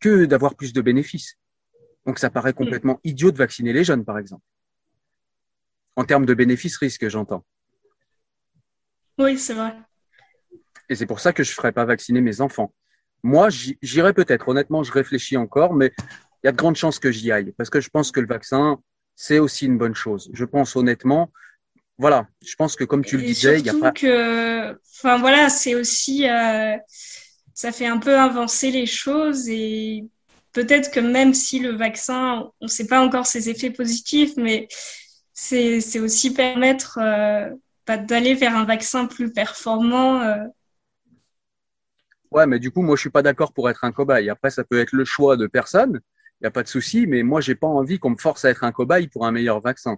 que 0.04 0.26
d'avoir 0.26 0.56
plus 0.56 0.74
de 0.74 0.82
bénéfices. 0.82 1.38
Donc 2.06 2.20
ça 2.20 2.30
paraît 2.30 2.54
complètement 2.54 2.99
idiot 3.06 3.32
de 3.32 3.38
vacciner 3.38 3.72
les 3.72 3.86
jeunes, 3.86 4.04
par 4.04 4.18
exemple. 4.20 4.43
En 5.95 6.04
termes 6.04 6.26
de 6.26 6.34
bénéfices-risques, 6.34 7.08
j'entends. 7.08 7.45
Oui, 9.18 9.39
c'est 9.39 9.54
vrai. 9.54 9.74
Et 10.89 10.95
c'est 10.95 11.06
pour 11.06 11.22
ça 11.22 11.32
que 11.32 11.43
je 11.43 11.51
ne 11.51 11.56
ferai 11.56 11.72
pas 11.72 11.86
vacciner 11.86 12.20
mes 12.20 12.41
enfants. 12.41 12.74
Moi, 13.24 13.47
j'irai 13.82 14.14
peut-être. 14.14 14.49
Honnêtement, 14.49 14.84
je 14.84 14.91
réfléchis 14.91 15.38
encore, 15.38 15.74
mais 15.74 15.93
il 16.43 16.47
y 16.47 16.49
a 16.49 16.51
de 16.51 16.58
grandes 16.58 16.76
chances 16.76 16.99
que 16.99 17.10
j'y 17.10 17.32
aille 17.32 17.54
parce 17.58 17.70
que 17.70 17.80
je 17.80 17.89
pense 17.89 18.12
que 18.12 18.20
le 18.20 18.28
vaccin, 18.28 18.80
c'est 19.16 19.39
aussi 19.39 19.68
une 19.68 19.78
bonne 19.78 19.95
chose. 19.95 20.30
Je 20.34 20.43
pense 20.43 20.76
honnêtement, 20.76 21.32
voilà, 21.97 22.28
je 22.45 22.56
pense 22.56 22.76
que 22.76 22.84
comme 22.84 23.06
tu 23.06 23.16
le 23.16 23.24
disais, 23.24 23.60
il 23.60 23.66
y 23.66 23.70
a 23.70 23.80
pas. 23.80 23.93
que, 23.93 24.74
enfin 24.74 25.20
voilà, 25.20 25.47
c'est 25.49 25.76
aussi, 25.76 26.28
euh, 26.28 26.76
ça 27.64 27.72
fait 27.72 27.88
un 27.88 27.97
peu 27.97 28.20
avancer 28.20 28.72
les 28.72 28.86
choses 28.86 29.47
et 29.47 30.03
peut-être 30.51 30.91
que 30.91 30.99
même 30.99 31.34
si 31.34 31.59
le 31.59 31.70
vaccin, 31.70 32.51
on 32.59 32.66
ne 32.66 32.68
sait 32.68 32.88
pas 32.88 32.99
encore 32.99 33.26
ses 33.26 33.49
effets 33.49 33.72
positifs, 33.72 34.34
mais 34.36 34.68
c'est 35.32 35.99
aussi 36.01 36.34
permettre 36.34 36.99
euh, 37.01 37.49
bah, 37.88 37.95
d'aller 37.95 38.34
vers 38.34 38.57
un 38.57 38.66
vaccin 38.66 39.05
plus 39.05 39.32
performant. 39.32 40.20
Euh. 40.24 40.43
Ouais, 42.32 42.47
mais 42.47 42.59
du 42.59 42.70
coup, 42.70 42.82
moi, 42.82 42.97
je 42.97 43.01
suis 43.01 43.09
pas 43.09 43.22
d'accord 43.22 43.53
pour 43.53 43.70
être 43.70 43.86
un 43.86 43.93
cobaye. 43.93 44.30
Après, 44.30 44.49
ça 44.49 44.66
peut 44.66 44.82
être 44.82 44.91
le 44.91 45.05
choix 45.05 45.38
de 45.38 45.47
personne 45.47 46.01
il 46.41 46.43
n'y 46.43 46.47
a 46.47 46.51
pas 46.51 46.64
de 46.64 46.68
souci, 46.68 47.07
mais 47.07 47.24
moi, 47.24 47.39
j'ai 47.39 47.55
pas 47.55 47.68
envie 47.68 47.97
qu'on 47.97 48.09
me 48.09 48.18
force 48.18 48.43
à 48.43 48.49
être 48.49 48.66
un 48.66 48.74
cobaye 48.74 49.07
pour 49.07 49.26
un 49.26 49.32
meilleur 49.32 49.61
vaccin. 49.61 49.95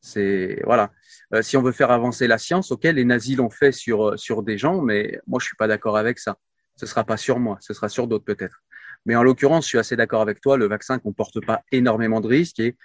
C'est 0.00 0.60
voilà. 0.64 0.90
Euh, 1.32 1.42
si 1.42 1.56
on 1.56 1.62
veut 1.62 1.70
faire 1.70 1.92
avancer 1.92 2.26
la 2.26 2.38
science, 2.38 2.72
ok, 2.72 2.82
les 2.82 3.04
nazis 3.04 3.36
l'ont 3.36 3.50
fait 3.50 3.70
sur 3.70 4.08
euh, 4.08 4.16
sur 4.16 4.42
des 4.42 4.58
gens, 4.58 4.82
mais 4.82 5.20
moi, 5.28 5.38
je 5.38 5.46
suis 5.46 5.56
pas 5.56 5.68
d'accord 5.68 5.96
avec 5.96 6.18
ça. 6.18 6.38
Ce 6.76 6.86
sera 6.86 7.04
pas 7.04 7.16
sur 7.16 7.38
moi, 7.38 7.58
ce 7.60 7.72
sera 7.72 7.88
sur 7.88 8.06
d'autres 8.06 8.24
peut-être. 8.24 8.62
Mais 9.06 9.16
en 9.16 9.22
l'occurrence, 9.22 9.64
je 9.64 9.68
suis 9.68 9.78
assez 9.78 9.96
d'accord 9.96 10.22
avec 10.22 10.40
toi. 10.40 10.56
Le 10.56 10.66
vaccin 10.66 10.98
comporte 10.98 11.44
pas 11.44 11.62
énormément 11.72 12.20
de 12.20 12.28
risques 12.28 12.60
et 12.60 12.76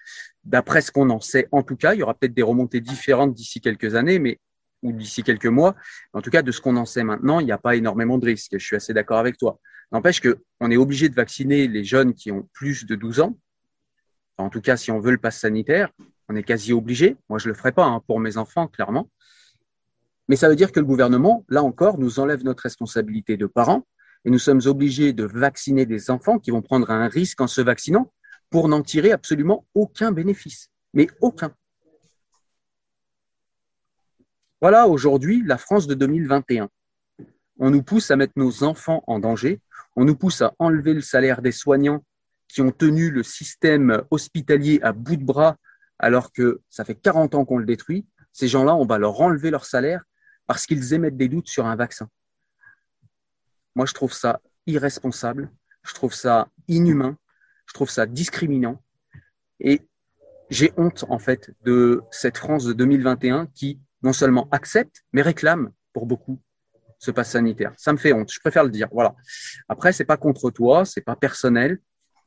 d'après 0.44 0.82
ce 0.82 0.92
qu'on 0.92 1.10
en 1.10 1.20
sait, 1.20 1.48
en 1.52 1.64
tout 1.64 1.76
cas, 1.76 1.94
il 1.94 2.00
y 2.00 2.04
aura 2.04 2.14
peut-être 2.14 2.34
des 2.34 2.44
remontées 2.44 2.82
différentes 2.82 3.34
d'ici 3.34 3.62
quelques 3.62 3.96
années, 3.96 4.20
mais 4.20 4.40
ou 4.82 4.92
d'ici 4.94 5.24
quelques 5.24 5.46
mois. 5.46 5.76
En 6.14 6.22
tout 6.22 6.30
cas, 6.30 6.42
de 6.42 6.52
ce 6.52 6.62
qu'on 6.62 6.78
en 6.78 6.86
sait 6.86 7.04
maintenant, 7.04 7.40
il 7.40 7.46
n'y 7.46 7.52
a 7.52 7.58
pas 7.58 7.76
énormément 7.76 8.18
de 8.18 8.26
risques. 8.26 8.58
Je 8.58 8.66
suis 8.66 8.76
assez 8.76 8.94
d'accord 8.94 9.20
avec 9.20 9.38
toi. 9.38 9.60
N'empêche 9.92 10.22
qu'on 10.22 10.72
est 10.72 10.78
obligé 10.78 11.10
de 11.10 11.16
vacciner 11.16 11.68
les 11.68 11.84
jeunes 11.84 12.14
qui 12.14 12.32
ont 12.32 12.48
plus 12.54 12.86
de 12.86 12.96
12 12.96 13.22
ans. 13.22 13.38
En 14.38 14.50
tout 14.50 14.62
cas, 14.62 14.78
si 14.78 14.92
on 14.92 15.00
veut 15.00 15.12
le 15.12 15.18
pass 15.18 15.40
sanitaire, 15.40 15.90
on 16.30 16.36
est 16.36 16.44
quasi 16.44 16.72
obligé. 16.72 17.18
Moi, 17.28 17.40
je 17.40 17.48
le 17.48 17.54
ferai 17.54 17.72
pas 17.72 17.86
hein, 17.86 18.02
pour 18.08 18.20
mes 18.20 18.38
enfants, 18.38 18.68
clairement. 18.68 19.10
Mais 20.30 20.38
ça 20.38 20.48
veut 20.48 20.56
dire 20.56 20.72
que 20.72 20.80
le 20.80 20.86
gouvernement, 20.86 21.44
là 21.50 21.62
encore, 21.64 22.00
nous 22.00 22.20
enlève 22.20 22.46
notre 22.46 22.64
responsabilité 22.64 23.36
de 23.36 23.46
parents 23.46 23.86
et 24.24 24.30
nous 24.30 24.40
sommes 24.40 24.62
obligés 24.66 25.12
de 25.12 25.26
vacciner 25.26 25.86
des 25.86 26.10
enfants 26.10 26.40
qui 26.40 26.52
vont 26.52 26.62
prendre 26.62 26.90
un 26.90 27.10
risque 27.10 27.42
en 27.42 27.48
se 27.48 27.60
vaccinant 27.60 28.14
pour 28.50 28.70
n'en 28.70 28.82
tirer 28.82 29.12
absolument 29.12 29.66
aucun 29.76 30.14
bénéfice. 30.14 30.70
Mais 30.94 31.08
aucun. 31.20 31.54
Voilà 34.62 34.88
aujourd'hui 34.88 35.44
la 35.46 35.58
France 35.58 35.88
de 35.88 35.94
2021. 35.94 36.70
On 37.58 37.72
nous 37.72 37.84
pousse 37.84 38.10
à 38.10 38.16
mettre 38.16 38.34
nos 38.38 38.64
enfants 38.64 39.04
en 39.08 39.20
danger 39.20 39.60
on 39.96 40.06
nous 40.06 40.16
pousse 40.16 40.42
à 40.42 40.54
enlever 40.60 40.94
le 40.94 41.02
salaire 41.02 41.42
des 41.42 41.52
soignants 41.52 42.06
qui 42.48 42.62
ont 42.62 42.72
tenu 42.72 43.12
le 43.12 43.22
système 43.22 44.02
hospitalier 44.12 44.80
à 44.82 44.94
bout 44.94 45.18
de 45.18 45.26
bras 45.26 45.58
alors 46.00 46.32
que 46.32 46.62
ça 46.70 46.86
fait 46.86 46.96
40 46.96 47.36
ans 47.36 47.44
qu'on 47.44 47.58
le 47.58 47.66
détruit. 47.66 48.06
Ces 48.32 48.48
gens-là, 48.48 48.76
on 48.76 48.86
va 48.86 48.98
leur 48.98 49.20
enlever 49.20 49.52
leur 49.52 49.66
salaire 49.66 50.06
parce 50.50 50.66
qu'ils 50.66 50.96
émettent 50.96 51.16
des 51.16 51.28
doutes 51.28 51.48
sur 51.48 51.68
un 51.68 51.76
vaccin. 51.76 52.10
Moi, 53.76 53.86
je 53.86 53.94
trouve 53.94 54.12
ça 54.12 54.42
irresponsable, 54.66 55.52
je 55.84 55.94
trouve 55.94 56.12
ça 56.12 56.48
inhumain, 56.68 57.20
je 57.68 57.74
trouve 57.76 57.92
ça 57.92 58.08
discriminant. 58.08 58.82
Et 59.60 59.88
j'ai 60.50 60.74
honte, 60.76 61.06
en 61.08 61.20
fait, 61.20 61.52
de 61.66 62.02
cette 62.10 62.40
France 62.40 62.66
de 62.66 62.74
2021 62.74 63.46
qui 63.54 63.80
non 64.02 64.12
seulement 64.12 64.50
accepte, 64.50 65.04
mais 65.14 65.22
réclame 65.22 65.72
pour 65.94 66.08
beaucoup 66.08 66.42
ce 66.98 67.12
passe 67.12 67.30
sanitaire. 67.30 67.76
Ça 67.78 67.94
me 67.94 68.00
fait 68.00 68.12
honte. 68.12 68.32
Je 68.34 68.40
préfère 68.40 68.64
le 68.64 68.72
dire. 68.72 68.88
Voilà. 68.92 69.14
Après, 69.68 69.94
c'est 69.94 70.04
pas 70.04 70.18
contre 70.18 70.50
toi, 70.50 70.84
c'est 70.84 71.02
pas 71.02 71.16
personnel. 71.16 71.78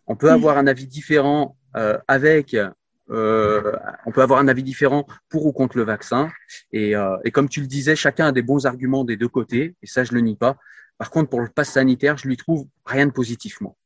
On 0.07 0.14
peut 0.14 0.31
avoir 0.31 0.59
un 0.59 0.68
avis 0.68 0.87
différent 0.87 1.57
euh, 1.75 1.99
avec. 2.07 2.57
Euh, 3.12 3.76
on 4.06 4.10
peut 4.10 4.22
avoir 4.22 4.40
un 4.40 4.48
avis 4.48 4.62
différent 4.62 5.06
pour 5.28 5.46
ou 5.46 5.52
contre 5.52 5.76
le 5.76 5.84
vaccin. 5.84 6.30
Et, 6.72 6.96
euh, 6.96 7.16
et, 7.24 7.30
comme 7.30 7.48
tu 7.48 7.60
le 7.60 7.66
disais, 7.66 7.94
chacun 7.94 8.28
a 8.28 8.32
des 8.32 8.42
bons 8.42 8.66
arguments 8.66 9.04
des 9.04 9.16
deux 9.16 9.28
côtés. 9.28 9.76
Et 9.82 9.86
ça, 9.86 10.04
je 10.04 10.12
le 10.12 10.20
nie 10.20 10.36
pas. 10.36 10.56
Par 10.98 11.10
contre, 11.10 11.30
pour 11.30 11.40
le 11.40 11.48
pass 11.48 11.70
sanitaire, 11.70 12.16
je 12.16 12.26
lui 12.26 12.36
trouve 12.36 12.66
rien 12.86 13.06
de 13.06 13.12
positivement. 13.12 13.76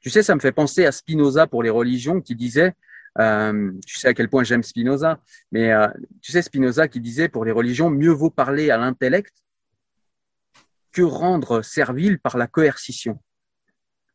Tu 0.00 0.10
sais, 0.10 0.22
ça 0.22 0.34
me 0.34 0.40
fait 0.40 0.52
penser 0.52 0.86
à 0.86 0.92
Spinoza 0.92 1.46
pour 1.46 1.62
les 1.62 1.70
religions 1.70 2.20
qui 2.20 2.34
disait 2.34 2.74
euh, 3.18 3.72
tu 3.84 3.98
sais 3.98 4.08
à 4.08 4.14
quel 4.14 4.28
point 4.28 4.44
j'aime 4.44 4.62
Spinoza, 4.62 5.20
mais 5.50 5.72
euh, 5.72 5.88
tu 6.22 6.30
sais 6.30 6.42
Spinoza 6.42 6.86
qui 6.86 7.00
disait 7.00 7.28
pour 7.28 7.44
les 7.44 7.50
religions, 7.50 7.90
mieux 7.90 8.12
vaut 8.12 8.30
parler 8.30 8.70
à 8.70 8.76
l'intellect 8.76 9.34
que 10.92 11.02
rendre 11.02 11.62
servile 11.62 12.20
par 12.20 12.36
la 12.36 12.46
coercition. 12.46 13.20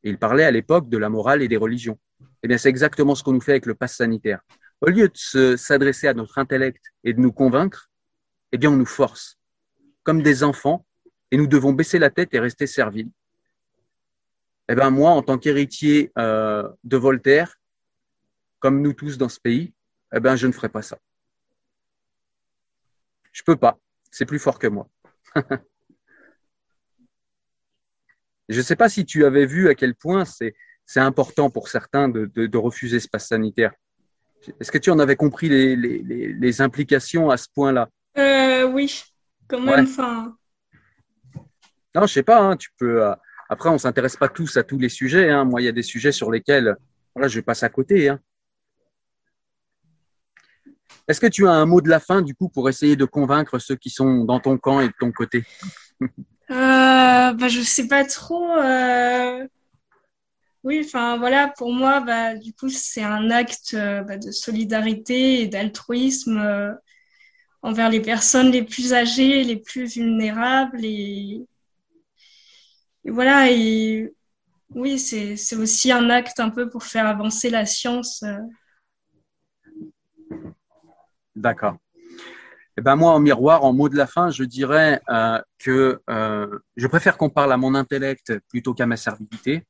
Et 0.03 0.09
il 0.09 0.17
parlait 0.17 0.45
à 0.45 0.51
l'époque 0.51 0.89
de 0.89 0.97
la 0.97 1.09
morale 1.09 1.41
et 1.41 1.47
des 1.47 1.57
religions. 1.57 1.97
Eh 2.43 2.47
bien, 2.47 2.57
c'est 2.57 2.69
exactement 2.69 3.15
ce 3.15 3.23
qu'on 3.23 3.31
nous 3.31 3.41
fait 3.41 3.53
avec 3.53 3.65
le 3.65 3.73
pass 3.73 3.95
sanitaire. 3.95 4.41
Au 4.81 4.89
lieu 4.89 5.09
de 5.09 5.55
s'adresser 5.55 6.07
à 6.07 6.13
notre 6.13 6.37
intellect 6.37 6.83
et 7.05 7.13
de 7.13 7.19
nous 7.21 7.31
convaincre, 7.31 7.89
eh 8.51 8.57
bien, 8.57 8.69
on 8.69 8.75
nous 8.75 8.85
force, 8.85 9.39
comme 10.03 10.21
des 10.21 10.43
enfants, 10.43 10.85
et 11.31 11.37
nous 11.37 11.47
devons 11.47 11.71
baisser 11.71 11.99
la 11.99 12.09
tête 12.09 12.33
et 12.33 12.39
rester 12.39 12.67
serviles. 12.67 13.09
Eh 14.67 14.75
bien, 14.75 14.89
moi, 14.89 15.11
en 15.11 15.21
tant 15.23 15.37
qu'héritier 15.37 16.11
euh, 16.17 16.69
de 16.83 16.97
Voltaire, 16.97 17.55
comme 18.59 18.81
nous 18.81 18.93
tous 18.93 19.17
dans 19.17 19.29
ce 19.29 19.39
pays, 19.39 19.73
eh 20.13 20.19
bien, 20.19 20.35
je 20.35 20.47
ne 20.47 20.51
ferai 20.51 20.69
pas 20.69 20.81
ça. 20.81 20.99
Je 23.31 23.41
peux 23.43 23.55
pas. 23.55 23.79
C'est 24.11 24.25
plus 24.25 24.39
fort 24.39 24.59
que 24.59 24.67
moi. 24.67 24.89
Je 28.49 28.57
ne 28.57 28.63
sais 28.63 28.75
pas 28.75 28.89
si 28.89 29.05
tu 29.05 29.23
avais 29.25 29.45
vu 29.45 29.69
à 29.69 29.73
quel 29.73 29.95
point 29.95 30.25
c'est 30.25 30.53
important 30.95 31.49
pour 31.49 31.67
certains 31.67 32.09
de, 32.09 32.25
de, 32.25 32.57
refuser 32.57 32.99
ce 32.99 33.07
pass 33.07 33.27
sanitaire. 33.27 33.73
Est-ce 34.59 34.71
que 34.71 34.77
tu 34.77 34.91
en 34.91 34.99
avais 34.99 35.15
compris 35.15 35.49
les, 35.49 35.75
les, 35.75 36.34
les 36.34 36.61
implications 36.61 37.29
à 37.29 37.38
ce 37.38 37.47
point-là? 37.53 37.89
Euh, 38.17 38.65
Oui, 38.65 39.03
quand 39.47 39.61
même. 39.61 39.88
Non, 41.95 42.07
je 42.07 42.13
sais 42.13 42.23
pas. 42.23 42.39
Hein, 42.41 42.57
tu 42.57 42.69
peux. 42.77 43.03
Euh, 43.03 43.13
après, 43.49 43.69
on 43.69 43.77
s'intéresse 43.77 44.17
pas 44.17 44.29
tous 44.29 44.57
à 44.57 44.63
tous 44.63 44.79
les 44.79 44.89
sujets. 44.89 45.29
Hein. 45.29 45.45
Moi, 45.45 45.61
il 45.61 45.65
y 45.65 45.67
a 45.67 45.73
des 45.73 45.84
sujets 45.84 46.11
sur 46.11 46.31
lesquels 46.31 46.75
voilà, 47.15 47.27
je 47.27 47.39
passe 47.39 47.63
à 47.63 47.69
côté. 47.69 48.09
Hein. 48.09 48.19
Est-ce 51.07 51.19
que 51.19 51.27
tu 51.27 51.47
as 51.47 51.51
un 51.51 51.65
mot 51.65 51.81
de 51.81 51.89
la 51.89 51.99
fin, 51.99 52.21
du 52.21 52.34
coup, 52.34 52.49
pour 52.49 52.69
essayer 52.69 52.95
de 52.95 53.05
convaincre 53.05 53.59
ceux 53.59 53.75
qui 53.75 53.89
sont 53.89 54.23
dans 54.23 54.39
ton 54.39 54.57
camp 54.57 54.79
et 54.79 54.88
de 54.88 54.93
ton 54.99 55.11
côté? 55.11 55.43
Euh, 56.49 57.34
bah, 57.34 57.47
je 57.47 57.61
sais 57.61 57.88
pas 57.88 58.05
trop. 58.05 58.51
Euh... 58.57 59.47
Oui, 60.64 60.82
enfin 60.86 61.18
voilà, 61.18 61.49
pour 61.49 61.74
moi, 61.74 61.99
bah, 61.99 62.36
du 62.36 62.53
coup, 62.53 62.70
c'est 62.70 63.03
un 63.03 63.30
acte 63.32 63.74
euh, 63.74 64.01
bah, 64.03 64.18
de 64.18 64.32
solidarité 64.32 65.41
et 65.41 65.47
d'altruisme 65.47 66.38
euh, 66.38 66.74
envers 67.61 67.89
les 67.89 68.01
personnes 68.01 68.49
les 68.49 68.64
plus 68.64 68.93
âgées, 68.93 69.43
les 69.43 69.57
plus 69.57 69.95
vulnérables. 69.95 70.80
Et, 70.86 71.45
voilà, 73.05 73.47
oui, 74.70 74.99
c'est 74.99 75.55
aussi 75.57 75.91
un 75.91 76.09
acte 76.09 76.39
un 76.39 76.49
peu 76.49 76.70
pour 76.70 76.84
faire 76.84 77.07
avancer 77.07 77.49
la 77.49 77.66
science. 77.66 78.24
Euh. 78.24 78.38
D'accord. 81.36 81.76
Eh 82.78 82.82
ben 82.82 82.95
moi, 82.95 83.11
en 83.11 83.20
miroir, 83.20 83.66
en 83.66 83.74
mot 83.74 83.89
de 83.89 83.97
la 83.97 84.07
fin, 84.07 84.30
je 84.32 84.45
dirais 84.45 85.01
que 85.59 86.01
je 86.07 86.88
préfère 86.88 87.18
qu'on 87.18 87.30
parle 87.30 87.51
à 87.51 87.57
mon 87.57 87.76
intellect 87.76 88.39
plutôt 88.47 88.74
qu'à 88.74 88.86
ma 88.86 88.97
servilité, 88.97 89.66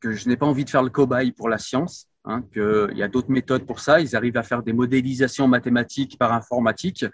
que 0.00 0.12
je 0.12 0.28
n'ai 0.28 0.36
pas 0.36 0.46
envie 0.46 0.64
de 0.64 0.70
faire 0.70 0.82
le 0.82 0.90
cobaye 0.90 1.32
pour 1.32 1.48
la 1.48 1.58
science, 1.58 2.08
hein, 2.24 2.44
qu'il 2.52 2.96
y 2.96 3.02
a 3.02 3.08
d'autres 3.08 3.30
méthodes 3.30 3.66
pour 3.66 3.80
ça. 3.80 4.00
Ils 4.00 4.16
arrivent 4.16 4.36
à 4.36 4.42
faire 4.42 4.62
des 4.62 4.72
modélisations 4.72 5.48
mathématiques 5.48 6.18
par 6.18 6.32
informatique. 6.32 7.04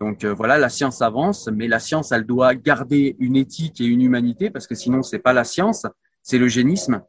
Donc 0.00 0.24
euh, 0.24 0.32
voilà, 0.32 0.58
la 0.58 0.68
science 0.68 1.02
avance, 1.02 1.48
mais 1.52 1.68
la 1.68 1.78
science, 1.78 2.12
elle 2.12 2.24
doit 2.24 2.54
garder 2.54 3.16
une 3.18 3.36
éthique 3.36 3.80
et 3.80 3.84
une 3.84 4.02
humanité, 4.02 4.50
parce 4.50 4.66
que 4.66 4.74
sinon, 4.74 5.02
c'est 5.02 5.18
pas 5.18 5.32
la 5.32 5.44
science, 5.44 5.86
c'est 6.22 6.38
le 6.38 6.48
génisme. 6.48 7.02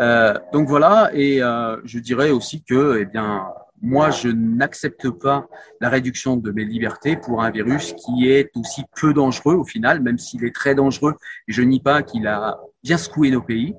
Euh, 0.00 0.34
donc 0.52 0.68
voilà, 0.68 1.10
et 1.12 1.42
euh, 1.42 1.76
je 1.84 1.98
dirais 1.98 2.30
aussi 2.30 2.64
que, 2.64 2.98
eh 3.00 3.04
bien, 3.04 3.46
moi, 3.82 4.10
je 4.10 4.28
n'accepte 4.28 5.10
pas 5.10 5.48
la 5.80 5.88
réduction 5.88 6.36
de 6.36 6.50
mes 6.52 6.64
libertés 6.64 7.16
pour 7.16 7.42
un 7.42 7.50
virus 7.50 7.94
qui 7.94 8.28
est 8.28 8.50
aussi 8.54 8.84
peu 8.94 9.12
dangereux 9.12 9.54
au 9.54 9.64
final, 9.64 10.00
même 10.00 10.18
s'il 10.18 10.44
est 10.44 10.54
très 10.54 10.74
dangereux. 10.76 11.14
Et 11.48 11.52
je 11.52 11.62
nie 11.62 11.80
pas 11.80 12.02
qu'il 12.02 12.26
a 12.28 12.60
bien 12.84 12.96
secoué 12.96 13.30
nos 13.32 13.42
pays. 13.42 13.74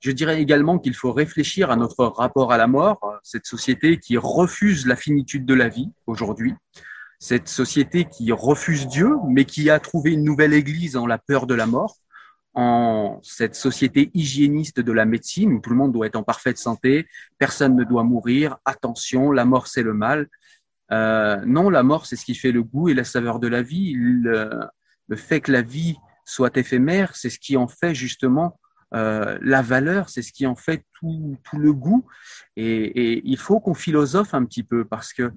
Je 0.00 0.10
dirais 0.12 0.40
également 0.40 0.78
qu'il 0.78 0.94
faut 0.94 1.12
réfléchir 1.12 1.70
à 1.70 1.76
notre 1.76 2.06
rapport 2.06 2.52
à 2.52 2.56
la 2.56 2.66
mort, 2.66 3.00
cette 3.22 3.46
société 3.46 3.98
qui 3.98 4.16
refuse 4.16 4.86
la 4.86 4.96
finitude 4.96 5.44
de 5.44 5.54
la 5.54 5.68
vie 5.68 5.90
aujourd'hui, 6.06 6.54
cette 7.18 7.48
société 7.48 8.06
qui 8.06 8.32
refuse 8.32 8.88
Dieu, 8.88 9.10
mais 9.28 9.44
qui 9.44 9.68
a 9.68 9.78
trouvé 9.78 10.12
une 10.12 10.24
nouvelle 10.24 10.54
église 10.54 10.96
en 10.96 11.06
la 11.06 11.18
peur 11.18 11.46
de 11.46 11.54
la 11.54 11.66
mort. 11.66 11.96
en 12.54 13.20
cette 13.22 13.54
société 13.54 14.10
hygiéniste 14.12 14.80
de 14.80 14.92
la 14.92 15.04
médecine 15.04 15.52
où 15.52 15.60
tout 15.60 15.70
le 15.70 15.76
monde 15.76 15.92
doit 15.92 16.06
être 16.06 16.16
en 16.16 16.24
parfaite 16.24 16.58
santé, 16.58 17.06
personne 17.38 17.76
ne 17.76 17.84
doit 17.84 18.02
mourir, 18.02 18.56
attention, 18.64 19.30
la 19.30 19.44
mort 19.44 19.68
c'est 19.68 19.84
le 19.84 19.94
mal. 19.94 20.28
Euh, 20.90 21.40
non, 21.46 21.70
la 21.70 21.84
mort 21.84 22.06
c'est 22.06 22.16
ce 22.16 22.24
qui 22.24 22.34
fait 22.34 22.50
le 22.50 22.64
goût 22.64 22.88
et 22.88 22.94
la 22.94 23.04
saveur 23.04 23.38
de 23.38 23.46
la 23.46 23.62
vie. 23.62 23.92
Le, 23.96 24.50
le 25.06 25.16
fait 25.16 25.40
que 25.40 25.52
la 25.52 25.62
vie 25.62 25.96
soit 26.24 26.56
éphémère, 26.56 27.14
c'est 27.14 27.30
ce 27.30 27.38
qui 27.38 27.56
en 27.56 27.68
fait 27.68 27.94
justement 27.94 28.58
euh, 28.94 29.38
la 29.40 29.62
valeur, 29.62 30.08
c'est 30.08 30.22
ce 30.22 30.32
qui 30.32 30.46
en 30.46 30.56
fait 30.56 30.84
tout, 30.98 31.36
tout 31.44 31.58
le 31.58 31.72
goût. 31.72 32.06
Et, 32.56 33.12
et 33.12 33.22
il 33.24 33.38
faut 33.38 33.60
qu'on 33.60 33.74
philosophe 33.74 34.34
un 34.34 34.44
petit 34.44 34.62
peu 34.62 34.84
parce 34.84 35.12
que 35.12 35.32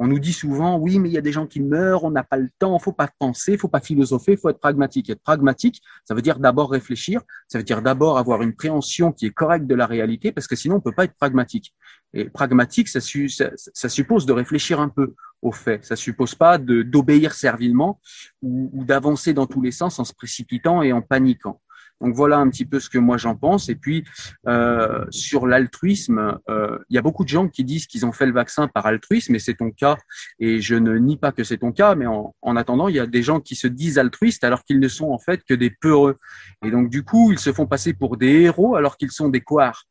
on 0.00 0.06
nous 0.06 0.20
dit 0.20 0.32
souvent, 0.32 0.78
oui, 0.78 1.00
mais 1.00 1.08
il 1.08 1.12
y 1.12 1.18
a 1.18 1.20
des 1.20 1.32
gens 1.32 1.48
qui 1.48 1.60
meurent, 1.60 2.04
on 2.04 2.12
n'a 2.12 2.22
pas 2.22 2.36
le 2.36 2.48
temps, 2.60 2.78
faut 2.78 2.92
pas 2.92 3.10
penser, 3.18 3.58
faut 3.58 3.66
pas 3.68 3.80
philosopher, 3.80 4.32
il 4.32 4.38
faut 4.38 4.48
être 4.48 4.60
pragmatique. 4.60 5.10
Être 5.10 5.22
pragmatique, 5.22 5.82
ça 6.04 6.14
veut 6.14 6.22
dire 6.22 6.38
d'abord 6.38 6.70
réfléchir, 6.70 7.20
ça 7.48 7.58
veut 7.58 7.64
dire 7.64 7.82
d'abord 7.82 8.16
avoir 8.16 8.42
une 8.42 8.54
préhension 8.54 9.10
qui 9.10 9.26
est 9.26 9.30
correcte 9.30 9.66
de 9.66 9.74
la 9.74 9.86
réalité, 9.86 10.30
parce 10.30 10.46
que 10.46 10.54
sinon 10.54 10.76
on 10.76 10.80
peut 10.80 10.92
pas 10.92 11.04
être 11.04 11.16
pragmatique. 11.16 11.74
Et 12.14 12.26
pragmatique, 12.26 12.88
ça, 12.88 13.00
ça, 13.00 13.50
ça 13.56 13.88
suppose 13.88 14.24
de 14.24 14.32
réfléchir 14.32 14.78
un 14.78 14.88
peu 14.88 15.14
aux 15.42 15.52
faits. 15.52 15.84
Ça 15.84 15.96
suppose 15.96 16.36
pas 16.36 16.58
d'obéir 16.58 17.34
servilement 17.34 18.00
ou 18.40 18.84
d'avancer 18.84 19.34
dans 19.34 19.46
tous 19.46 19.60
les 19.60 19.72
sens 19.72 19.98
en 19.98 20.04
se 20.04 20.14
précipitant 20.14 20.80
et 20.82 20.92
en 20.92 21.02
paniquant. 21.02 21.60
Donc 22.00 22.14
voilà 22.14 22.38
un 22.38 22.48
petit 22.48 22.64
peu 22.64 22.80
ce 22.80 22.88
que 22.88 22.98
moi 22.98 23.16
j'en 23.16 23.34
pense. 23.34 23.68
Et 23.68 23.74
puis 23.74 24.04
euh, 24.46 25.04
sur 25.10 25.46
l'altruisme, 25.46 26.38
euh, 26.48 26.78
il 26.88 26.94
y 26.94 26.98
a 26.98 27.02
beaucoup 27.02 27.24
de 27.24 27.28
gens 27.28 27.48
qui 27.48 27.64
disent 27.64 27.86
qu'ils 27.86 28.06
ont 28.06 28.12
fait 28.12 28.26
le 28.26 28.32
vaccin 28.32 28.68
par 28.68 28.86
altruisme, 28.86 29.34
et 29.34 29.38
c'est 29.38 29.54
ton 29.54 29.70
cas. 29.70 29.96
Et 30.38 30.60
je 30.60 30.74
ne 30.74 30.96
nie 30.98 31.16
pas 31.16 31.32
que 31.32 31.44
c'est 31.44 31.58
ton 31.58 31.72
cas, 31.72 31.94
mais 31.94 32.06
en, 32.06 32.34
en, 32.42 32.56
attendant, 32.56 32.88
il 32.88 32.96
y 32.96 33.00
a 33.00 33.06
des 33.06 33.22
gens 33.22 33.40
qui 33.40 33.56
se 33.56 33.66
disent 33.66 33.98
altruistes 33.98 34.44
alors 34.44 34.64
qu'ils 34.64 34.80
ne 34.80 34.88
sont 34.88 35.10
en 35.10 35.18
fait 35.18 35.42
que 35.44 35.54
des 35.54 35.70
peureux. 35.70 36.18
Et 36.64 36.70
donc 36.70 36.90
du 36.90 37.02
coup, 37.02 37.32
ils 37.32 37.38
se 37.38 37.52
font 37.52 37.66
passer 37.66 37.92
pour 37.92 38.16
des 38.16 38.42
héros 38.42 38.76
alors 38.76 38.96
qu'ils 38.96 39.12
sont 39.12 39.28
des 39.28 39.40
couards. 39.40 39.84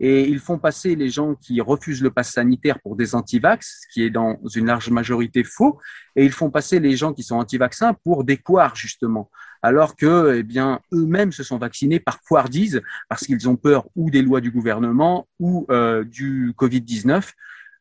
Et 0.00 0.28
ils 0.28 0.40
font 0.40 0.58
passer 0.58 0.96
les 0.96 1.08
gens 1.08 1.36
qui 1.36 1.60
refusent 1.60 2.02
le 2.02 2.10
pass 2.10 2.32
sanitaire 2.32 2.80
pour 2.80 2.96
des 2.96 3.14
antivax, 3.14 3.82
ce 3.82 3.92
qui 3.92 4.02
est 4.02 4.10
dans 4.10 4.40
une 4.54 4.66
large 4.66 4.90
majorité 4.90 5.44
faux, 5.44 5.78
et 6.16 6.24
ils 6.24 6.32
font 6.32 6.50
passer 6.50 6.80
les 6.80 6.96
gens 6.96 7.12
qui 7.12 7.22
sont 7.22 7.36
anti-vaccins 7.36 7.94
pour 8.02 8.24
des 8.24 8.36
couards, 8.36 8.74
justement 8.74 9.30
alors 9.64 9.96
que, 9.96 10.34
eh 10.36 10.42
bien, 10.42 10.80
eux-mêmes 10.92 11.32
se 11.32 11.42
sont 11.42 11.56
vaccinés 11.56 11.98
par 11.98 12.20
couardise 12.20 12.82
parce 13.08 13.24
qu'ils 13.24 13.48
ont 13.48 13.56
peur 13.56 13.88
ou 13.96 14.10
des 14.10 14.20
lois 14.20 14.42
du 14.42 14.50
gouvernement 14.50 15.26
ou 15.40 15.66
euh, 15.70 16.04
du 16.04 16.52
Covid-19. 16.52 17.32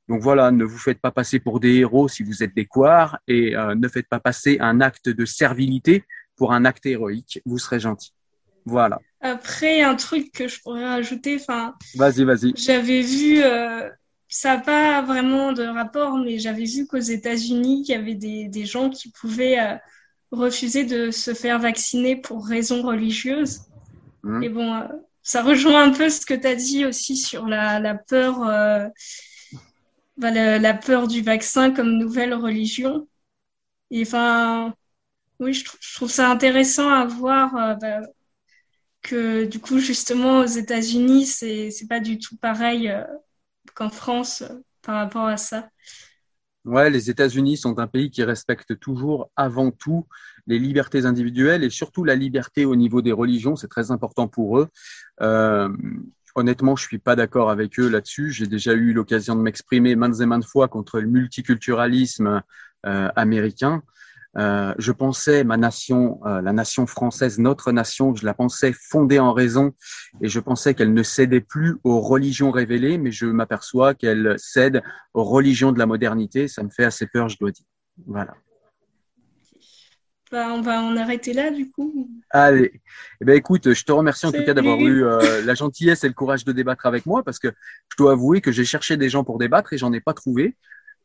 Donc 0.08 0.22
voilà, 0.22 0.52
ne 0.52 0.64
vous 0.64 0.78
faites 0.78 1.02
pas 1.02 1.12
passer 1.12 1.40
pour 1.40 1.60
des 1.60 1.76
héros 1.76 2.08
si 2.08 2.24
vous 2.24 2.42
êtes 2.42 2.56
des 2.56 2.66
couards 2.66 3.20
et 3.28 3.58
euh, 3.58 3.76
ne 3.76 3.88
faites 3.90 4.08
pas 4.08 4.22
passer 4.22 4.58
un 4.62 4.80
acte 4.80 5.10
de 5.10 5.26
servilité 5.26 6.06
pour 6.38 6.54
un 6.54 6.64
acte 6.64 6.86
héroïque. 6.86 7.42
Vous 7.46 7.60
serez 7.60 7.82
gentil. 7.82 8.14
Voilà. 8.66 9.02
Après, 9.20 9.82
un 9.82 9.96
truc 9.96 10.32
que 10.32 10.48
je 10.48 10.62
pourrais 10.62 10.86
rajouter, 10.86 11.36
enfin. 11.36 11.76
Vas-y, 11.96 12.24
vas-y. 12.24 12.54
J'avais 12.56 13.02
vu, 13.02 13.44
euh, 13.44 13.90
ça 14.30 14.56
n'a 14.56 14.62
pas 14.62 15.02
vraiment 15.02 15.52
de 15.52 15.64
rapport, 15.64 16.18
mais 16.18 16.40
j'avais 16.40 16.64
vu 16.64 16.88
qu'aux 16.88 16.98
États-Unis, 16.98 17.84
il 17.86 17.92
y 17.92 17.94
avait 17.94 18.16
des, 18.16 18.48
des 18.48 18.66
gens 18.66 18.90
qui 18.90 19.12
pouvaient 19.12 19.60
euh, 19.60 19.76
refuser 20.34 20.84
de 20.84 21.12
se 21.12 21.34
faire 21.34 21.60
vacciner 21.60 22.16
pour 22.16 22.46
raisons 22.46 22.82
religieuses. 22.82 23.62
Mmh. 24.24 24.44
Et 24.44 24.50
bon, 24.50 24.74
euh, 24.74 24.88
ça 25.22 25.44
rejoint 25.44 25.84
un 25.84 25.92
peu 25.92 26.10
ce 26.10 26.26
que 26.26 26.34
tu 26.34 26.48
as 26.48 26.56
dit 26.56 26.86
aussi 26.86 27.18
sur 27.18 27.46
la, 27.48 27.80
la 27.80 27.96
peur, 27.96 28.44
euh, 28.44 28.88
bah, 30.18 30.32
la, 30.32 30.60
la, 30.60 30.74
peur 30.74 31.08
du 31.08 31.22
vaccin 31.22 31.72
comme 31.72 31.98
nouvelle 31.98 32.34
religion. 32.34 33.08
Et 33.92 34.02
enfin, 34.02 34.74
oui, 35.40 35.54
je, 35.54 35.66
je 35.80 35.96
trouve 35.96 36.10
ça 36.10 36.30
intéressant 36.30 36.90
à 36.90 37.06
voir 37.06 37.56
euh, 37.56 37.76
bah, 37.76 38.02
que 39.02 39.46
du 39.46 39.60
coup, 39.60 39.80
justement, 39.80 40.40
aux 40.40 40.46
États-Unis, 40.46 41.26
c'est 41.26 41.88
pas 41.90 42.00
du 42.00 42.18
tout 42.20 42.38
pareil 42.38 42.92
qu'en 43.76 43.90
France 43.90 44.44
par 44.82 44.96
rapport 44.96 45.28
à 45.28 45.38
ça. 45.38 45.70
Ouais, 46.66 46.90
les 46.90 47.10
États-Unis 47.10 47.58
sont 47.58 47.78
un 47.80 47.88
pays 47.88 48.10
qui 48.10 48.24
respecte 48.24 48.80
toujours 48.80 49.30
avant 49.36 49.70
tout 49.72 50.08
les 50.48 50.60
libertés 50.60 51.06
individuelles 51.06 51.64
et 51.64 51.70
surtout 51.70 52.06
la 52.06 52.16
liberté 52.16 52.64
au 52.64 52.76
niveau 52.78 53.02
des 53.02 53.12
religions. 53.12 53.58
C'est 53.58 53.68
très 53.68 53.92
important 53.92 54.30
pour 54.30 54.60
eux. 54.60 54.70
Euh, 55.22 55.70
honnêtement, 56.36 56.78
je 56.78 56.84
suis 56.84 57.00
pas 57.00 57.18
d'accord 57.18 57.50
avec 57.50 57.78
eux 57.80 57.90
là-dessus. 57.90 58.32
J'ai 58.32 58.48
déjà 58.48 58.74
eu 58.74 58.94
l'occasion 58.94 59.36
de 59.36 59.42
m'exprimer 59.42 59.96
maintes 59.98 60.22
et 60.22 60.26
maintes 60.26 60.46
fois 60.46 60.70
contre 60.70 61.02
le 61.02 61.08
multiculturalisme 61.08 62.42
euh, 62.86 63.10
américain. 63.16 63.84
Euh, 64.38 64.74
je 64.80 64.92
pensais 64.92 65.44
ma 65.44 65.58
nation, 65.58 66.20
euh, 66.26 66.42
la 66.42 66.54
nation 66.54 66.88
française, 66.88 67.38
notre 67.38 67.72
nation, 67.72 68.16
je 68.16 68.26
la 68.26 68.34
pensais 68.34 68.74
fondée 68.74 69.20
en 69.20 69.34
raison 69.34 69.74
et 70.22 70.28
je 70.28 70.40
pensais 70.40 70.74
qu'elle 70.74 70.94
ne 70.94 71.04
cédait 71.04 71.42
plus 71.42 71.78
aux 71.84 72.02
religions 72.02 72.52
révélées, 72.52 72.98
mais 72.98 73.12
je 73.12 73.26
m'aperçois 73.28 73.94
qu'elle 73.94 74.36
cède 74.38 74.82
aux 75.14 75.24
religions 75.24 75.72
de 75.72 75.80
la 75.80 75.86
modernité. 75.86 76.48
Ça 76.48 76.64
me 76.64 76.70
fait 76.70 76.86
assez 76.86 77.06
peur, 77.08 77.30
je 77.30 77.38
dois 77.38 77.52
dire. 77.52 77.66
Voilà. 78.08 78.34
Bah, 80.32 80.48
on 80.50 80.62
va 80.62 80.82
en 80.82 80.98
arrêter 80.98 81.32
là, 81.32 81.52
du 81.52 81.70
coup. 81.70 82.10
Allez. 82.32 82.82
Eh 83.22 83.26
ben, 83.26 83.36
écoute, 83.36 83.72
je 83.72 83.84
te 83.84 83.92
remercie 83.92 84.26
en 84.26 84.32
tout 84.32 84.44
cas 84.44 84.56
d'avoir 84.56 84.80
eu 84.80 85.06
euh, 85.06 85.44
la 85.46 85.54
gentillesse 85.54 86.04
et 86.04 86.08
le 86.08 86.16
courage 86.16 86.44
de 86.44 86.52
débattre 86.52 86.88
avec 86.88 87.06
moi 87.06 87.22
parce 87.22 87.38
que 87.38 87.50
je 87.50 87.98
dois 88.00 88.14
avouer 88.14 88.42
que 88.42 88.52
j'ai 88.52 88.66
cherché 88.66 88.98
des 88.98 89.10
gens 89.10 89.24
pour 89.24 89.38
débattre 89.38 89.74
et 89.74 89.78
j'en 89.78 89.94
ai 89.94 90.02
pas 90.02 90.16
trouvé 90.16 90.56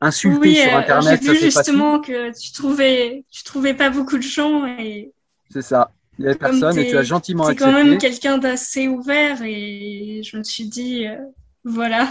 insulter 0.01 0.39
oui, 0.39 0.57
sur 0.57 0.77
Internet. 0.77 1.21
J'ai 1.23 1.33
vu 1.33 1.39
justement 1.39 2.01
que 2.01 2.31
tu 2.39 2.53
trouvais, 2.53 3.25
tu 3.31 3.45
trouvais 3.45 3.75
pas 3.75 3.91
beaucoup 3.91 4.17
de 4.17 4.23
gens 4.23 4.67
et. 4.67 5.13
C'est 5.51 5.63
ça. 5.63 5.93
Il 6.19 6.25
y 6.25 6.29
avait 6.29 6.37
personne 6.37 6.77
et 6.79 6.89
tu 6.89 6.97
as 6.97 7.05
gentiment 7.05 7.45
accepté. 7.47 7.65
quand 7.65 7.73
même 7.73 7.97
quelqu'un 7.99 8.39
d'assez 8.39 8.89
ouvert 8.89 9.41
et 9.43 10.21
je 10.25 10.37
me 10.37 10.43
suis 10.43 10.67
dit, 10.67 11.07
euh, 11.07 11.17
voilà. 11.65 12.09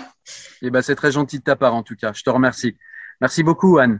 Et 0.61 0.69
ben, 0.69 0.81
c'est 0.81 0.95
très 0.95 1.11
gentil 1.11 1.39
de 1.39 1.43
ta 1.43 1.55
part 1.57 1.75
en 1.75 1.83
tout 1.83 1.95
cas. 1.95 2.13
Je 2.13 2.23
te 2.23 2.29
remercie. 2.29 2.77
Merci 3.19 3.43
beaucoup, 3.43 3.79
Anne. 3.79 3.99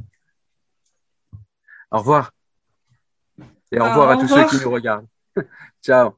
Au 1.91 1.97
revoir. 1.99 2.31
Et 3.71 3.79
au 3.79 3.83
Ah, 3.83 3.89
revoir 3.89 4.11
à 4.11 4.15
tous 4.15 4.23
revoir. 4.23 4.49
ceux 4.49 4.57
qui 4.57 4.63
nous 4.63 4.71
regardent. 4.71 5.07
Ciao. 5.85 6.17